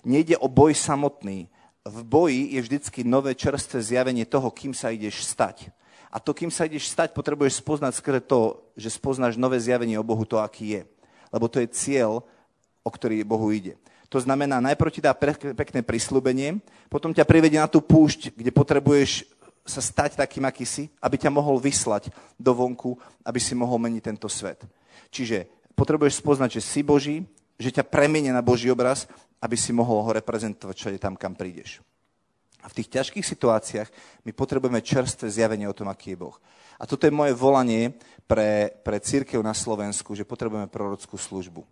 Nejde 0.02 0.34
o 0.42 0.50
boj 0.50 0.74
samotný. 0.74 1.46
V 1.84 1.98
boji 2.02 2.56
je 2.56 2.60
vždycky 2.64 3.00
nové 3.04 3.36
čerstvé 3.36 3.78
zjavenie 3.78 4.24
toho, 4.26 4.50
kým 4.50 4.74
sa 4.74 4.90
ideš 4.90 5.22
stať. 5.22 5.70
A 6.10 6.22
to, 6.22 6.34
kým 6.34 6.50
sa 6.50 6.66
ideš 6.66 6.90
stať, 6.90 7.10
potrebuješ 7.12 7.58
spoznať 7.58 7.92
skôr 7.98 8.18
to, 8.22 8.62
že 8.78 8.96
spoznáš 8.96 9.34
nové 9.34 9.58
zjavenie 9.58 9.98
o 9.98 10.06
Bohu, 10.06 10.22
to, 10.22 10.38
aký 10.38 10.78
je. 10.78 10.82
Lebo 11.34 11.50
to 11.50 11.58
je 11.58 11.66
cieľ, 11.74 12.22
o 12.86 12.90
ktorý 12.94 13.26
Bohu 13.26 13.50
ide. 13.50 13.74
To 14.14 14.22
znamená, 14.22 14.62
najprv 14.62 14.94
ti 14.94 15.02
dá 15.02 15.10
pekné 15.58 15.82
prislúbenie, 15.82 16.62
potom 16.86 17.10
ťa 17.10 17.26
privedie 17.26 17.58
na 17.58 17.66
tú 17.66 17.82
púšť, 17.82 18.30
kde 18.38 18.54
potrebuješ 18.54 19.26
sa 19.66 19.82
stať 19.82 20.20
takým, 20.20 20.46
aký 20.46 20.62
si, 20.62 20.86
aby 21.02 21.18
ťa 21.18 21.34
mohol 21.34 21.58
vyslať 21.58 22.14
do 22.38 22.52
vonku, 22.54 22.94
aby 23.26 23.40
si 23.42 23.58
mohol 23.58 23.82
meniť 23.82 24.02
tento 24.04 24.28
svet. 24.30 24.62
Čiže 25.10 25.48
potrebuješ 25.74 26.20
spoznať, 26.20 26.60
že 26.60 26.62
si 26.62 26.80
Boží, 26.86 27.26
že 27.58 27.74
ťa 27.74 27.88
premenie 27.88 28.30
na 28.30 28.44
Boží 28.44 28.70
obraz, 28.70 29.08
aby 29.40 29.56
si 29.56 29.72
mohol 29.72 30.04
ho 30.04 30.10
reprezentovať 30.14 30.94
je 30.94 31.00
tam, 31.00 31.16
kam 31.16 31.34
prídeš. 31.34 31.80
A 32.64 32.68
v 32.68 32.80
tých 32.80 32.92
ťažkých 32.92 33.26
situáciách 33.26 33.88
my 34.24 34.32
potrebujeme 34.32 34.80
čerstvé 34.80 35.28
zjavenie 35.28 35.68
o 35.68 35.76
tom, 35.76 35.88
aký 35.88 36.16
je 36.16 36.22
Boh. 36.22 36.36
A 36.78 36.84
toto 36.86 37.06
je 37.06 37.14
moje 37.14 37.32
volanie 37.36 37.94
pre, 38.24 38.74
pre 38.82 38.98
církev 38.98 39.38
na 39.44 39.52
Slovensku, 39.52 40.16
že 40.16 40.26
potrebujeme 40.26 40.66
prorockú 40.66 41.14
službu. 41.14 41.62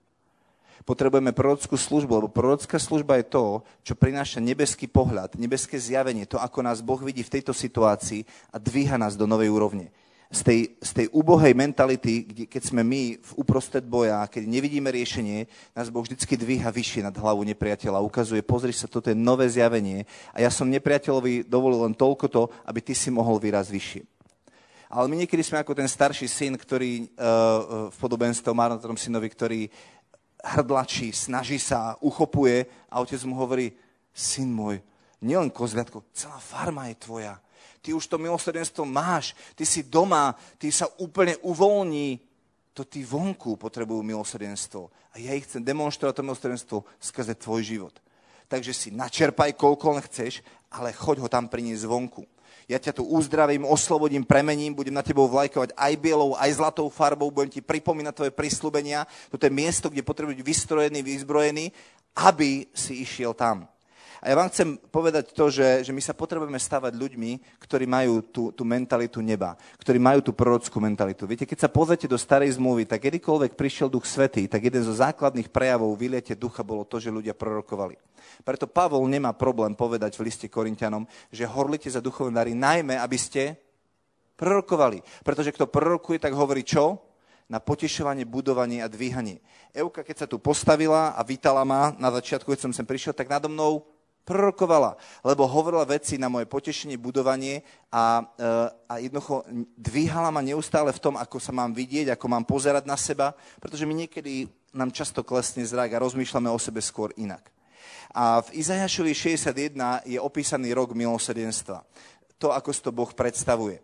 Potrebujeme 0.82 1.30
prorockú 1.30 1.78
službu, 1.78 2.12
lebo 2.18 2.28
prorocká 2.28 2.74
služba 2.74 3.14
je 3.22 3.30
to, 3.30 3.62
čo 3.86 3.94
prináša 3.94 4.42
nebeský 4.42 4.90
pohľad, 4.90 5.38
nebeské 5.38 5.78
zjavenie, 5.78 6.26
to, 6.26 6.42
ako 6.42 6.58
nás 6.58 6.82
Boh 6.82 6.98
vidí 6.98 7.22
v 7.22 7.38
tejto 7.38 7.54
situácii 7.54 8.26
a 8.50 8.58
dvíha 8.58 8.98
nás 8.98 9.14
do 9.14 9.22
novej 9.22 9.46
úrovne. 9.46 9.94
Z 10.32 10.40
tej, 10.42 10.60
z 10.80 10.90
tej 10.96 11.06
ubohej 11.12 11.52
mentality, 11.52 12.24
kde, 12.24 12.44
keď 12.48 12.62
sme 12.72 12.82
my 12.82 13.20
v 13.20 13.32
uprostred 13.36 13.84
boja, 13.84 14.24
keď 14.26 14.48
nevidíme 14.48 14.88
riešenie, 14.88 15.44
nás 15.76 15.92
Boh 15.92 16.02
vždy 16.02 16.16
dvíha 16.18 16.72
vyššie 16.72 17.04
nad 17.04 17.14
hlavu 17.14 17.44
nepriateľa. 17.52 18.02
Ukazuje, 18.02 18.40
pozri 18.42 18.72
sa, 18.72 18.88
toto 18.88 19.12
je 19.12 19.14
nové 19.14 19.46
zjavenie 19.52 20.08
a 20.32 20.40
ja 20.40 20.50
som 20.50 20.72
nepriateľovi 20.72 21.46
dovolil 21.46 21.84
len 21.84 21.94
toľko 21.94 22.26
to, 22.32 22.42
aby 22.64 22.80
ty 22.80 22.96
si 22.96 23.12
mohol 23.12 23.38
výraz 23.38 23.68
vyššie. 23.68 24.08
Ale 24.92 25.08
my 25.08 25.24
niekedy 25.24 25.40
sme 25.40 25.64
ako 25.64 25.72
ten 25.72 25.88
starší 25.88 26.28
syn, 26.28 26.52
ktorý 26.52 27.08
uh, 27.16 27.88
v 27.88 27.96
podobenstve 27.96 28.52
marnotrom 28.52 29.00
synovi, 29.00 29.24
ktorý 29.32 29.60
hrdlačí, 30.44 31.08
snaží 31.16 31.56
sa, 31.56 31.96
uchopuje 32.04 32.68
a 32.92 33.00
otec 33.00 33.16
mu 33.24 33.40
hovorí, 33.40 33.72
syn 34.12 34.52
môj, 34.52 34.84
nielen 35.24 35.48
kozliatko, 35.48 36.04
celá 36.12 36.36
farma 36.36 36.92
je 36.92 37.00
tvoja. 37.00 37.40
Ty 37.80 37.96
už 37.96 38.04
to 38.04 38.20
milosrdenstvo 38.20 38.84
máš, 38.84 39.32
ty 39.56 39.64
si 39.64 39.80
doma, 39.80 40.36
ty 40.60 40.68
sa 40.68 40.84
úplne 41.00 41.40
uvoľní. 41.40 42.20
To 42.76 42.84
ty 42.84 43.00
vonku 43.04 43.56
potrebujú 43.56 44.04
milosrdenstvo. 44.04 44.92
A 45.12 45.20
ja 45.20 45.32
ich 45.32 45.48
chcem 45.48 45.64
demonstrovať 45.64 46.20
to 46.20 46.24
milosrdenstvo 46.24 46.76
skrze 47.00 47.32
tvoj 47.36 47.60
život. 47.64 47.94
Takže 48.48 48.72
si 48.76 48.88
načerpaj, 48.92 49.56
koľko 49.56 49.96
len 49.96 50.04
chceš, 50.04 50.44
ale 50.68 50.92
choď 50.92 51.24
ho 51.24 51.28
tam 51.32 51.48
priniesť 51.48 51.84
vonku 51.88 52.24
ja 52.70 52.78
ťa 52.78 52.92
tu 52.96 53.02
uzdravím, 53.06 53.66
oslobodím, 53.66 54.22
premením, 54.26 54.74
budem 54.74 54.94
na 54.94 55.02
tebou 55.02 55.26
vlajkovať 55.26 55.74
aj 55.74 55.92
bielou, 55.98 56.38
aj 56.38 56.58
zlatou 56.58 56.86
farbou, 56.92 57.30
budem 57.30 57.50
ti 57.50 57.60
pripomínať 57.60 58.14
tvoje 58.14 58.32
prislúbenia. 58.32 59.06
Toto 59.30 59.46
je 59.46 59.52
miesto, 59.52 59.90
kde 59.90 60.06
potrebuješ 60.06 60.38
byť 60.38 60.46
vystrojený, 60.46 60.98
vyzbrojený, 61.02 61.66
aby 62.22 62.70
si 62.72 63.02
išiel 63.02 63.34
tam. 63.34 63.66
A 64.22 64.30
ja 64.30 64.38
vám 64.38 64.46
chcem 64.54 64.78
povedať 64.78 65.34
to, 65.34 65.50
že, 65.50 65.82
že 65.82 65.90
my 65.90 65.98
sa 65.98 66.14
potrebujeme 66.14 66.54
stavať 66.54 66.94
ľuďmi, 66.94 67.58
ktorí 67.58 67.90
majú 67.90 68.22
tú, 68.22 68.54
tú 68.54 68.62
mentalitu 68.62 69.18
neba, 69.18 69.58
ktorí 69.82 69.98
majú 69.98 70.22
tú 70.22 70.30
prorockú 70.30 70.78
mentalitu. 70.78 71.26
Viete, 71.26 71.42
keď 71.42 71.66
sa 71.66 71.74
pozrite 71.74 72.06
do 72.06 72.14
starej 72.14 72.54
zmluvy, 72.54 72.86
tak 72.86 73.02
kedykoľvek 73.02 73.58
prišiel 73.58 73.90
Duch 73.90 74.06
Svetý, 74.06 74.46
tak 74.46 74.62
jeden 74.62 74.86
zo 74.86 74.94
základných 74.94 75.50
prejavov 75.50 75.98
vyliete 75.98 76.38
ducha 76.38 76.62
bolo 76.62 76.86
to, 76.86 77.02
že 77.02 77.10
ľudia 77.10 77.34
prorokovali. 77.34 77.98
Preto 78.46 78.70
Pavol 78.70 79.02
nemá 79.10 79.34
problém 79.34 79.74
povedať 79.74 80.14
v 80.14 80.30
liste 80.30 80.46
Korintianom, 80.46 81.02
že 81.34 81.42
horlite 81.42 81.90
za 81.90 81.98
duchovné 81.98 82.30
dary, 82.38 82.54
najmä 82.54 83.02
aby 83.02 83.18
ste 83.18 83.58
prorokovali. 84.38 85.02
Pretože 85.26 85.50
kto 85.50 85.66
prorokuje, 85.66 86.22
tak 86.22 86.30
hovorí 86.38 86.62
čo? 86.62 87.02
Na 87.50 87.58
potešovanie, 87.58 88.22
budovanie 88.22 88.86
a 88.86 88.88
dvíhanie. 88.88 89.42
Euka, 89.74 90.06
keď 90.06 90.24
sa 90.24 90.30
tu 90.30 90.38
postavila 90.38 91.10
a 91.18 91.20
vítala 91.26 91.66
ma 91.66 91.90
na 91.98 92.08
začiatku, 92.14 92.54
keď 92.54 92.70
som 92.70 92.72
sem 92.72 92.86
prišiel, 92.86 93.12
tak 93.18 93.26
nado 93.26 93.50
mnou 93.50 93.82
prorokovala, 94.22 94.94
lebo 95.26 95.50
hovorila 95.50 95.82
veci 95.82 96.14
na 96.14 96.30
moje 96.30 96.46
potešenie, 96.46 96.94
budovanie 96.94 97.66
a, 97.90 98.22
e, 98.22 98.44
a 98.86 98.94
jednoducho 99.02 99.42
dvíhala 99.74 100.30
ma 100.30 100.38
neustále 100.38 100.94
v 100.94 101.02
tom, 101.02 101.14
ako 101.18 101.42
sa 101.42 101.50
mám 101.50 101.74
vidieť, 101.74 102.14
ako 102.14 102.26
mám 102.30 102.46
pozerať 102.46 102.86
na 102.86 102.94
seba, 102.94 103.34
pretože 103.58 103.82
my 103.82 103.94
niekedy 104.06 104.46
nám 104.72 104.94
často 104.94 105.26
klesne 105.26 105.66
zrak 105.66 105.92
a 105.92 106.02
rozmýšľame 106.02 106.48
o 106.48 106.58
sebe 106.58 106.78
skôr 106.78 107.10
inak. 107.18 107.50
A 108.12 108.44
v 108.44 108.60
Izajašovi 108.60 109.12
61 109.40 110.04
je 110.04 110.18
opísaný 110.20 110.76
rok 110.76 110.92
milosrdenstva. 110.92 111.80
To, 112.36 112.52
ako 112.52 112.70
si 112.70 112.80
to 112.84 112.92
Boh 112.92 113.08
predstavuje. 113.08 113.80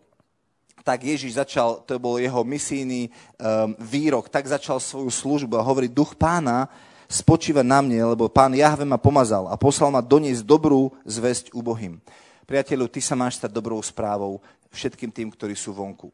Tak 0.85 1.03
Ježiš 1.03 1.35
začal, 1.35 1.83
to 1.83 1.99
bol 1.99 2.15
jeho 2.15 2.45
misijný 2.45 3.09
um, 3.09 3.75
výrok, 3.83 4.31
tak 4.31 4.47
začal 4.47 4.79
svoju 4.79 5.11
službu 5.11 5.59
a 5.59 5.65
hovorí, 5.65 5.91
duch 5.91 6.15
pána 6.15 6.71
spočíva 7.09 7.65
na 7.65 7.81
mne, 7.81 8.13
lebo 8.13 8.29
pán 8.29 8.53
Jahve 8.53 8.85
ma 8.85 9.01
pomazal 9.01 9.49
a 9.49 9.57
poslal 9.57 9.89
ma 9.89 10.05
doniesť 10.05 10.45
dobrú 10.45 10.93
zväzť 11.09 11.57
ubohým. 11.57 11.97
Priateľu, 12.45 12.85
ty 12.85 13.01
sa 13.01 13.17
máš 13.17 13.41
stať 13.41 13.49
dobrou 13.49 13.81
správou 13.81 14.37
všetkým 14.69 15.09
tým, 15.09 15.33
ktorí 15.33 15.57
sú 15.57 15.73
vonku. 15.73 16.13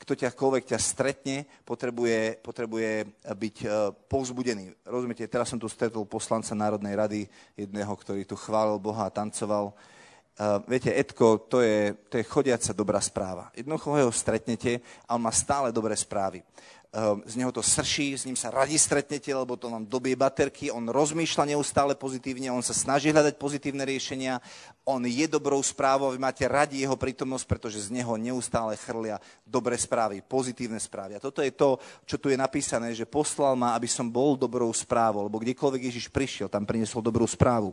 Kto 0.00 0.16
ťakoľvek 0.16 0.64
ťa 0.72 0.78
stretne, 0.80 1.44
potrebuje, 1.64 2.40
potrebuje 2.40 3.04
byť 3.20 3.56
uh, 3.68 3.92
povzbudený. 4.08 4.72
Rozumiete, 4.88 5.28
teraz 5.28 5.52
som 5.52 5.60
tu 5.60 5.68
stretol 5.68 6.08
poslanca 6.08 6.56
Národnej 6.56 6.96
rady, 6.96 7.20
jedného, 7.52 7.92
ktorý 7.92 8.24
tu 8.24 8.32
chválil 8.32 8.80
Boha 8.80 9.04
a 9.04 9.12
tancoval. 9.12 9.76
Uh, 10.40 10.64
viete, 10.64 10.88
Edko, 10.88 11.44
to 11.44 11.60
je, 11.60 11.92
to 12.08 12.16
je 12.16 12.24
chodiaca 12.24 12.72
dobrá 12.72 12.96
správa. 12.96 13.52
Jednoducho 13.52 13.92
ho 13.92 14.12
stretnete 14.12 14.80
a 15.04 15.20
on 15.20 15.24
má 15.28 15.32
stále 15.36 15.68
dobré 15.68 15.92
správy. 15.92 16.40
Ehm, 16.90 17.22
z 17.22 17.38
neho 17.38 17.54
to 17.54 17.62
srší, 17.62 18.18
s 18.18 18.26
ním 18.26 18.34
sa 18.34 18.50
radi 18.50 18.74
stretnete, 18.74 19.30
lebo 19.30 19.54
to 19.54 19.70
vám 19.70 19.86
dobie 19.86 20.18
baterky, 20.18 20.74
on 20.74 20.90
rozmýšľa 20.90 21.54
neustále 21.54 21.94
pozitívne, 21.94 22.50
on 22.50 22.66
sa 22.66 22.74
snaží 22.74 23.14
hľadať 23.14 23.38
pozitívne 23.38 23.86
riešenia, 23.86 24.42
on 24.82 24.98
je 25.06 25.22
dobrou 25.30 25.62
správou, 25.62 26.10
vy 26.10 26.18
máte 26.18 26.42
radi 26.50 26.82
jeho 26.82 26.98
prítomnosť, 26.98 27.46
pretože 27.46 27.86
z 27.86 27.94
neho 27.94 28.10
neustále 28.18 28.74
chrlia 28.74 29.22
dobré 29.46 29.78
správy, 29.78 30.18
pozitívne 30.18 30.82
správy. 30.82 31.14
A 31.14 31.22
toto 31.22 31.46
je 31.46 31.54
to, 31.54 31.78
čo 32.10 32.18
tu 32.18 32.26
je 32.26 32.34
napísané, 32.34 32.90
že 32.90 33.06
poslal 33.06 33.54
ma, 33.54 33.78
aby 33.78 33.86
som 33.86 34.10
bol 34.10 34.34
dobrou 34.34 34.66
správou, 34.74 35.30
lebo 35.30 35.38
kdekoľvek 35.38 35.94
Ježiš 35.94 36.10
prišiel, 36.10 36.50
tam 36.50 36.66
priniesol 36.66 37.06
dobrú 37.06 37.22
správu. 37.22 37.70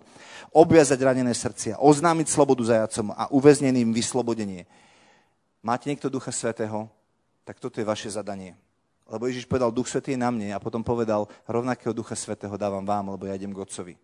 Obviazať 0.53 1.01
ranené 1.01 1.33
srdcia, 1.33 1.81
oznámiť 1.81 2.29
slobodu 2.29 2.61
zajacom 2.69 3.17
a 3.17 3.25
uväzneným 3.33 3.89
vyslobodenie. 3.97 4.69
Máte 5.65 5.89
niekto 5.89 6.05
Ducha 6.05 6.29
Svetého? 6.29 6.85
Tak 7.49 7.57
toto 7.57 7.81
je 7.81 7.89
vaše 7.89 8.13
zadanie 8.13 8.66
lebo 9.07 9.27
Ježiš 9.27 9.47
povedal, 9.47 9.71
Duch 9.71 9.87
Svetý 9.87 10.13
je 10.15 10.19
na 10.19 10.27
mne 10.27 10.51
a 10.51 10.59
potom 10.59 10.83
povedal, 10.83 11.31
rovnakého 11.47 11.95
Ducha 11.95 12.15
Svetého 12.15 12.53
dávam 12.59 12.83
vám, 12.83 13.15
lebo 13.15 13.23
ja 13.23 13.39
idem 13.39 13.55
k 13.55 13.63
Otcovi. 13.63 13.95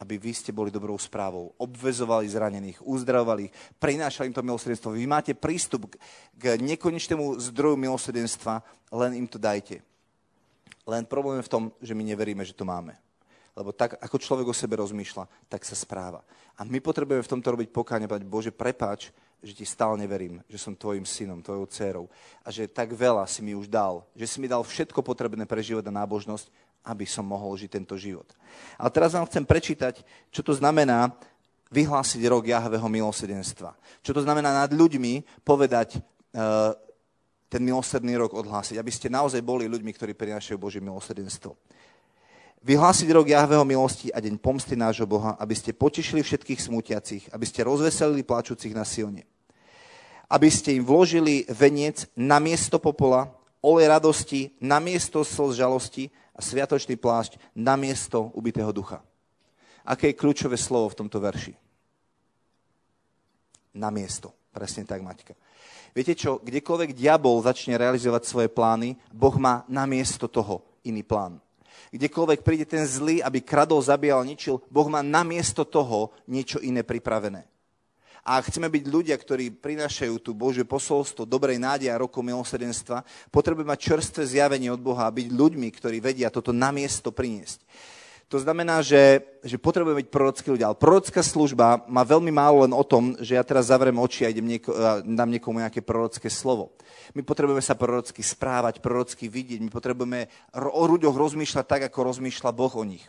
Aby 0.00 0.18
vy 0.18 0.32
ste 0.34 0.50
boli 0.50 0.72
dobrou 0.72 0.96
správou, 0.98 1.52
obvezovali 1.60 2.26
zranených, 2.26 2.82
uzdravovali 2.82 3.46
ich, 3.46 3.54
prinášali 3.76 4.32
im 4.32 4.34
to 4.34 4.42
milosrdenstvo. 4.42 4.96
Vy 4.96 5.06
máte 5.06 5.32
prístup 5.36 5.94
k 6.34 6.58
nekonečnému 6.58 7.38
zdroju 7.38 7.76
milosrdenstva, 7.76 8.64
len 8.90 9.20
im 9.20 9.28
to 9.28 9.36
dajte. 9.38 9.84
Len 10.88 11.06
problém 11.06 11.38
je 11.38 11.46
v 11.46 11.52
tom, 11.52 11.64
že 11.78 11.94
my 11.94 12.02
neveríme, 12.02 12.42
že 12.42 12.56
to 12.56 12.66
máme. 12.66 12.98
Lebo 13.52 13.70
tak, 13.70 14.00
ako 14.00 14.16
človek 14.16 14.46
o 14.48 14.56
sebe 14.56 14.80
rozmýšľa, 14.80 15.28
tak 15.46 15.62
sa 15.68 15.76
správa. 15.76 16.24
A 16.56 16.64
my 16.64 16.80
potrebujeme 16.80 17.22
v 17.22 17.32
tomto 17.36 17.52
robiť 17.52 17.68
pokáne, 17.68 18.08
Bože, 18.24 18.50
prepáč, 18.50 19.12
že 19.42 19.52
ti 19.58 19.66
stále 19.66 19.98
neverím, 19.98 20.38
že 20.46 20.56
som 20.56 20.78
tvojim 20.78 21.02
synom, 21.02 21.42
tvojou 21.42 21.66
dcerou 21.66 22.06
a 22.46 22.48
že 22.54 22.70
tak 22.70 22.94
veľa 22.94 23.26
si 23.26 23.42
mi 23.42 23.58
už 23.58 23.66
dal, 23.66 24.06
že 24.14 24.30
si 24.30 24.38
mi 24.38 24.46
dal 24.46 24.62
všetko 24.62 25.02
potrebné 25.02 25.42
pre 25.44 25.58
život 25.58 25.82
a 25.82 25.92
nábožnosť, 25.92 26.46
aby 26.86 27.02
som 27.06 27.26
mohol 27.26 27.54
žiť 27.58 27.70
tento 27.70 27.98
život. 27.98 28.26
Ale 28.78 28.90
teraz 28.94 29.14
vám 29.14 29.26
chcem 29.26 29.42
prečítať, 29.42 30.02
čo 30.30 30.42
to 30.46 30.54
znamená 30.54 31.10
vyhlásiť 31.74 32.22
rok 32.30 32.46
Jahveho 32.46 32.86
milosedenstva. 32.86 33.74
Čo 34.04 34.12
to 34.14 34.22
znamená 34.22 34.54
nad 34.54 34.70
ľuďmi 34.70 35.42
povedať 35.42 35.98
uh, 35.98 36.76
ten 37.48 37.60
milosrdný 37.64 38.16
rok 38.16 38.32
odhlásiť, 38.32 38.80
aby 38.80 38.92
ste 38.92 39.12
naozaj 39.12 39.44
boli 39.44 39.68
ľuďmi, 39.68 39.92
ktorí 39.92 40.12
prinášajú 40.16 40.56
Božie 40.56 40.80
milosrdenstvo. 40.80 41.52
Vyhlásiť 42.62 43.08
rok 43.10 43.26
Jahveho 43.26 43.66
milosti 43.66 44.14
a 44.14 44.22
deň 44.22 44.38
pomsty 44.38 44.78
nášho 44.78 45.06
Boha, 45.06 45.34
aby 45.38 45.54
ste 45.54 45.74
potešili 45.74 46.22
všetkých 46.22 46.62
smutiacich, 46.62 47.22
aby 47.34 47.42
ste 47.42 47.66
rozveselili 47.66 48.22
plačúcich 48.22 48.70
na 48.70 48.86
Sione 48.86 49.26
aby 50.32 50.48
ste 50.48 50.80
im 50.80 50.84
vložili 50.88 51.44
veniec 51.52 52.08
na 52.16 52.40
miesto 52.40 52.80
popola, 52.80 53.28
olej 53.60 53.92
radosti 53.92 54.56
na 54.64 54.80
miesto 54.80 55.20
slz 55.20 55.60
žalosti 55.60 56.08
a 56.32 56.40
sviatočný 56.40 56.96
plášť 56.96 57.36
na 57.52 57.76
miesto 57.76 58.32
ubitého 58.32 58.72
ducha. 58.72 59.04
Aké 59.84 60.10
je 60.10 60.18
kľúčové 60.18 60.56
slovo 60.56 60.88
v 60.88 60.98
tomto 61.04 61.20
verši? 61.20 61.52
Na 63.76 63.92
miesto. 63.92 64.32
Presne 64.56 64.88
tak, 64.88 65.04
Maťka. 65.04 65.36
Viete 65.92 66.16
čo, 66.16 66.40
kdekoľvek 66.40 66.96
diabol 66.96 67.44
začne 67.44 67.76
realizovať 67.76 68.24
svoje 68.24 68.48
plány, 68.48 68.96
Boh 69.12 69.36
má 69.36 69.68
na 69.68 69.84
miesto 69.84 70.24
toho 70.32 70.64
iný 70.88 71.04
plán. 71.04 71.36
Kdekoľvek 71.92 72.40
príde 72.40 72.64
ten 72.64 72.88
zlý, 72.88 73.20
aby 73.20 73.44
kradol, 73.44 73.84
zabíjal, 73.84 74.24
ničil, 74.24 74.60
Boh 74.72 74.88
má 74.88 75.04
na 75.04 75.20
miesto 75.22 75.66
toho 75.66 76.12
niečo 76.24 76.56
iné 76.62 76.80
pripravené. 76.80 77.44
A 78.22 78.38
ak 78.38 78.54
chceme 78.54 78.70
byť 78.70 78.84
ľudia, 78.86 79.18
ktorí 79.18 79.50
prinášajú 79.50 80.14
tú 80.22 80.30
Božiu 80.30 80.62
posolstvo 80.62 81.26
dobrej 81.26 81.58
nádeje 81.58 81.90
a 81.90 81.98
roku 81.98 82.22
milosrdenstva, 82.22 83.02
potrebujeme 83.34 83.74
mať 83.74 83.82
čerstvé 83.82 84.22
zjavenie 84.22 84.70
od 84.70 84.78
Boha 84.78 85.10
a 85.10 85.14
byť 85.14 85.26
ľuďmi, 85.26 85.68
ktorí 85.74 85.98
vedia 85.98 86.30
toto 86.30 86.54
na 86.54 86.70
miesto 86.70 87.10
priniesť. 87.10 87.66
To 88.32 88.40
znamená, 88.40 88.80
že, 88.80 89.20
že 89.44 89.60
potrebujeme 89.60 90.00
byť 90.00 90.08
prorockí 90.08 90.48
ľudia. 90.48 90.72
Ale 90.72 90.80
prorocká 90.80 91.20
služba 91.20 91.84
má 91.84 92.00
veľmi 92.00 92.32
málo 92.32 92.64
len 92.64 92.72
o 92.72 92.80
tom, 92.80 93.12
že 93.20 93.36
ja 93.36 93.44
teraz 93.44 93.68
zavriem 93.68 94.00
oči 94.00 94.24
a 94.24 94.32
idem 94.32 94.56
nieko, 94.56 94.72
dám 95.04 95.28
niekomu 95.28 95.60
nejaké 95.60 95.84
prorocké 95.84 96.32
slovo. 96.32 96.72
My 97.12 97.20
potrebujeme 97.20 97.60
sa 97.60 97.76
prorocky 97.76 98.24
správať, 98.24 98.80
prorocky 98.80 99.28
vidieť. 99.28 99.60
My 99.60 99.68
potrebujeme 99.68 100.32
o 100.56 100.84
ľuďoch 100.88 101.12
rozmýšľať 101.12 101.64
tak, 101.68 101.82
ako 101.92 102.08
rozmýšľa 102.08 102.56
Boh 102.56 102.72
o 102.72 102.84
nich. 102.88 103.04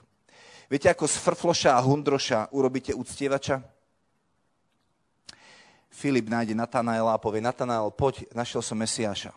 Viete, 0.68 0.92
ako 0.92 1.08
z 1.08 1.16
frfloša 1.16 1.72
a 1.80 1.86
hundroša 1.88 2.52
urobíte 2.52 2.92
uctievača? 2.92 3.64
Filip 5.88 6.28
nájde 6.28 6.52
Natanaela 6.52 7.16
a 7.16 7.22
povie, 7.24 7.40
Natanael, 7.40 7.96
poď, 7.96 8.28
našiel 8.36 8.60
som 8.60 8.76
Mesiáša. 8.76 9.32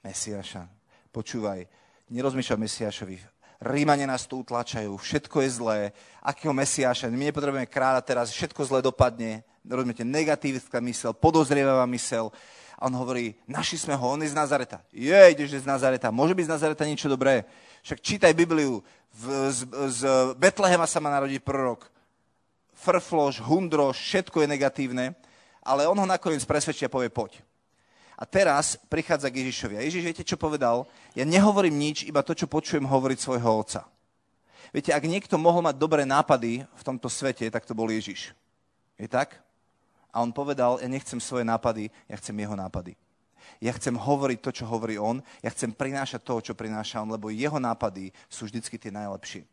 Mesiáša, 0.00 0.72
počúvaj, 1.12 1.68
nerozmýšľaj 2.08 2.64
Mesiášovi. 2.64 3.35
Rímane 3.62 4.04
nás 4.04 4.28
tu 4.28 4.44
utlačajú, 4.44 4.92
všetko 4.96 5.36
je 5.42 5.50
zlé. 5.50 5.78
Akého 6.20 6.52
Mesiáša? 6.52 7.08
My 7.08 7.32
nepotrebujeme 7.32 7.68
kráľa 7.68 8.04
teraz, 8.04 8.28
všetko 8.32 8.60
zle 8.68 8.80
dopadne. 8.84 9.46
Rozumiete, 9.66 10.04
negatívna 10.04 10.78
mysel, 10.86 11.12
podozrievavá 11.16 11.88
mysel. 11.90 12.30
A 12.76 12.86
on 12.86 12.94
hovorí, 12.94 13.34
našli 13.48 13.80
sme 13.80 13.96
ho, 13.96 14.04
on 14.04 14.20
je 14.20 14.30
z 14.30 14.36
Nazareta. 14.36 14.84
Je, 14.92 15.16
ideš 15.32 15.64
z 15.64 15.66
Nazareta. 15.66 16.12
Môže 16.12 16.36
byť 16.36 16.44
z 16.44 16.52
Nazareta 16.52 16.84
niečo 16.84 17.08
dobré? 17.08 17.48
Však 17.80 18.04
čítaj 18.04 18.36
Bibliu. 18.36 18.84
V, 19.16 19.24
z, 19.48 19.64
z 19.96 20.00
Betlehema 20.36 20.84
sa 20.84 21.00
má 21.00 21.08
narodiť 21.08 21.40
prorok. 21.40 21.88
Frfloš, 22.76 23.40
hundroš, 23.40 23.96
všetko 23.96 24.44
je 24.44 24.52
negatívne 24.52 25.16
ale 25.66 25.90
on 25.90 25.98
ho 25.98 26.06
nakoniec 26.06 26.46
presvedčí 26.46 26.86
a 26.86 26.92
povie, 26.92 27.10
poď. 27.10 27.42
A 28.16 28.24
teraz 28.24 28.80
prichádza 28.88 29.28
k 29.28 29.44
Ježišovi. 29.44 29.74
A 29.76 29.84
Ježiš, 29.84 30.02
viete, 30.08 30.24
čo 30.24 30.40
povedal? 30.40 30.88
Ja 31.12 31.28
nehovorím 31.28 31.76
nič, 31.76 32.08
iba 32.08 32.24
to, 32.24 32.32
čo 32.32 32.48
počujem 32.48 32.88
hovoriť 32.88 33.18
svojho 33.20 33.50
otca. 33.60 33.84
Viete, 34.72 34.96
ak 34.96 35.04
niekto 35.04 35.36
mohol 35.36 35.60
mať 35.60 35.76
dobré 35.76 36.02
nápady 36.08 36.64
v 36.64 36.82
tomto 36.82 37.12
svete, 37.12 37.44
tak 37.52 37.68
to 37.68 37.76
bol 37.76 37.86
Ježiš. 37.86 38.32
Je 38.96 39.04
tak? 39.04 39.36
A 40.16 40.24
on 40.24 40.32
povedal, 40.32 40.80
ja 40.80 40.88
nechcem 40.88 41.20
svoje 41.20 41.44
nápady, 41.44 41.92
ja 42.08 42.16
chcem 42.16 42.32
jeho 42.32 42.56
nápady. 42.56 42.96
Ja 43.60 43.72
chcem 43.76 43.94
hovoriť 43.94 44.38
to, 44.40 44.50
čo 44.52 44.64
hovorí 44.64 44.96
on, 44.96 45.20
ja 45.44 45.52
chcem 45.52 45.70
prinášať 45.72 46.20
to, 46.24 46.34
čo 46.40 46.52
prináša 46.56 47.04
on, 47.04 47.12
lebo 47.12 47.28
jeho 47.28 47.60
nápady 47.60 48.10
sú 48.32 48.48
vždycky 48.48 48.80
tie 48.80 48.88
najlepšie. 48.92 49.44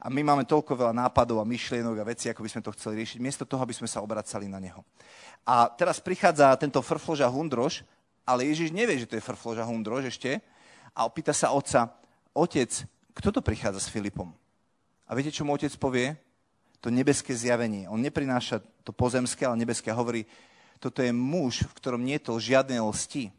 A 0.00 0.12
my 0.12 0.20
máme 0.20 0.44
toľko 0.44 0.76
veľa 0.76 0.94
nápadov 0.94 1.40
a 1.40 1.48
myšlienok 1.48 1.96
a 2.00 2.08
vecí, 2.08 2.28
ako 2.28 2.44
by 2.44 2.50
sme 2.50 2.62
to 2.62 2.74
chceli 2.76 3.04
riešiť, 3.04 3.18
miesto 3.20 3.44
toho, 3.48 3.64
aby 3.64 3.74
sme 3.76 3.88
sa 3.88 4.04
obracali 4.04 4.48
na 4.48 4.60
neho. 4.60 4.84
A 5.44 5.68
teraz 5.72 6.00
prichádza 6.00 6.54
tento 6.60 6.80
frflož 6.80 7.24
a 7.24 7.28
hundrož, 7.28 7.84
ale 8.24 8.48
Ježiš 8.48 8.72
nevie, 8.72 9.00
že 9.00 9.08
to 9.08 9.16
je 9.16 9.24
frflož 9.24 9.60
a 9.60 9.68
hundrož 9.68 10.08
ešte, 10.08 10.40
a 10.94 11.08
opýta 11.08 11.34
sa 11.34 11.50
otca, 11.50 11.90
otec, 12.30 12.70
kto 13.14 13.28
to 13.34 13.40
prichádza 13.42 13.82
s 13.82 13.92
Filipom? 13.92 14.30
A 15.04 15.12
viete, 15.12 15.34
čo 15.34 15.42
mu 15.42 15.52
otec 15.54 15.74
povie? 15.76 16.14
to 16.84 16.92
nebeské 16.92 17.32
zjavenie. 17.32 17.88
On 17.88 17.96
neprináša 17.96 18.60
to 18.84 18.92
pozemské, 18.92 19.48
ale 19.48 19.56
nebeské 19.56 19.88
a 19.88 19.96
hovorí, 19.96 20.28
toto 20.76 21.00
je 21.00 21.08
muž, 21.16 21.64
v 21.64 21.76
ktorom 21.80 22.04
nie 22.04 22.20
je 22.20 22.28
to 22.28 22.36
žiadne 22.36 22.76
lsti. 22.76 23.32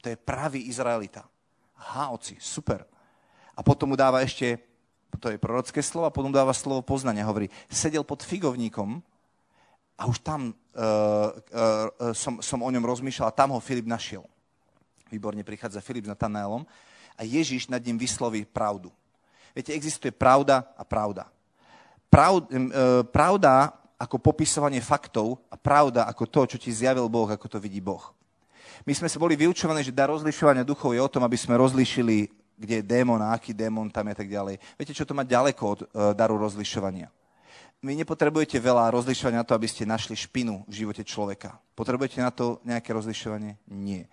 To 0.00 0.08
je 0.08 0.16
pravý 0.16 0.64
Izraelita. 0.64 1.28
Aha, 1.76 2.08
oci, 2.16 2.40
super. 2.40 2.88
A 3.52 3.60
potom 3.60 3.92
mu 3.92 4.00
dáva 4.00 4.24
ešte, 4.24 4.56
to 5.16 5.32
je 5.32 5.40
prorocké 5.40 5.80
slovo, 5.80 6.06
a 6.06 6.14
potom 6.14 6.28
dáva 6.28 6.52
slovo 6.52 6.84
poznania. 6.84 7.24
Hovorí, 7.24 7.48
sedel 7.72 8.04
pod 8.04 8.20
figovníkom 8.20 9.00
a 9.98 10.06
už 10.06 10.20
tam 10.20 10.52
uh, 10.52 11.32
uh, 11.34 12.12
som, 12.12 12.38
som 12.44 12.60
o 12.60 12.70
ňom 12.70 12.84
rozmýšľal 12.84 13.32
a 13.32 13.34
tam 13.34 13.56
ho 13.56 13.60
Filip 13.64 13.88
našiel. 13.88 14.22
Výborne 15.08 15.42
prichádza 15.42 15.82
Filip 15.82 16.06
s 16.06 16.12
Natanaelom 16.12 16.68
a 17.18 17.20
Ježiš 17.24 17.66
nad 17.72 17.82
ním 17.82 17.98
vysloví 17.98 18.46
pravdu. 18.46 18.92
Viete, 19.56 19.74
existuje 19.74 20.14
pravda 20.14 20.62
a 20.76 20.84
pravda. 20.86 21.26
Prav, 22.12 22.46
uh, 22.46 23.02
pravda 23.08 23.74
ako 23.98 24.22
popisovanie 24.22 24.78
faktov 24.78 25.42
a 25.50 25.58
pravda 25.58 26.06
ako 26.06 26.24
to, 26.30 26.40
čo 26.54 26.58
ti 26.62 26.70
zjavil 26.70 27.10
Boh, 27.10 27.26
ako 27.26 27.50
to 27.50 27.58
vidí 27.58 27.82
Boh. 27.82 28.14
My 28.86 28.94
sme 28.94 29.10
sa 29.10 29.18
boli 29.18 29.34
vyučovaní, 29.34 29.82
že 29.82 29.90
dar 29.90 30.06
rozlišovania 30.06 30.62
duchov 30.62 30.94
je 30.94 31.02
o 31.02 31.10
tom, 31.10 31.26
aby 31.26 31.34
sme 31.34 31.58
rozlišili, 31.58 32.30
kde 32.58 32.82
je 32.82 32.84
démon 32.84 33.22
aký 33.22 33.54
démon 33.54 33.86
tam 33.86 34.10
je 34.10 34.12
a 34.12 34.18
tak 34.18 34.28
ďalej. 34.28 34.58
Viete, 34.74 34.92
čo 34.92 35.06
to 35.06 35.14
má 35.14 35.22
ďaleko 35.22 35.62
od 35.62 35.80
uh, 35.86 36.10
daru 36.12 36.34
rozlišovania? 36.36 37.06
Vy 37.78 37.94
nepotrebujete 37.94 38.58
veľa 38.58 38.90
rozlišovania 38.90 39.46
na 39.46 39.46
to, 39.46 39.54
aby 39.54 39.70
ste 39.70 39.86
našli 39.86 40.18
špinu 40.18 40.66
v 40.66 40.82
živote 40.82 41.06
človeka. 41.06 41.62
Potrebujete 41.78 42.18
na 42.18 42.34
to 42.34 42.58
nejaké 42.66 42.90
rozlišovanie? 42.90 43.54
Nie. 43.70 44.10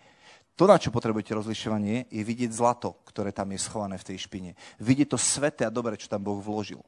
To, 0.56 0.70
na 0.70 0.78
čo 0.78 0.94
potrebujete 0.94 1.34
rozlišovanie, 1.34 2.08
je 2.14 2.24
vidieť 2.24 2.54
zlato, 2.54 2.96
ktoré 3.10 3.34
tam 3.34 3.50
je 3.52 3.60
schované 3.60 3.98
v 3.98 4.08
tej 4.14 4.18
špine. 4.24 4.54
Vidieť 4.78 5.12
to 5.12 5.20
sveté 5.20 5.66
a 5.66 5.74
dobre, 5.74 5.98
čo 5.98 6.08
tam 6.08 6.22
Boh 6.22 6.38
vložil. 6.40 6.80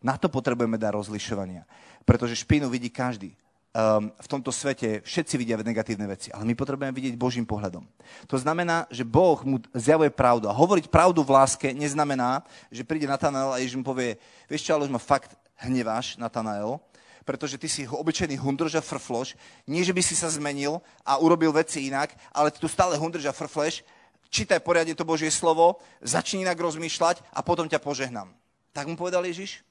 Na 0.00 0.16
to 0.16 0.32
potrebujeme 0.32 0.80
dar 0.80 0.96
rozlišovania. 0.96 1.68
Pretože 2.02 2.42
špínu 2.42 2.66
vidí 2.66 2.88
každý. 2.90 3.36
Um, 3.72 4.12
v 4.20 4.28
tomto 4.28 4.52
svete 4.52 5.00
všetci 5.00 5.40
vidia 5.40 5.56
negatívne 5.56 6.04
veci, 6.04 6.28
ale 6.28 6.44
my 6.44 6.52
potrebujeme 6.52 6.92
vidieť 6.92 7.16
Božím 7.16 7.48
pohľadom. 7.48 7.80
To 8.28 8.36
znamená, 8.36 8.84
že 8.92 9.00
Boh 9.00 9.40
mu 9.48 9.64
zjavuje 9.72 10.12
pravdu. 10.12 10.44
A 10.44 10.52
hovoriť 10.52 10.92
pravdu 10.92 11.24
v 11.24 11.32
láske 11.32 11.72
neznamená, 11.72 12.44
že 12.68 12.84
príde 12.84 13.08
Natanael 13.08 13.48
a 13.48 13.56
Ježiš 13.64 13.80
mu 13.80 13.84
povie, 13.88 14.20
vieš 14.44 14.68
čo, 14.68 14.76
ale 14.76 14.84
už 14.84 14.92
ma 14.92 15.00
fakt 15.00 15.32
hneváš, 15.64 16.20
Natanael, 16.20 16.76
pretože 17.24 17.56
ty 17.56 17.64
si 17.64 17.88
obyčajný 17.88 18.36
hundrž 18.36 18.76
a 18.76 18.84
frfloš. 18.84 19.40
Nie, 19.64 19.80
že 19.80 19.96
by 19.96 20.04
si 20.04 20.20
sa 20.20 20.28
zmenil 20.28 20.76
a 21.00 21.16
urobil 21.16 21.48
veci 21.56 21.88
inak, 21.88 22.12
ale 22.28 22.52
ty 22.52 22.60
tu 22.60 22.68
stále 22.68 23.00
hundrž 23.00 23.24
a 23.24 23.32
frfleš, 23.32 23.80
čítaj 24.28 24.60
poriadne 24.60 24.92
to 24.92 25.08
Božie 25.08 25.32
slovo, 25.32 25.80
začni 26.04 26.44
inak 26.44 26.60
rozmýšľať 26.60 27.24
a 27.32 27.40
potom 27.40 27.64
ťa 27.64 27.80
požehnám. 27.80 28.36
Tak 28.76 28.84
mu 28.84 29.00
povedal 29.00 29.24
Ježiš. 29.24 29.64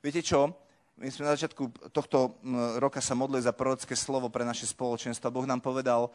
Viete 0.00 0.24
čo? 0.24 0.56
My 1.02 1.10
sme 1.10 1.26
na 1.26 1.34
začiatku 1.34 1.90
tohto 1.90 2.38
roka 2.78 3.02
sa 3.02 3.18
modlili 3.18 3.42
za 3.42 3.50
prorocké 3.50 3.98
slovo 3.98 4.30
pre 4.30 4.46
naše 4.46 4.70
spoločenstvo. 4.70 5.34
Boh 5.34 5.42
nám 5.42 5.58
povedal, 5.58 6.06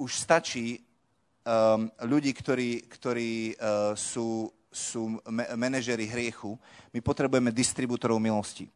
už 0.00 0.16
stačí 0.16 0.80
um, 1.44 1.92
ľudí, 2.08 2.32
ktorí, 2.32 2.88
ktorí 2.88 3.52
uh, 3.60 3.92
sú, 3.92 4.48
sú 4.72 5.20
manažery 5.60 6.08
hriechu. 6.08 6.56
My 6.88 7.04
potrebujeme 7.04 7.52
distribútorov 7.52 8.16
milosti. 8.16 8.72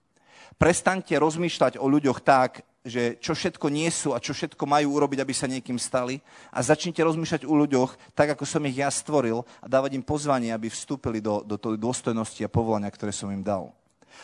Prestaňte 0.61 1.17
rozmýšľať 1.17 1.81
o 1.81 1.89
ľuďoch 1.89 2.21
tak, 2.21 2.61
že 2.85 3.17
čo 3.17 3.33
všetko 3.33 3.73
nie 3.73 3.89
sú 3.89 4.13
a 4.13 4.21
čo 4.21 4.37
všetko 4.37 4.69
majú 4.69 5.01
urobiť, 5.01 5.25
aby 5.25 5.33
sa 5.33 5.49
niekým 5.49 5.81
stali. 5.81 6.21
A 6.53 6.61
začnite 6.61 7.01
rozmýšľať 7.01 7.49
o 7.49 7.57
ľuďoch 7.57 8.13
tak, 8.13 8.37
ako 8.37 8.45
som 8.45 8.61
ich 8.69 8.85
ja 8.85 8.93
stvoril 8.93 9.41
a 9.65 9.67
dávať 9.73 9.97
im 9.97 10.05
pozvanie, 10.05 10.53
aby 10.53 10.69
vstúpili 10.69 11.25
do, 11.25 11.41
do 11.41 11.57
tej 11.57 11.81
dôstojnosti 11.81 12.45
a 12.45 12.53
povolania, 12.53 12.93
ktoré 12.93 13.17
som 13.17 13.33
im 13.33 13.41
dal. 13.41 13.73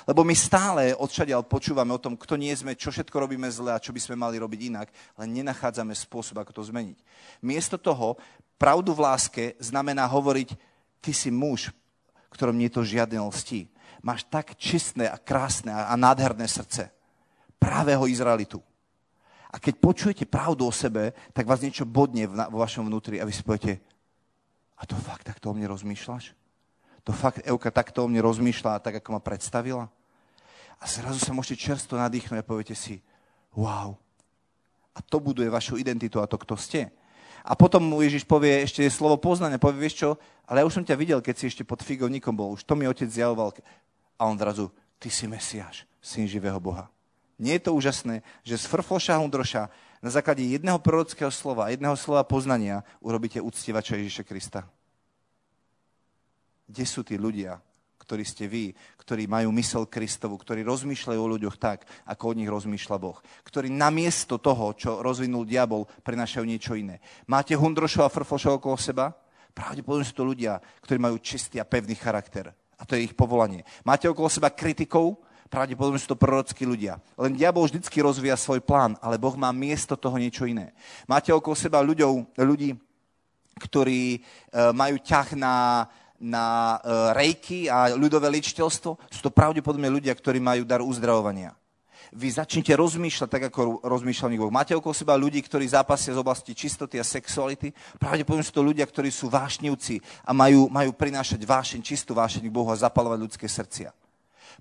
Lebo 0.09 0.25
my 0.25 0.35
stále 0.35 0.97
odšadiaľ 0.97 1.45
počúvame 1.45 1.93
o 1.93 2.03
tom, 2.03 2.17
kto 2.17 2.35
nie 2.41 2.53
sme, 2.57 2.79
čo 2.79 2.91
všetko 2.91 3.17
robíme 3.27 3.47
zle 3.53 3.75
a 3.75 3.83
čo 3.83 3.93
by 3.93 4.01
sme 4.01 4.17
mali 4.17 4.41
robiť 4.41 4.61
inak, 4.73 4.89
len 5.21 5.29
nenachádzame 5.37 5.93
spôsob, 5.93 6.41
ako 6.41 6.57
to 6.57 6.63
zmeniť. 6.69 6.99
Miesto 7.45 7.77
toho, 7.77 8.17
pravdu 8.57 8.97
v 8.97 9.05
láske 9.05 9.45
znamená 9.61 10.09
hovoriť, 10.09 10.57
ty 11.05 11.13
si 11.13 11.29
muž, 11.29 11.73
ktorom 12.33 12.57
nie 12.57 12.71
to 12.73 12.87
žiadne 12.87 13.21
lstí. 13.31 13.69
Máš 14.01 14.25
tak 14.29 14.57
čistné 14.57 15.09
a 15.09 15.21
krásne 15.21 15.73
a 15.73 15.93
nádherné 15.93 16.49
srdce. 16.49 16.89
Právého 17.61 18.09
Izraelitu. 18.09 18.65
A 19.51 19.59
keď 19.59 19.75
počujete 19.83 20.25
pravdu 20.31 20.65
o 20.65 20.73
sebe, 20.73 21.13
tak 21.35 21.45
vás 21.45 21.61
niečo 21.61 21.85
bodne 21.85 22.25
vo 22.31 22.63
vašom 22.63 22.87
vnútri 22.87 23.19
a 23.19 23.27
vy 23.27 23.35
si 23.35 23.43
poviete, 23.43 23.83
a 24.81 24.89
to 24.89 24.97
fakt 24.97 25.29
takto 25.29 25.51
o 25.51 25.55
mne 25.55 25.69
rozmýšľaš? 25.69 26.40
To 27.05 27.13
fakt 27.13 27.45
Euka 27.45 27.73
takto 27.73 28.05
o 28.05 28.11
mne 28.11 28.21
rozmýšľa, 28.25 28.83
tak 28.85 29.01
ako 29.01 29.17
ma 29.17 29.21
predstavila. 29.21 29.89
A 30.81 30.85
zrazu 30.89 31.21
sa 31.21 31.37
môžete 31.37 31.61
čerstvo 31.61 32.01
nadýchnuť 32.01 32.41
a 32.41 32.47
poviete 32.47 32.73
si, 32.73 33.05
wow. 33.53 33.97
A 34.97 34.99
to 35.05 35.21
buduje 35.21 35.49
vašu 35.49 35.77
identitu 35.77 36.21
a 36.21 36.29
to, 36.29 36.41
kto 36.41 36.57
ste. 36.57 36.89
A 37.45 37.57
potom 37.57 37.81
mu 37.81 38.05
Ježiš 38.05 38.29
povie 38.29 38.65
ešte 38.65 38.85
slovo 38.93 39.17
poznania, 39.17 39.61
povie, 39.61 39.89
vieš 39.89 40.05
čo, 40.05 40.11
ale 40.45 40.61
ja 40.61 40.69
už 40.69 40.81
som 40.81 40.85
ťa 40.85 40.97
videl, 40.97 41.21
keď 41.25 41.35
si 41.37 41.45
ešte 41.49 41.65
pod 41.65 41.81
figovníkom 41.81 42.37
bol, 42.37 42.53
už 42.53 42.65
to 42.69 42.77
mi 42.77 42.85
otec 42.85 43.09
zjavoval. 43.09 43.57
A 44.21 44.29
on 44.29 44.37
zrazu, 44.37 44.69
ty 45.01 45.09
si 45.09 45.25
Mesiáš, 45.25 45.89
syn 46.05 46.29
živého 46.29 46.61
Boha. 46.61 46.93
Nie 47.41 47.57
je 47.57 47.73
to 47.73 47.73
úžasné, 47.73 48.21
že 48.45 48.61
z 48.61 48.69
frfloša 48.69 49.17
hundroša 49.17 49.73
na 50.05 50.11
základe 50.13 50.45
jedného 50.45 50.77
prorockého 50.77 51.33
slova, 51.33 51.73
jedného 51.73 51.97
slova 51.97 52.21
poznania 52.25 52.85
urobíte 53.01 53.41
uctievača 53.41 53.97
Ježiša 53.97 54.25
Krista. 54.29 54.69
Kde 56.71 56.85
sú 56.87 57.03
tí 57.03 57.19
ľudia, 57.19 57.59
ktorí 57.99 58.23
ste 58.23 58.47
vy, 58.47 58.71
ktorí 59.03 59.27
majú 59.27 59.51
mysel 59.59 59.91
Kristovu, 59.91 60.39
ktorí 60.39 60.63
rozmýšľajú 60.63 61.19
o 61.19 61.33
ľuďoch 61.35 61.59
tak, 61.59 61.83
ako 62.07 62.31
o 62.31 62.37
nich 62.39 62.47
rozmýšľa 62.47 62.97
Boh. 63.03 63.19
Ktorí 63.43 63.75
namiesto 63.75 64.39
toho, 64.39 64.71
čo 64.79 65.03
rozvinul 65.03 65.43
diabol, 65.43 65.91
prenašajú 66.07 66.47
niečo 66.47 66.79
iné. 66.79 67.03
Máte 67.27 67.59
hundrošov 67.59 68.07
a 68.07 68.15
frfošov 68.15 68.63
okolo 68.63 68.79
seba? 68.79 69.11
Pravdepodobne 69.51 70.07
sú 70.07 70.15
to 70.15 70.23
ľudia, 70.23 70.63
ktorí 70.87 71.03
majú 71.03 71.19
čistý 71.19 71.59
a 71.59 71.67
pevný 71.67 71.99
charakter. 71.99 72.55
A 72.79 72.87
to 72.87 72.95
je 72.95 73.11
ich 73.11 73.19
povolanie. 73.19 73.67
Máte 73.83 74.07
okolo 74.07 74.31
seba 74.31 74.55
kritikov? 74.55 75.19
Pravdepodobne 75.51 75.99
sú 75.99 76.15
to 76.15 76.23
prorockí 76.23 76.63
ľudia. 76.63 77.03
Len 77.19 77.35
diabol 77.35 77.67
vždycky 77.67 77.99
rozvíja 77.99 78.39
svoj 78.39 78.63
plán, 78.63 78.95
ale 79.03 79.19
Boh 79.19 79.35
má 79.35 79.51
miesto 79.51 79.99
toho 79.99 80.15
niečo 80.15 80.47
iné. 80.47 80.71
Máte 81.11 81.35
okolo 81.35 81.59
seba 81.59 81.83
ľuďov, 81.83 82.39
ľudí, 82.39 82.79
ktorí 83.59 84.17
e, 84.17 84.19
majú 84.73 84.97
ťah 85.03 85.29
na 85.37 85.55
na 86.21 86.77
uh, 86.77 87.17
rejky 87.17 87.73
a 87.73 87.97
ľudové 87.97 88.29
ličiteľstvo, 88.29 88.91
sú 89.09 89.21
to 89.25 89.33
pravdepodobne 89.33 89.89
ľudia, 89.89 90.13
ktorí 90.13 90.37
majú 90.37 90.69
dar 90.69 90.85
uzdravovania. 90.85 91.57
Vy 92.11 92.43
začnite 92.43 92.75
rozmýšľať 92.75 93.29
tak, 93.31 93.43
ako 93.55 93.87
rozmýšľal 93.87 94.35
Boh. 94.35 94.51
Máte 94.51 94.75
okolo 94.75 94.91
seba 94.91 95.15
ľudí, 95.15 95.39
ktorí 95.47 95.63
zápasia 95.71 96.11
z 96.11 96.19
oblasti 96.19 96.59
čistoty 96.59 96.99
a 96.99 97.07
sexuality. 97.07 97.71
Pravdepodobne 98.03 98.43
sú 98.43 98.51
to 98.51 98.67
ľudia, 98.67 98.83
ktorí 98.83 99.15
sú 99.15 99.31
vášnivci 99.31 100.03
a 100.27 100.35
majú, 100.35 100.67
majú 100.67 100.91
prinášať 100.91 101.39
vášeň, 101.47 101.81
čistú 101.87 102.11
vášeň 102.19 102.51
k 102.51 102.55
Bohu 102.55 102.67
a 102.67 102.83
zapalovať 102.83 103.19
ľudské 103.23 103.47
srdcia. 103.47 103.95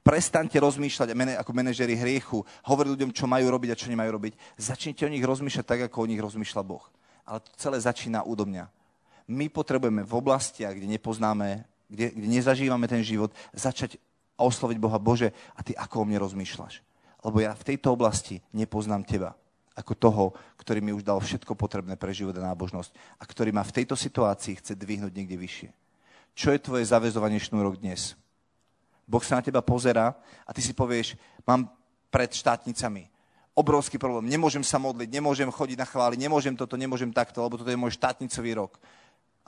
Prestaňte 0.05 0.61
rozmýšľať 0.61 1.17
ako 1.41 1.51
manažeri 1.51 1.97
hriechu, 1.97 2.45
hovoriť 2.69 2.91
ľuďom, 2.93 3.11
čo 3.17 3.25
majú 3.25 3.49
robiť 3.49 3.69
a 3.73 3.79
čo 3.81 3.89
nemajú 3.89 4.09
robiť. 4.13 4.33
Začnite 4.61 5.09
o 5.09 5.11
nich 5.11 5.25
rozmýšľať 5.25 5.65
tak, 5.65 5.81
ako 5.89 6.05
o 6.05 6.09
nich 6.09 6.21
rozmýšľa 6.21 6.61
Boh. 6.61 6.85
Ale 7.25 7.41
to 7.41 7.49
celé 7.57 7.81
začína 7.81 8.29
údo 8.29 8.45
mňa 8.45 8.69
my 9.29 9.45
potrebujeme 9.53 10.01
v 10.01 10.13
oblastiach, 10.17 10.73
kde 10.73 10.89
nepoznáme, 10.89 11.69
kde, 11.85 12.09
kde 12.17 12.27
nezažívame 12.27 12.89
ten 12.89 13.05
život, 13.05 13.29
začať 13.53 14.01
osloviť 14.41 14.77
Boha, 14.81 14.97
Bože, 14.97 15.29
a 15.53 15.61
ty 15.61 15.77
ako 15.77 16.01
o 16.01 16.07
mne 16.09 16.17
rozmýšľaš? 16.25 16.81
Lebo 17.21 17.37
ja 17.43 17.53
v 17.53 17.67
tejto 17.67 17.93
oblasti 17.93 18.41
nepoznám 18.55 19.05
teba 19.05 19.37
ako 19.79 19.93
toho, 19.95 20.25
ktorý 20.59 20.83
mi 20.83 20.91
už 20.91 21.07
dal 21.07 21.23
všetko 21.23 21.55
potrebné 21.55 21.95
pre 21.95 22.11
život 22.11 22.35
a 22.35 22.51
nábožnosť 22.51 22.91
a 23.15 23.23
ktorý 23.23 23.55
ma 23.55 23.63
v 23.63 23.75
tejto 23.79 23.95
situácii 23.95 24.59
chce 24.59 24.75
dvihnúť 24.75 25.15
niekde 25.15 25.39
vyššie. 25.39 25.69
Čo 26.35 26.51
je 26.51 26.59
tvoje 26.59 26.83
zavezovanie 26.83 27.39
šnúrok 27.39 27.79
dnes? 27.79 28.19
Boh 29.07 29.23
sa 29.23 29.39
na 29.39 29.45
teba 29.45 29.63
pozera 29.63 30.19
a 30.43 30.51
ty 30.51 30.59
si 30.59 30.75
povieš, 30.75 31.15
mám 31.47 31.71
pred 32.11 32.27
štátnicami 32.31 33.07
obrovský 33.55 33.99
problém, 33.99 34.31
nemôžem 34.31 34.63
sa 34.63 34.79
modliť, 34.79 35.09
nemôžem 35.11 35.51
chodiť 35.51 35.77
na 35.79 35.87
chváli, 35.87 36.15
nemôžem 36.15 36.55
toto, 36.55 36.79
nemôžem 36.79 37.11
takto, 37.11 37.43
lebo 37.43 37.59
toto 37.59 37.67
je 37.67 37.79
môj 37.79 37.95
štátnicový 37.99 38.55
rok 38.55 38.79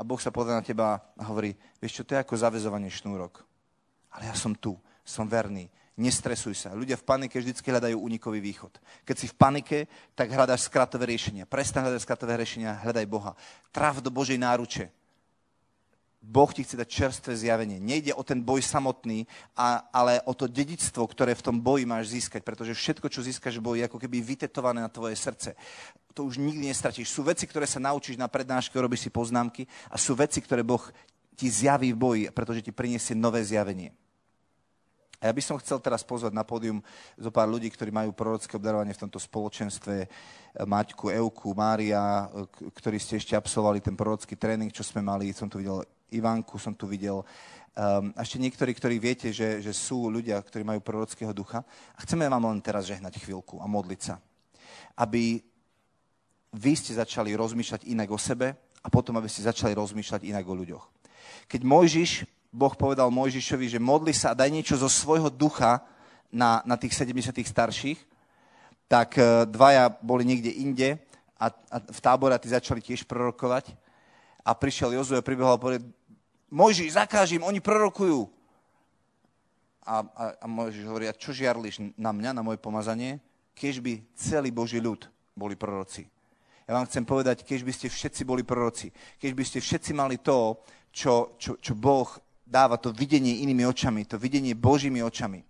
a 0.01 0.07
Boh 0.07 0.17
sa 0.17 0.33
pozrie 0.33 0.57
na 0.57 0.65
teba 0.65 0.97
a 1.13 1.23
hovorí, 1.29 1.53
vieš 1.77 2.01
čo, 2.01 2.05
to 2.09 2.17
je 2.17 2.23
ako 2.25 2.33
zavezovanie 2.33 2.89
šnúrok. 2.89 3.45
Ale 4.17 4.25
ja 4.25 4.33
som 4.33 4.57
tu, 4.57 4.73
som 5.05 5.29
verný, 5.29 5.69
nestresuj 5.93 6.57
sa. 6.57 6.73
Ľudia 6.73 6.97
v 6.97 7.05
panike 7.05 7.37
vždy 7.37 7.53
hľadajú 7.53 8.01
únikový 8.01 8.41
východ. 8.41 8.81
Keď 9.05 9.15
si 9.15 9.29
v 9.29 9.37
panike, 9.37 9.85
tak 10.17 10.33
hľadáš 10.33 10.65
skratové 10.65 11.13
riešenia. 11.13 11.45
Prestaň 11.45 11.85
hľadať 11.85 12.01
skratové 12.01 12.33
riešenia, 12.41 12.81
hľadaj 12.81 13.05
Boha. 13.05 13.37
Trav 13.69 14.01
do 14.01 14.09
Božej 14.09 14.41
náruče. 14.41 14.89
Boh 16.21 16.53
ti 16.53 16.61
chce 16.61 16.77
dať 16.77 16.85
čerstvé 16.85 17.33
zjavenie. 17.33 17.81
Nejde 17.81 18.13
o 18.13 18.21
ten 18.21 18.45
boj 18.45 18.61
samotný, 18.61 19.25
a, 19.57 19.89
ale 19.89 20.21
o 20.29 20.37
to 20.37 20.45
dedictvo, 20.45 21.09
ktoré 21.09 21.33
v 21.33 21.41
tom 21.41 21.57
boji 21.57 21.89
máš 21.89 22.13
získať, 22.13 22.45
pretože 22.45 22.77
všetko, 22.77 23.09
čo 23.09 23.25
získaš 23.25 23.57
v 23.57 23.65
boji, 23.65 23.77
je 23.81 23.87
ako 23.89 23.97
keby 23.97 24.21
vytetované 24.21 24.85
na 24.85 24.91
tvoje 24.93 25.17
srdce. 25.17 25.57
To 26.13 26.29
už 26.29 26.37
nikdy 26.37 26.69
nestratíš. 26.69 27.09
Sú 27.09 27.25
veci, 27.25 27.49
ktoré 27.49 27.65
sa 27.65 27.81
naučíš 27.81 28.21
na 28.21 28.29
prednáške, 28.29 28.77
robíš 28.77 29.09
si 29.09 29.11
poznámky 29.11 29.65
a 29.89 29.97
sú 29.97 30.13
veci, 30.13 30.37
ktoré 30.45 30.61
Boh 30.61 30.85
ti 31.33 31.49
zjaví 31.49 31.89
v 31.89 31.97
boji, 31.97 32.23
pretože 32.29 32.61
ti 32.61 32.69
priniesie 32.69 33.17
nové 33.17 33.41
zjavenie. 33.41 33.89
A 35.21 35.29
ja 35.29 35.33
by 35.37 35.41
som 35.41 35.61
chcel 35.61 35.77
teraz 35.77 36.01
pozvať 36.01 36.33
na 36.33 36.41
pódium 36.41 36.81
zo 37.13 37.29
pár 37.29 37.45
ľudí, 37.45 37.69
ktorí 37.69 37.93
majú 37.93 38.09
prorocké 38.09 38.57
obdarovanie 38.57 38.93
v 38.97 39.05
tomto 39.05 39.21
spoločenstve. 39.21 40.09
Maťku, 40.65 41.13
Euku, 41.13 41.53
Mária, 41.53 42.25
ktorí 42.73 42.97
ste 42.97 43.21
ešte 43.21 43.37
absolvovali 43.37 43.85
ten 43.85 43.93
prorocký 43.93 44.33
tréning, 44.33 44.73
čo 44.73 44.81
sme 44.81 45.05
mali. 45.05 45.29
Som 45.29 45.45
tu 45.45 45.61
videl 45.61 45.85
Ivanku, 46.11 46.59
som 46.59 46.75
tu 46.75 46.87
videl 46.87 47.19
um, 47.19 48.11
a 48.15 48.21
ešte 48.21 48.37
niektorí, 48.37 48.71
ktorí 48.75 48.95
viete, 48.99 49.31
že, 49.31 49.63
že 49.63 49.71
sú 49.71 50.11
ľudia, 50.11 50.39
ktorí 50.43 50.63
majú 50.67 50.83
prorockého 50.83 51.31
ducha. 51.31 51.63
A 51.95 52.03
chceme 52.03 52.27
vám 52.27 52.43
len 52.51 52.59
teraz 52.59 52.87
žehnať 52.87 53.19
chvíľku 53.23 53.63
a 53.63 53.65
modliť 53.65 54.01
sa. 54.03 54.19
Aby 54.99 55.39
vy 56.51 56.73
ste 56.75 56.99
začali 56.99 57.31
rozmýšľať 57.31 57.87
inak 57.87 58.11
o 58.11 58.19
sebe 58.19 58.51
a 58.83 58.87
potom, 58.91 59.15
aby 59.15 59.31
ste 59.31 59.47
začali 59.47 59.71
rozmýšľať 59.71 60.27
inak 60.27 60.43
o 60.43 60.57
ľuďoch. 60.57 60.85
Keď 61.47 61.61
Mojžiš 61.63 62.11
Boh 62.51 62.75
povedal 62.75 63.07
Mojžišovi, 63.07 63.71
že 63.71 63.79
modli 63.79 64.11
sa 64.11 64.35
a 64.35 64.37
daj 64.37 64.51
niečo 64.51 64.75
zo 64.75 64.91
svojho 64.91 65.31
ducha 65.31 65.79
na, 66.27 66.59
na 66.67 66.75
tých 66.75 66.91
70 66.99 67.31
starších, 67.31 67.99
tak 68.91 69.15
e, 69.15 69.47
dvaja 69.47 69.87
boli 70.03 70.27
niekde 70.27 70.51
inde 70.51 70.99
a, 71.39 71.47
a 71.47 71.77
v 71.79 71.99
tábore 72.03 72.35
tí 72.43 72.51
začali 72.51 72.83
tiež 72.83 73.07
prorokovať. 73.07 73.71
A 74.43 74.51
prišiel 74.51 74.99
Jozue 74.99 75.15
a 75.15 75.23
pribehol 75.23 75.55
a 75.55 75.61
povedal, 75.61 75.87
Mojžiš, 76.51 76.99
zakáž 76.99 77.31
im, 77.31 77.47
oni 77.47 77.63
prorokujú. 77.63 78.27
A, 79.87 80.03
a, 80.03 80.23
a 80.43 80.45
Mojžiš 80.45 80.83
hovorí, 80.83 81.07
a 81.07 81.15
čo 81.15 81.31
žiarliš 81.31 81.95
na 81.95 82.11
mňa, 82.11 82.35
na 82.35 82.43
moje 82.43 82.59
pomazanie? 82.59 83.23
Keď 83.55 83.75
by 83.79 83.93
celý 84.13 84.51
Boží 84.51 84.77
ľud 84.83 85.07
boli 85.31 85.55
proroci. 85.55 86.05
Ja 86.67 86.77
vám 86.77 86.87
chcem 86.87 87.07
povedať, 87.07 87.47
keď 87.47 87.59
by 87.63 87.73
ste 87.73 87.87
všetci 87.89 88.21
boli 88.27 88.43
proroci, 88.43 88.91
keď 89.17 89.31
by 89.31 89.43
ste 89.47 89.59
všetci 89.63 89.91
mali 89.95 90.19
to, 90.19 90.59
čo, 90.91 91.35
čo, 91.39 91.57
čo 91.57 91.73
Boh 91.73 92.07
dáva 92.43 92.75
to 92.75 92.91
videnie 92.91 93.41
inými 93.47 93.63
očami, 93.63 94.03
to 94.03 94.19
videnie 94.19 94.51
Božími 94.51 94.99
očami. 94.99 95.43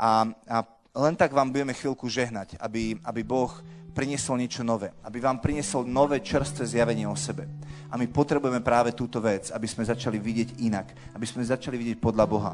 A, 0.00 0.26
a 0.48 0.56
len 0.96 1.14
tak 1.16 1.32
vám 1.32 1.52
budeme 1.52 1.76
chvíľku 1.76 2.08
žehnať, 2.08 2.56
aby, 2.60 2.96
aby 3.04 3.20
Boh 3.20 3.52
priniesol 3.92 4.40
niečo 4.40 4.64
nové, 4.64 4.92
aby 5.04 5.20
vám 5.20 5.38
priniesol 5.38 5.84
nové 5.84 6.24
čerstvé 6.24 6.64
zjavenie 6.64 7.04
o 7.04 7.16
sebe. 7.16 7.44
A 7.92 8.00
my 8.00 8.08
potrebujeme 8.08 8.64
práve 8.64 8.96
túto 8.96 9.20
vec, 9.20 9.52
aby 9.52 9.68
sme 9.68 9.84
začali 9.84 10.16
vidieť 10.16 10.64
inak, 10.64 11.12
aby 11.12 11.26
sme 11.28 11.44
začali 11.44 11.76
vidieť 11.76 11.98
podľa 12.00 12.24
Boha. 12.24 12.52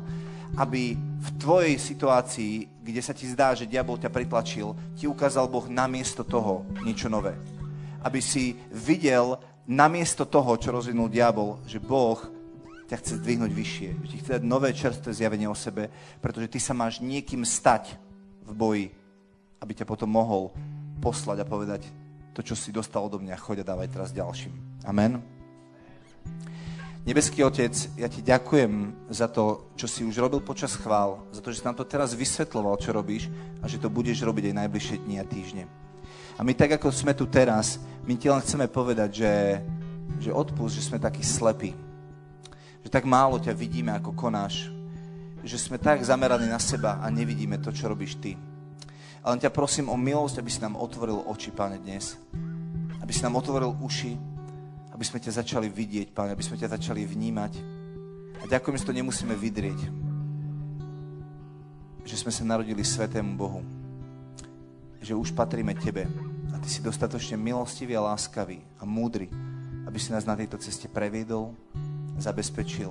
Aby 0.59 0.99
v 0.99 1.29
tvojej 1.39 1.79
situácii, 1.79 2.83
kde 2.83 3.01
sa 3.03 3.15
ti 3.15 3.31
zdá, 3.31 3.55
že 3.55 3.71
diabol 3.71 4.03
ťa 4.03 4.11
pritlačil, 4.11 4.75
ti 4.99 5.07
ukázal 5.07 5.47
Boh 5.47 5.71
namiesto 5.71 6.27
toho 6.27 6.67
niečo 6.83 7.07
nové. 7.07 7.39
Aby 8.03 8.19
si 8.19 8.59
videl 8.75 9.39
namiesto 9.71 10.27
toho, 10.27 10.59
čo 10.59 10.75
rozvinul 10.75 11.07
diabol, 11.07 11.63
že 11.71 11.79
Boh 11.79 12.19
ťa 12.89 12.99
chce 12.99 13.21
zdvihnúť 13.21 13.53
vyššie, 13.53 13.91
že 14.01 14.11
ti 14.11 14.19
chce 14.25 14.31
dať 14.41 14.45
nové 14.49 14.73
čerstvé 14.73 15.13
zjavenie 15.13 15.45
o 15.47 15.55
sebe, 15.55 15.93
pretože 16.25 16.49
ty 16.49 16.59
sa 16.59 16.73
máš 16.73 17.05
niekým 17.05 17.45
stať 17.45 17.95
v 18.49 18.53
boji, 18.57 18.87
aby 19.61 19.73
ťa 19.77 19.85
potom 19.85 20.09
mohol 20.09 20.51
poslať 20.99 21.43
a 21.43 21.49
povedať 21.49 21.87
to, 22.35 22.45
čo 22.47 22.55
si 22.55 22.71
dostal 22.71 23.03
odo 23.03 23.19
mňa, 23.19 23.35
choď 23.35 23.67
a 23.67 23.69
dávaj 23.75 23.89
teraz 23.91 24.11
ďalším. 24.15 24.55
Amen. 24.87 25.19
Nebeský 27.09 27.41
Otec, 27.41 27.73
ja 27.97 28.05
ti 28.05 28.21
ďakujem 28.21 28.93
za 29.09 29.33
to, 29.33 29.73
čo 29.81 29.89
si 29.89 30.05
už 30.05 30.21
robil 30.21 30.45
počas 30.45 30.77
chvál, 30.77 31.25
za 31.33 31.41
to, 31.41 31.49
že 31.49 31.63
si 31.63 31.67
nám 31.67 31.79
to 31.79 31.89
teraz 31.89 32.13
vysvetloval, 32.13 32.77
čo 32.77 32.93
robíš 32.93 33.33
a 33.59 33.67
že 33.67 33.81
to 33.81 33.89
budeš 33.89 34.21
robiť 34.21 34.53
aj 34.53 34.59
najbližšie 34.61 34.97
dni 35.09 35.17
a 35.17 35.25
týždne. 35.25 35.65
A 36.37 36.45
my 36.45 36.53
tak, 36.53 36.77
ako 36.77 36.93
sme 36.93 37.17
tu 37.17 37.25
teraz, 37.25 37.81
my 38.05 38.13
ti 38.13 38.29
len 38.29 38.45
chceme 38.45 38.69
povedať, 38.69 39.11
že, 39.25 39.33
že 40.21 40.31
odpust, 40.37 40.77
že 40.77 40.85
sme 40.85 41.01
takí 41.01 41.25
slepí, 41.25 41.73
že 42.85 42.91
tak 42.93 43.09
málo 43.09 43.41
ťa 43.41 43.57
vidíme, 43.57 43.91
ako 43.97 44.13
konáš, 44.13 44.69
že 45.43 45.57
sme 45.57 45.81
tak 45.81 46.05
zameraní 46.05 46.47
na 46.47 46.61
seba 46.61 47.01
a 47.01 47.09
nevidíme 47.09 47.57
to, 47.59 47.73
čo 47.73 47.89
robíš 47.89 48.21
ty. 48.21 48.37
Ale 49.23 49.43
ťa 49.43 49.51
prosím 49.51 49.91
o 49.91 49.97
milosť, 49.99 50.39
aby 50.39 50.51
si 50.51 50.63
nám 50.63 50.79
otvoril 50.79 51.27
oči, 51.27 51.51
páne, 51.51 51.83
dnes. 51.83 52.15
Aby 53.03 53.11
si 53.11 53.25
nám 53.27 53.39
otvoril 53.39 53.75
uši, 53.83 54.15
aby 54.95 55.05
sme 55.07 55.23
ťa 55.23 55.43
začali 55.43 55.67
vidieť, 55.71 56.15
páne, 56.15 56.35
aby 56.35 56.43
sme 56.43 56.59
ťa 56.59 56.75
začali 56.75 57.07
vnímať. 57.07 57.53
A 58.39 58.45
ďakujem, 58.47 58.79
že 58.79 58.87
to 58.87 58.95
nemusíme 58.95 59.35
vydrieť. 59.35 59.81
Že 62.07 62.17
sme 62.27 62.33
sa 62.33 62.47
narodili 62.47 62.83
Svetému 62.87 63.35
Bohu. 63.35 63.61
Že 65.03 65.19
už 65.19 65.35
patríme 65.35 65.75
Tebe. 65.75 66.07
A 66.55 66.59
Ty 66.59 66.69
si 66.71 66.81
dostatočne 66.83 67.39
milostivý 67.39 67.99
a 67.99 68.07
láskavý 68.15 68.63
a 68.79 68.87
múdry, 68.87 69.31
aby 69.87 69.99
si 69.99 70.15
nás 70.15 70.27
na 70.27 70.35
tejto 70.39 70.59
ceste 70.59 70.91
previedol, 70.91 71.55
zabezpečil, 72.19 72.91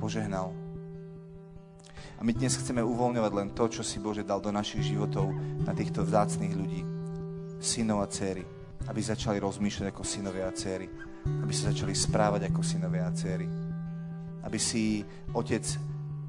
požehnal. 0.00 0.61
A 2.18 2.22
my 2.24 2.32
dnes 2.32 2.54
chceme 2.54 2.82
uvoľňovať 2.82 3.32
len 3.34 3.48
to, 3.52 3.64
čo 3.68 3.82
si 3.82 3.98
Bože 3.98 4.26
dal 4.26 4.38
do 4.38 4.54
našich 4.54 4.94
životov 4.94 5.32
na 5.66 5.72
týchto 5.74 6.06
vzácných 6.06 6.54
ľudí, 6.54 6.82
synov 7.62 8.04
a 8.04 8.08
céry, 8.10 8.42
aby 8.88 9.00
začali 9.00 9.38
rozmýšľať 9.38 9.86
ako 9.90 10.02
synovia 10.02 10.50
a 10.50 10.56
céry, 10.56 10.86
aby 11.42 11.52
sa 11.54 11.70
začali 11.70 11.94
správať 11.94 12.50
ako 12.50 12.60
synovia 12.62 13.06
a 13.06 13.14
céry, 13.14 13.46
aby 14.42 14.58
si 14.58 15.06
Otec 15.30 15.64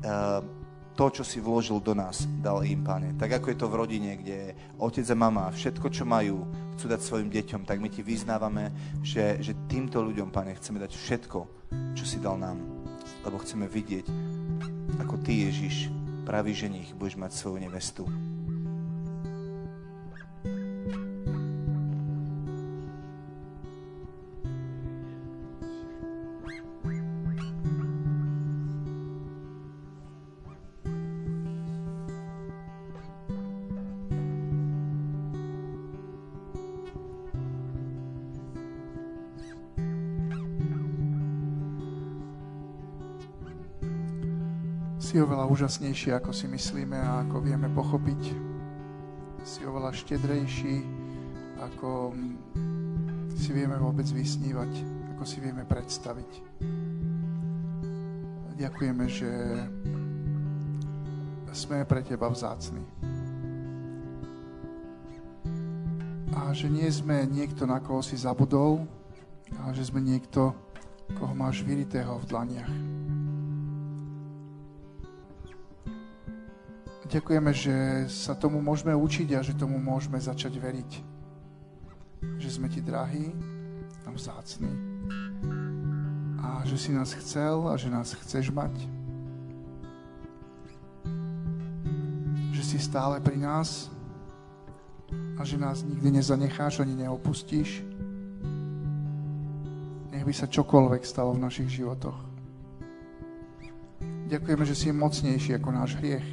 uh, 0.05 0.63
to, 0.93 1.05
čo 1.09 1.23
si 1.25 1.41
vložil 1.41 1.81
do 1.81 1.97
nás, 1.97 2.25
dal 2.41 2.61
im, 2.61 2.85
Pane. 2.85 3.17
Tak 3.17 3.41
ako 3.41 3.47
je 3.49 3.57
to 3.57 3.67
v 3.69 3.77
rodine, 3.77 4.11
kde 4.13 4.53
otec 4.77 5.05
a 5.09 5.17
mama 5.17 5.49
všetko, 5.49 5.89
čo 5.89 6.05
majú, 6.05 6.45
chcú 6.77 6.85
dať 6.85 7.01
svojim 7.01 7.29
deťom, 7.33 7.65
tak 7.65 7.81
my 7.81 7.89
ti 7.89 8.05
vyznávame, 8.05 8.69
že, 9.01 9.41
že 9.41 9.57
týmto 9.65 10.05
ľuďom, 10.05 10.29
Pane, 10.29 10.53
chceme 10.61 10.77
dať 10.77 10.93
všetko, 10.93 11.39
čo 11.97 12.05
si 12.05 12.21
dal 12.21 12.37
nám. 12.37 12.61
Lebo 13.25 13.41
chceme 13.41 13.65
vidieť, 13.65 14.05
ako 15.01 15.17
Ty, 15.21 15.49
Ježiš, 15.49 15.89
pravý 16.27 16.53
ženich, 16.53 16.93
budeš 16.93 17.17
mať 17.17 17.31
svoju 17.33 17.57
nevestu. 17.63 18.03
Si 45.13 45.21
oveľa 45.21 45.45
úžasnejší, 45.45 46.09
ako 46.17 46.33
si 46.33 46.49
myslíme 46.49 46.97
a 46.97 47.21
ako 47.21 47.45
vieme 47.45 47.69
pochopiť. 47.69 48.33
Si 49.45 49.61
oveľa 49.61 49.93
štedrejší, 49.93 50.81
ako 51.61 52.17
si 53.37 53.53
vieme 53.53 53.77
vôbec 53.77 54.09
vysnívať, 54.09 54.73
ako 55.13 55.21
si 55.21 55.37
vieme 55.37 55.69
predstaviť. 55.69 56.31
Ďakujeme, 58.57 59.05
že 59.05 59.29
sme 61.53 61.85
pre 61.85 62.01
Teba 62.01 62.33
vzácni. 62.33 62.81
A 66.33 66.49
že 66.57 66.73
nie 66.73 66.89
sme 66.89 67.29
niekto, 67.29 67.69
na 67.69 67.77
koho 67.85 68.01
si 68.01 68.17
zabudol, 68.17 68.81
ale 69.61 69.77
že 69.77 69.93
sme 69.93 70.01
niekto, 70.01 70.57
koho 71.13 71.37
máš 71.37 71.61
vyritého 71.61 72.17
v 72.17 72.25
dlaniach. 72.25 72.92
Ďakujeme, 77.03 77.51
že 77.51 77.75
sa 78.07 78.31
tomu 78.31 78.63
môžeme 78.63 78.95
učiť 78.95 79.35
a 79.35 79.43
že 79.43 79.59
tomu 79.59 79.75
môžeme 79.75 80.15
začať 80.15 80.55
veriť. 80.55 80.91
Že 82.39 82.49
sme 82.49 82.71
ti 82.71 82.79
drahí 82.79 83.35
a 84.07 84.09
vzácni. 84.15 84.71
A 86.39 86.63
že 86.63 86.79
si 86.79 86.95
nás 86.95 87.11
chcel 87.11 87.67
a 87.67 87.75
že 87.75 87.91
nás 87.91 88.15
chceš 88.15 88.55
mať. 88.55 88.71
Že 92.55 92.63
si 92.63 92.77
stále 92.79 93.19
pri 93.19 93.35
nás 93.35 93.91
a 95.35 95.43
že 95.43 95.59
nás 95.59 95.83
nikdy 95.83 96.23
nezanecháš 96.23 96.79
ani 96.79 97.03
neopustíš. 97.03 97.83
Nech 100.15 100.23
by 100.23 100.31
sa 100.31 100.47
čokoľvek 100.47 101.03
stalo 101.03 101.35
v 101.35 101.43
našich 101.43 101.67
životoch. 101.67 102.15
Ďakujeme, 104.31 104.63
že 104.63 104.75
si 104.79 104.87
mocnejší 104.95 105.59
ako 105.59 105.69
náš 105.75 105.99
hriech 105.99 106.32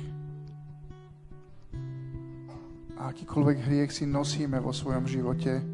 a 3.00 3.08
akýkoľvek 3.08 3.64
hriech 3.64 3.90
si 3.96 4.04
nosíme 4.04 4.60
vo 4.60 4.76
svojom 4.76 5.08
živote, 5.08 5.64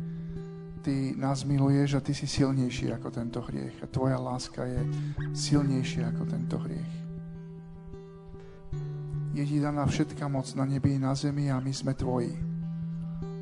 Ty 0.86 1.18
nás 1.18 1.42
miluješ 1.42 1.98
a 1.98 2.00
Ty 2.00 2.14
si 2.14 2.30
silnejší 2.30 2.94
ako 2.94 3.10
tento 3.10 3.42
hriech. 3.42 3.82
A 3.82 3.90
Tvoja 3.90 4.22
láska 4.22 4.62
je 4.62 4.86
silnejšia 5.34 6.14
ako 6.14 6.22
tento 6.30 6.62
hriech. 6.62 6.92
Je 9.34 9.42
Ti 9.42 9.58
daná 9.58 9.82
všetká 9.82 10.30
moc 10.30 10.46
na 10.54 10.62
nebi 10.62 10.94
i 10.94 11.02
na 11.02 11.18
zemi 11.18 11.50
a 11.50 11.58
my 11.58 11.74
sme 11.74 11.98
Tvoji. 11.98 12.38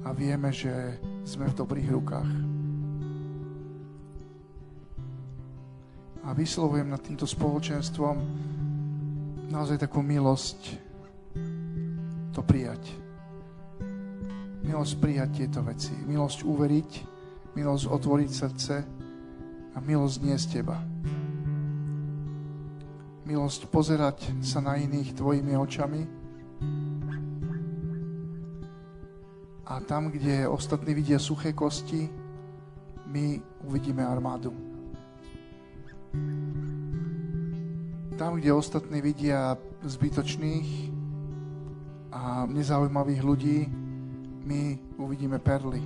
A 0.08 0.16
vieme, 0.16 0.48
že 0.48 0.96
sme 1.28 1.52
v 1.52 1.58
dobrých 1.60 1.88
rukách. 1.92 2.30
A 6.24 6.32
vyslovujem 6.32 6.88
nad 6.88 7.04
týmto 7.04 7.28
spoločenstvom 7.28 8.16
naozaj 9.52 9.76
takú 9.84 10.00
milosť, 10.00 10.80
to 12.32 12.40
prijať. 12.40 13.03
Milosť 14.64 14.94
prijať 14.96 15.30
tieto 15.44 15.60
veci. 15.60 15.92
Milosť 15.92 16.40
uveriť, 16.48 16.90
milosť 17.52 17.84
otvoriť 17.84 18.30
srdce 18.32 18.74
a 19.74 19.78
milosť 19.78 20.16
nie 20.24 20.36
z 20.40 20.46
teba. 20.48 20.80
Milosť 23.24 23.68
pozerať 23.68 24.40
sa 24.40 24.64
na 24.64 24.80
iných 24.80 25.16
tvojimi 25.16 25.52
očami 25.56 26.24
a 29.64 29.80
tam, 29.80 30.10
kde 30.10 30.48
ostatní 30.48 30.94
vidia 30.94 31.18
suché 31.18 31.52
kosti, 31.52 32.08
my 33.06 33.42
uvidíme 33.64 34.06
armádu. 34.06 34.52
Tam, 38.14 38.38
kde 38.38 38.52
ostatní 38.52 39.02
vidia 39.02 39.58
zbytočných 39.82 40.92
a 42.12 42.46
nezaujímavých 42.46 43.22
ľudí, 43.24 43.58
my 44.44 44.76
uvidíme 45.00 45.40
perly. 45.40 45.80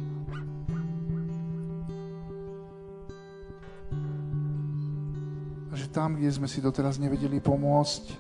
A 5.71 5.75
že 5.79 5.87
tam, 5.95 6.19
kde 6.19 6.31
sme 6.35 6.51
si 6.51 6.59
doteraz 6.59 6.99
nevedeli 6.99 7.39
pomôcť, 7.39 8.19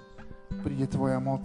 príde 0.62 0.86
Tvoja 0.86 1.18
moc. 1.18 1.42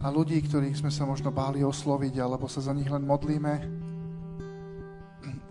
A 0.00 0.08
ľudí, 0.08 0.40
ktorých 0.40 0.80
sme 0.80 0.88
sa 0.88 1.04
možno 1.04 1.28
báli 1.28 1.60
osloviť, 1.60 2.24
alebo 2.24 2.48
sa 2.48 2.64
za 2.64 2.72
nich 2.72 2.88
len 2.88 3.04
modlíme, 3.04 3.52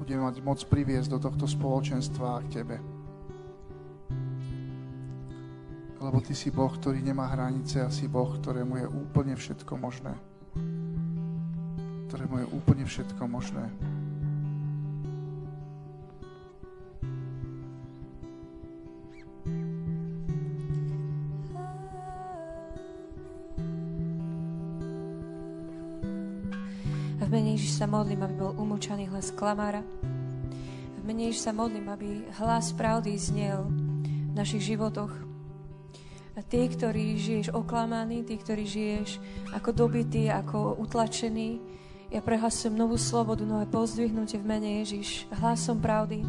budeme 0.02 0.26
mať 0.26 0.42
moc 0.42 0.58
priviesť 0.66 1.14
do 1.14 1.20
tohto 1.22 1.46
spoločenstva 1.46 2.42
k 2.50 2.62
Tebe. 2.62 2.99
Lebo 6.10 6.26
Ty 6.26 6.34
si 6.34 6.50
Boh, 6.50 6.74
ktorý 6.74 7.06
nemá 7.06 7.30
hranice 7.30 7.86
a 7.86 7.94
si 7.94 8.10
Boh, 8.10 8.34
ktorému 8.34 8.82
je 8.82 8.88
úplne 8.90 9.38
všetko 9.38 9.78
možné. 9.78 10.18
Ktorému 12.10 12.42
je 12.42 12.48
úplne 12.50 12.82
všetko 12.82 13.30
možné. 13.30 13.70
V 27.22 27.28
mene 27.30 27.54
Ježiš 27.54 27.78
sa 27.78 27.86
modlím, 27.86 28.26
aby 28.26 28.34
bol 28.34 28.58
umúčaný 28.58 29.14
hlas 29.14 29.30
klamára. 29.30 29.86
V 30.98 31.02
mene 31.06 31.30
Ježiš 31.30 31.46
sa 31.46 31.54
modlím, 31.54 31.86
aby 31.94 32.26
hlas 32.42 32.74
pravdy 32.74 33.14
znel 33.14 33.70
v 33.70 34.34
našich 34.34 34.74
životoch. 34.74 35.29
A 36.50 36.58
tí, 36.58 36.66
ktorí 36.66 37.14
žiješ 37.14 37.54
oklamaný, 37.54 38.26
tí, 38.26 38.34
ktorí 38.34 38.66
žiješ 38.66 39.22
ako 39.54 39.70
dobitý, 39.70 40.34
ako 40.34 40.82
utlačený, 40.82 41.62
ja 42.10 42.26
prehlasujem 42.26 42.74
novú 42.74 42.98
slobodu, 42.98 43.46
nové 43.46 43.70
pozdvihnutie 43.70 44.42
v 44.42 44.50
mene 44.50 44.82
Ježiš, 44.82 45.30
hlasom 45.30 45.78
pravdy. 45.78 46.26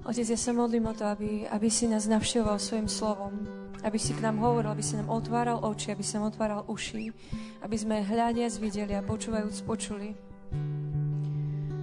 Otec, 0.00 0.24
ja 0.24 0.40
sa 0.40 0.56
modlím 0.56 0.88
o 0.88 0.96
to, 0.96 1.04
aby, 1.04 1.44
aby 1.44 1.68
si 1.68 1.84
nás 1.84 2.08
navštevoval 2.08 2.56
svojim 2.56 2.88
slovom, 2.88 3.44
aby 3.84 4.00
si 4.00 4.16
k 4.16 4.24
nám 4.24 4.40
hovoril, 4.40 4.72
aby 4.72 4.80
si 4.80 4.96
nám 4.96 5.12
otváral 5.12 5.60
oči, 5.60 5.92
aby 5.92 6.00
nám 6.16 6.32
otváral 6.32 6.64
uši, 6.64 7.12
aby 7.60 7.76
sme 7.76 8.00
hľadiac 8.00 8.56
videli 8.64 8.96
a 8.96 9.04
počúvajúc 9.04 9.60
počuli. 9.60 10.16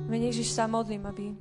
Mene 0.10 0.34
Ježiš 0.34 0.58
sa 0.58 0.66
modlím, 0.66 1.06
aby, 1.06 1.38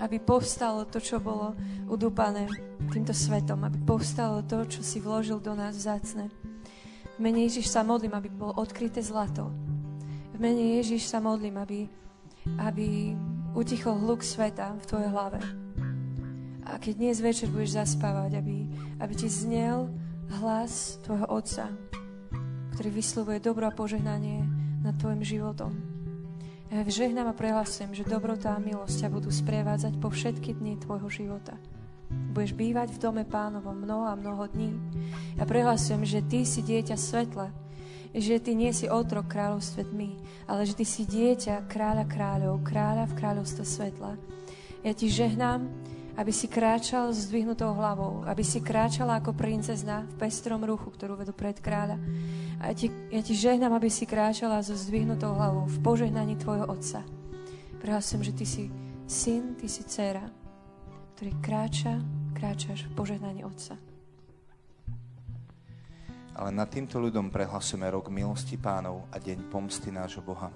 aby 0.00 0.16
povstalo 0.18 0.88
to, 0.88 0.98
čo 0.98 1.20
bolo 1.20 1.52
udúpané 1.86 2.48
týmto 2.88 3.12
svetom, 3.12 3.62
aby 3.68 3.78
povstalo 3.84 4.42
to, 4.48 4.64
čo 4.66 4.80
si 4.80 4.98
vložil 4.98 5.38
do 5.38 5.52
nás 5.52 5.76
vzácne. 5.76 6.32
V 7.14 7.18
mene 7.20 7.44
Ježiš 7.44 7.68
sa 7.68 7.84
modlím, 7.84 8.16
aby 8.16 8.32
bolo 8.32 8.56
odkryté 8.56 9.04
zlato. 9.04 9.52
V 10.32 10.38
mene 10.40 10.80
Ježiš 10.80 11.06
sa 11.06 11.20
modlím, 11.20 11.60
aby, 11.60 11.84
aby 12.64 13.12
utichol 13.52 14.00
hluk 14.00 14.24
sveta 14.24 14.72
v 14.80 14.84
tvojej 14.88 15.10
hlave 15.12 15.40
a 16.70 16.78
keď 16.78 17.02
dnes 17.02 17.18
večer 17.18 17.50
budeš 17.50 17.82
zaspávať, 17.82 18.38
aby, 18.38 18.62
aby 19.02 19.14
ti 19.18 19.26
znel 19.26 19.90
hlas 20.38 21.02
tvojho 21.02 21.26
Otca, 21.26 21.66
ktorý 22.78 22.88
vyslovuje 22.94 23.42
dobro 23.42 23.66
a 23.66 23.74
požehnanie 23.74 24.46
nad 24.78 24.94
tvojim 24.94 25.26
životom. 25.26 25.89
Ja 26.70 26.86
žehnám 26.86 27.26
a 27.26 27.34
prehlasujem, 27.34 27.98
že 27.98 28.06
dobrota 28.06 28.54
a 28.54 28.62
milosť 28.62 29.02
ťa 29.02 29.08
budú 29.10 29.26
sprevádzať 29.26 29.98
po 29.98 30.06
všetky 30.06 30.54
dni 30.54 30.78
tvojho 30.78 31.10
života. 31.10 31.58
Budeš 32.30 32.54
bývať 32.54 32.94
v 32.94 33.02
dome 33.02 33.26
pánovom 33.26 33.74
mnoho 33.74 34.06
a 34.06 34.14
mnoho 34.14 34.46
dní. 34.46 34.78
Ja 35.34 35.50
prehlasujem, 35.50 36.06
že 36.06 36.22
ty 36.22 36.46
si 36.46 36.62
dieťa 36.62 36.94
svetla, 36.94 37.50
že 38.14 38.38
ty 38.38 38.54
nie 38.54 38.70
si 38.70 38.86
otrok 38.86 39.26
kráľovstve 39.26 39.90
tmy, 39.90 40.14
ale 40.46 40.62
že 40.62 40.78
ty 40.78 40.86
si 40.86 41.02
dieťa 41.10 41.66
kráľa 41.66 42.06
kráľov, 42.06 42.62
kráľa 42.62 43.10
v 43.10 43.16
kráľovstve 43.18 43.64
svetla. 43.66 44.14
Ja 44.86 44.94
ti 44.94 45.10
žehnám, 45.10 45.66
aby 46.18 46.32
si 46.34 46.50
kráčal 46.50 47.14
s 47.14 47.30
zdvihnutou 47.30 47.74
hlavou, 47.74 48.26
aby 48.26 48.42
si 48.42 48.58
kráčala 48.58 49.18
ako 49.18 49.36
princezna 49.36 50.06
v 50.10 50.14
pestrom 50.26 50.62
ruchu, 50.62 50.90
ktorú 50.90 51.14
vedú 51.14 51.30
pred 51.30 51.58
kráľa. 51.58 52.00
A 52.58 52.70
ja 52.70 52.74
ti, 52.74 52.86
ja 53.12 53.22
ti 53.22 53.34
žehnám, 53.38 53.76
aby 53.76 53.86
si 53.92 54.08
kráčala 54.08 54.62
so 54.64 54.74
zdvihnutou 54.74 55.30
hlavou 55.34 55.70
v 55.70 55.78
požehnaní 55.80 56.34
tvojho 56.40 56.66
otca. 56.66 57.06
Prehlasujem, 57.80 58.22
že 58.26 58.36
ty 58.36 58.44
si 58.44 58.64
syn, 59.06 59.56
ty 59.56 59.70
si 59.70 59.86
dcera, 59.86 60.24
ktorý 61.16 61.32
kráča, 61.40 61.98
kráčaš 62.36 62.88
v 62.88 62.92
požehnaní 62.96 63.42
otca. 63.44 63.76
Ale 66.40 66.56
nad 66.56 66.72
týmto 66.72 66.96
ľudom 66.96 67.28
prehlasujeme 67.28 67.90
rok 67.92 68.08
milosti 68.08 68.56
pánov 68.56 69.04
a 69.12 69.20
deň 69.20 69.52
pomsty 69.52 69.92
nášho 69.92 70.24
Boha. 70.24 70.48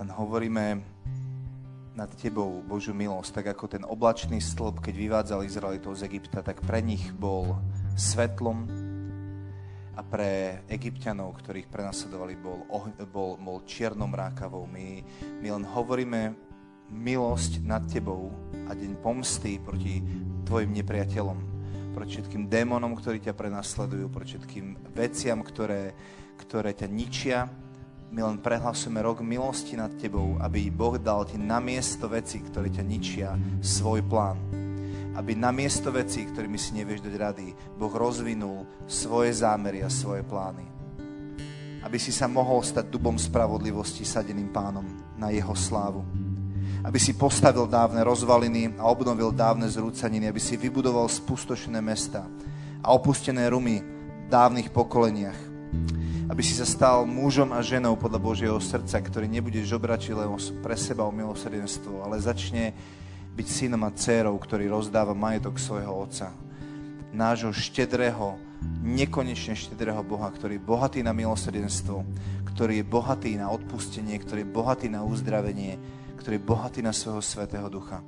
Len 0.00 0.08
hovoríme, 0.08 0.80
nad 2.00 2.08
tebou 2.16 2.64
Božiu 2.64 2.96
milosť, 2.96 3.44
tak 3.44 3.46
ako 3.52 3.64
ten 3.68 3.84
oblačný 3.84 4.40
stĺp, 4.40 4.80
keď 4.80 4.94
vyvádzal 4.96 5.44
Izraelitov 5.44 6.00
z 6.00 6.08
Egypta, 6.08 6.40
tak 6.40 6.64
pre 6.64 6.80
nich 6.80 7.12
bol 7.12 7.60
svetlom 7.92 8.64
a 9.92 10.00
pre 10.00 10.64
egyptianov, 10.72 11.36
ktorých 11.44 11.68
prenasledovali, 11.68 12.40
bol, 12.40 12.64
bol, 13.12 13.36
bol 13.36 13.60
čiernom 13.68 14.08
rákavou. 14.16 14.64
My, 14.64 15.04
my 15.44 15.48
len 15.60 15.64
hovoríme 15.68 16.32
milosť 16.88 17.68
nad 17.68 17.84
tebou 17.84 18.32
a 18.64 18.72
deň 18.72 18.96
pomsty 19.04 19.60
proti 19.60 20.00
tvojim 20.48 20.72
nepriateľom, 20.72 21.38
proti 21.92 22.16
všetkým 22.16 22.48
démonom, 22.48 22.96
ktorí 22.96 23.20
ťa 23.20 23.36
prenasledujú, 23.36 24.08
proti 24.08 24.40
všetkým 24.40 24.88
veciam, 24.96 25.44
ktoré, 25.44 25.92
ktoré 26.40 26.72
ťa 26.72 26.88
ničia, 26.88 27.44
my 28.10 28.26
len 28.26 28.42
prehlasujeme 28.42 28.98
rok 29.06 29.22
milosti 29.22 29.78
nad 29.78 29.94
tebou, 29.94 30.34
aby 30.42 30.66
Boh 30.66 30.98
dal 30.98 31.22
ti 31.30 31.38
na 31.38 31.62
miesto 31.62 32.10
veci, 32.10 32.42
ktoré 32.42 32.66
ťa 32.66 32.82
ničia, 32.82 33.38
svoj 33.62 34.02
plán. 34.02 34.38
Aby 35.14 35.38
na 35.38 35.54
miesto 35.54 35.94
veci, 35.94 36.26
ktorými 36.26 36.58
si 36.58 36.74
nevieš 36.74 37.06
dať 37.06 37.14
rady, 37.14 37.46
Boh 37.78 37.90
rozvinul 37.94 38.66
svoje 38.90 39.30
zámery 39.30 39.86
a 39.86 39.90
svoje 39.90 40.26
plány. 40.26 40.66
Aby 41.86 42.02
si 42.02 42.10
sa 42.10 42.26
mohol 42.26 42.66
stať 42.66 42.90
dubom 42.90 43.14
spravodlivosti 43.14 44.02
sadeným 44.02 44.50
pánom 44.50 44.84
na 45.14 45.30
jeho 45.30 45.54
slávu. 45.54 46.02
Aby 46.82 46.98
si 46.98 47.14
postavil 47.14 47.70
dávne 47.70 48.02
rozvaliny 48.02 48.74
a 48.74 48.90
obnovil 48.90 49.30
dávne 49.30 49.70
zrúcaniny, 49.70 50.26
aby 50.26 50.42
si 50.42 50.58
vybudoval 50.58 51.06
spustošené 51.06 51.78
mesta 51.78 52.26
a 52.82 52.90
opustené 52.90 53.46
rumy 53.46 53.78
v 53.80 54.26
dávnych 54.26 54.74
pokoleniach 54.74 55.49
aby 56.30 56.46
si 56.46 56.54
sa 56.54 56.62
stal 56.62 57.02
mužom 57.10 57.50
a 57.50 57.58
ženou 57.58 57.98
podľa 57.98 58.22
Božieho 58.22 58.58
srdca, 58.62 59.02
ktorý 59.02 59.26
nebude 59.26 59.58
žobračiť 59.66 60.14
len 60.14 60.30
pre 60.62 60.78
seba 60.78 61.02
o 61.02 61.10
milosrdenstvo, 61.10 62.06
ale 62.06 62.22
začne 62.22 62.70
byť 63.34 63.46
synom 63.50 63.82
a 63.82 63.90
dcérou, 63.90 64.38
ktorý 64.38 64.70
rozdáva 64.70 65.10
majetok 65.10 65.58
svojho 65.58 65.90
otca. 66.06 66.30
Nášho 67.10 67.50
štedrého, 67.50 68.38
nekonečne 68.78 69.58
štedrého 69.58 69.98
Boha, 70.06 70.30
ktorý 70.30 70.54
je 70.54 70.62
bohatý 70.62 71.02
na 71.02 71.10
milosrdenstvo, 71.10 72.06
ktorý 72.54 72.78
je 72.78 72.86
bohatý 72.86 73.34
na 73.34 73.50
odpustenie, 73.50 74.14
ktorý 74.22 74.46
je 74.46 74.54
bohatý 74.54 74.86
na 74.86 75.02
uzdravenie, 75.02 75.82
ktorý 76.14 76.38
je 76.38 76.46
bohatý 76.46 76.80
na 76.86 76.94
svojho 76.94 77.26
svetého 77.26 77.66
ducha. 77.66 78.06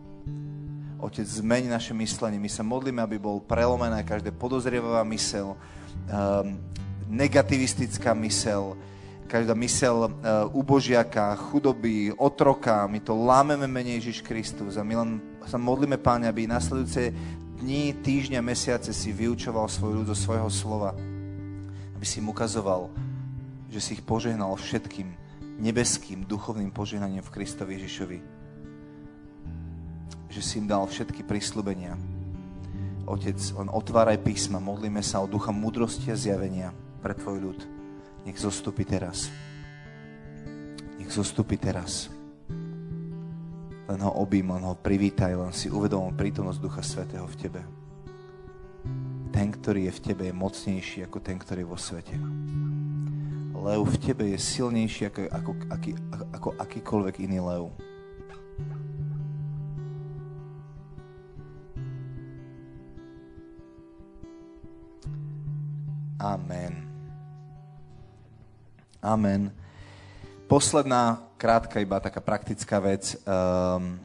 Otec, 1.02 1.26
zmeň 1.26 1.74
naše 1.74 1.90
myslenie. 1.98 2.38
My 2.38 2.46
sa 2.46 2.62
modlíme, 2.62 3.02
aby 3.02 3.18
bol 3.18 3.42
prelomená 3.42 4.06
každá 4.06 4.30
podozrievavá 4.30 5.02
mysel, 5.10 5.58
um, 6.06 6.54
negativistická 7.12 8.16
mysel, 8.24 8.72
každá 9.28 9.52
mysel 9.52 10.08
uh, 10.08 10.12
ubožiaka, 10.56 11.36
chudoby, 11.36 12.08
otroka, 12.16 12.88
my 12.88 13.00
to 13.04 13.12
lámeme 13.12 13.68
menej 13.68 14.00
Ježiš 14.00 14.24
Kristus 14.24 14.80
a 14.80 14.82
my 14.84 14.94
len 14.96 15.10
sa 15.44 15.60
modlíme, 15.60 16.00
Páne, 16.00 16.24
aby 16.24 16.48
nasledujúce 16.48 17.12
dni, 17.60 17.92
týždňa, 18.00 18.40
mesiace 18.40 18.96
si 18.96 19.12
vyučoval 19.12 19.68
svoj 19.68 20.00
ľud 20.00 20.06
zo 20.08 20.16
svojho 20.16 20.48
slova. 20.48 20.96
Aby 21.92 22.06
si 22.08 22.24
im 22.24 22.32
ukazoval, 22.32 22.88
že 23.68 23.80
si 23.80 23.90
ich 24.00 24.02
požehnal 24.02 24.56
všetkým 24.56 25.12
nebeským 25.60 26.24
duchovným 26.24 26.72
požehnaním 26.72 27.22
v 27.22 27.32
Kristovi 27.32 27.76
Ježišovi. 27.76 28.18
že 30.32 30.40
si 30.40 30.56
im 30.56 30.64
dal 30.64 30.88
všetky 30.88 31.28
prísľubenia. 31.28 31.92
Otec, 33.04 33.36
on 33.52 33.68
otváraj 33.68 34.16
písma, 34.24 34.64
modlíme 34.64 35.04
sa 35.04 35.20
o 35.20 35.28
ducha 35.28 35.52
múdrosti 35.52 36.08
a 36.08 36.16
zjavenia 36.16 36.72
pre 37.02 37.18
Tvoj 37.18 37.38
ľud. 37.42 37.60
Nech 38.22 38.38
zostupí 38.38 38.86
teraz. 38.86 39.26
Nech 41.02 41.10
zostupí 41.10 41.58
teraz. 41.58 42.06
Len 43.90 43.98
ho 43.98 44.12
obím, 44.22 44.54
len 44.54 44.62
ho 44.62 44.78
privítaj, 44.78 45.34
len 45.34 45.50
si 45.50 45.66
uvedomil 45.66 46.14
prítomnosť 46.14 46.62
Ducha 46.62 46.82
Svetého 46.86 47.26
v 47.26 47.34
Tebe. 47.34 47.62
Ten, 49.34 49.50
ktorý 49.50 49.90
je 49.90 49.96
v 49.98 50.02
Tebe, 50.06 50.22
je 50.30 50.34
mocnejší 50.38 50.98
ako 51.10 51.18
ten, 51.18 51.36
ktorý 51.42 51.66
je 51.66 51.72
vo 51.74 51.78
svete. 51.80 52.14
Lev 53.52 53.82
v 53.82 53.96
Tebe 53.98 54.30
je 54.30 54.38
silnejší 54.38 55.10
ako, 55.10 55.20
ako, 55.34 55.50
aký, 55.74 55.92
ako 56.30 56.48
akýkoľvek 56.62 57.16
iný 57.26 57.42
lev. 57.42 57.74
Amen. 66.22 66.91
Amen. 69.02 69.50
Posledná, 70.46 71.26
krátka, 71.34 71.82
iba 71.82 71.98
taká 71.98 72.22
praktická 72.22 72.78
vec. 72.78 73.18
Um, 73.26 73.98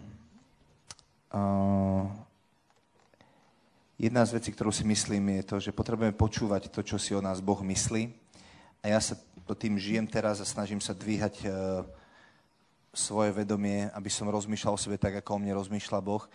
uh, 1.29 2.09
jedna 4.01 4.25
z 4.25 4.41
vecí, 4.41 4.49
ktorú 4.57 4.73
si 4.73 4.81
myslím, 4.89 5.37
je 5.37 5.43
to, 5.45 5.55
že 5.61 5.69
potrebujeme 5.69 6.17
počúvať 6.17 6.73
to, 6.73 6.81
čo 6.81 6.97
si 6.97 7.13
o 7.13 7.21
nás 7.21 7.45
Boh 7.45 7.61
myslí. 7.61 8.09
A 8.81 8.89
ja 8.89 8.97
sa 8.97 9.13
to 9.45 9.53
tým 9.53 9.77
žijem 9.77 10.09
teraz 10.09 10.41
a 10.41 10.49
snažím 10.49 10.81
sa 10.81 10.97
dvíhať 10.97 11.45
uh, 11.45 11.85
svoje 12.89 13.37
vedomie, 13.37 13.93
aby 13.93 14.09
som 14.09 14.25
rozmýšľal 14.25 14.73
o 14.73 14.81
sebe 14.81 14.97
tak, 14.97 15.21
ako 15.21 15.37
o 15.37 15.41
mne 15.45 15.61
rozmýšľa 15.61 16.01
Boh. 16.01 16.25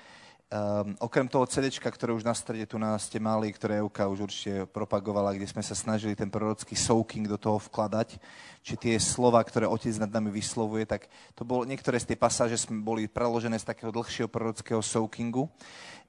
Um, 0.53 0.93
okrem 1.01 1.25
toho 1.25 1.49
CD, 1.49 1.73
ktoré 1.73 2.13
už 2.13 2.29
na 2.29 2.37
strede 2.37 2.69
tu 2.69 2.77
nás 2.77 3.09
ste 3.09 3.17
mali, 3.17 3.49
ktoré 3.49 3.81
Euka 3.81 4.05
už 4.05 4.29
určite 4.29 4.69
propagovala, 4.69 5.33
kde 5.33 5.49
sme 5.49 5.65
sa 5.65 5.73
snažili 5.73 6.13
ten 6.13 6.29
prorocký 6.29 6.77
soaking 6.77 7.25
do 7.25 7.41
toho 7.41 7.57
vkladať, 7.57 8.21
či 8.61 8.77
tie 8.77 9.01
slova, 9.01 9.41
ktoré 9.41 9.65
Otec 9.65 9.97
nad 9.97 10.13
nami 10.13 10.29
vyslovuje, 10.29 10.85
tak 10.85 11.09
to 11.33 11.49
bolo, 11.49 11.65
niektoré 11.65 11.97
z 11.97 12.13
tie 12.13 12.21
pasáže 12.21 12.69
boli 12.69 13.09
preložené 13.09 13.57
z 13.57 13.65
takého 13.65 13.89
dlhšieho 13.89 14.29
prorockého 14.29 14.85
soakingu. 14.85 15.49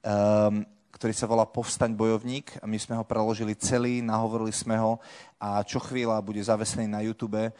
Um, 0.03 0.67
ktorý 0.93 1.09
sa 1.09 1.25
volá 1.25 1.49
Povstaň 1.49 1.97
bojovník. 1.97 2.61
My 2.61 2.77
sme 2.77 2.93
ho 2.93 3.03
preložili 3.03 3.57
celý, 3.57 4.05
nahovorili 4.05 4.53
sme 4.53 4.77
ho. 4.77 5.01
A 5.41 5.65
čo 5.65 5.81
chvíľa 5.81 6.21
bude 6.21 6.37
zavesený 6.37 6.85
na 6.85 7.01
YouTube, 7.01 7.41
um, 7.41 7.51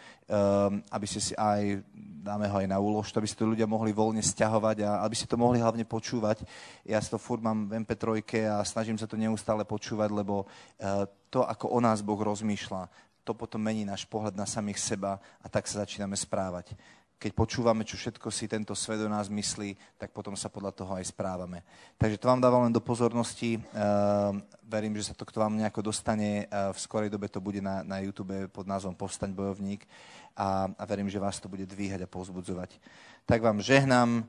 aby 0.93 1.05
ste 1.09 1.19
si 1.19 1.33
aj, 1.33 1.81
dáme 2.21 2.45
ho 2.45 2.61
aj 2.61 2.69
na 2.69 2.77
úlož, 2.77 3.09
aby 3.17 3.25
si 3.25 3.33
to 3.33 3.49
ľudia 3.49 3.65
mohli 3.65 3.89
voľne 3.89 4.21
stiahovať 4.21 4.85
a 4.85 5.01
aby 5.01 5.15
si 5.17 5.25
to 5.25 5.33
mohli 5.33 5.57
hlavne 5.57 5.81
počúvať. 5.81 6.45
Ja 6.85 7.01
si 7.01 7.09
to 7.09 7.17
furt 7.17 7.41
mám 7.41 7.65
v 7.65 7.81
MP3 7.81 8.21
a 8.53 8.61
snažím 8.61 9.01
sa 9.01 9.09
to 9.09 9.17
neustále 9.17 9.65
počúvať, 9.65 10.13
lebo 10.13 10.45
uh, 10.45 11.09
to, 11.33 11.41
ako 11.41 11.73
o 11.73 11.81
nás 11.81 12.05
Boh 12.05 12.21
rozmýšľa, 12.21 12.85
to 13.25 13.33
potom 13.33 13.65
mení 13.65 13.81
náš 13.81 14.05
pohľad 14.05 14.37
na 14.37 14.45
samých 14.45 14.77
seba 14.77 15.17
a 15.41 15.47
tak 15.49 15.65
sa 15.65 15.81
začíname 15.81 16.13
správať 16.13 16.77
keď 17.19 17.31
počúvame, 17.31 17.87
čo 17.87 17.95
všetko 17.95 18.27
si 18.27 18.51
tento 18.51 18.75
svet 18.75 18.99
o 18.99 19.07
nás 19.07 19.31
myslí, 19.31 19.75
tak 19.95 20.11
potom 20.11 20.35
sa 20.35 20.51
podľa 20.51 20.75
toho 20.75 20.91
aj 20.99 21.07
správame. 21.07 21.63
Takže 21.95 22.19
to 22.19 22.27
vám 22.27 22.43
dávam 22.43 22.67
len 22.67 22.75
do 22.75 22.83
pozornosti. 22.83 23.63
Uh, 23.71 24.35
verím, 24.67 24.99
že 24.99 25.07
sa 25.07 25.15
to 25.15 25.23
k 25.23 25.31
vám 25.39 25.55
nejako 25.55 25.87
dostane. 25.87 26.51
Uh, 26.51 26.75
v 26.75 26.79
skorej 26.83 27.07
dobe 27.07 27.31
to 27.31 27.39
bude 27.39 27.63
na, 27.63 27.79
na 27.79 28.03
YouTube 28.03 28.35
pod 28.51 28.67
názvom 28.67 28.91
Povstaň 28.91 29.31
bojovník 29.31 29.87
a, 30.35 30.67
a 30.67 30.83
verím, 30.83 31.07
že 31.07 31.21
vás 31.21 31.39
to 31.39 31.47
bude 31.47 31.63
dvíhať 31.63 32.03
a 32.03 32.11
povzbudzovať. 32.11 32.75
Tak 33.23 33.39
vám 33.39 33.63
žehnám 33.63 34.27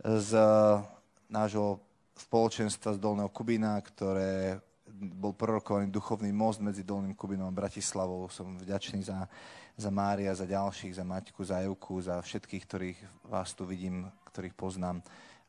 z 0.00 0.30
nášho 1.28 1.84
spoločenstva 2.16 2.96
z 2.96 3.02
Dolného 3.02 3.28
Kubína, 3.28 3.76
ktoré 3.80 4.60
bol 4.92 5.34
prorokovaný 5.34 5.90
duchovný 5.90 6.30
most 6.30 6.60
medzi 6.60 6.86
Dolným 6.86 7.16
Kubinom 7.16 7.48
a 7.48 7.54
Bratislavou. 7.54 8.28
Som 8.28 8.60
vďačný 8.60 9.02
za 9.02 9.26
za 9.76 9.90
Mária, 9.90 10.36
za 10.36 10.44
ďalších, 10.44 10.96
za 10.96 11.04
Maťku, 11.04 11.40
za 11.44 11.64
Evku, 11.64 12.00
za 12.00 12.20
všetkých, 12.20 12.64
ktorých 12.68 12.98
vás 13.28 13.56
tu 13.56 13.64
vidím, 13.64 14.08
ktorých 14.28 14.56
poznám. 14.56 15.00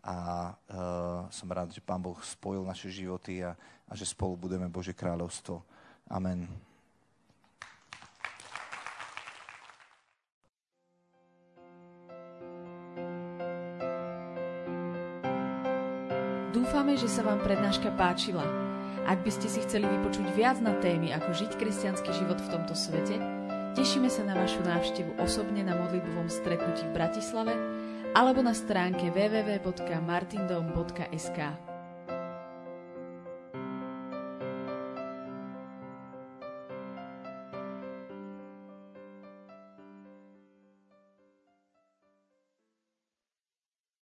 A 0.04 0.52
uh, 0.52 1.32
som 1.32 1.48
rád, 1.48 1.72
že 1.72 1.80
Pán 1.80 2.04
Boh 2.04 2.20
spojil 2.20 2.68
naše 2.68 2.92
životy 2.92 3.40
a, 3.40 3.56
a 3.88 3.94
že 3.96 4.04
spolu 4.04 4.36
budeme 4.36 4.68
Bože 4.68 4.92
kráľovstvo. 4.92 5.64
Amen. 6.12 6.48
Dúfame, 16.52 17.00
že 17.00 17.08
sa 17.08 17.24
vám 17.24 17.40
prednáška 17.42 17.96
páčila. 17.96 18.44
Ak 19.04 19.20
by 19.24 19.32
ste 19.36 19.52
si 19.52 19.60
chceli 19.64 19.84
vypočuť 19.84 20.32
viac 20.32 20.64
na 20.64 20.76
témy, 20.80 21.12
ako 21.12 21.36
žiť 21.36 21.52
kresťanský 21.60 22.12
život 22.24 22.40
v 22.40 22.52
tomto 22.56 22.72
svete, 22.72 23.43
Tešíme 23.74 24.06
sa 24.06 24.22
na 24.22 24.38
vašu 24.38 24.62
návštevu 24.62 25.18
osobne 25.18 25.66
na 25.66 25.74
modlitbovom 25.74 26.30
stretnutí 26.30 26.86
v 26.86 26.94
Bratislave 26.94 27.58
alebo 28.14 28.46
na 28.46 28.54
stránke 28.54 29.10
www.martindom.sk. 29.10 31.73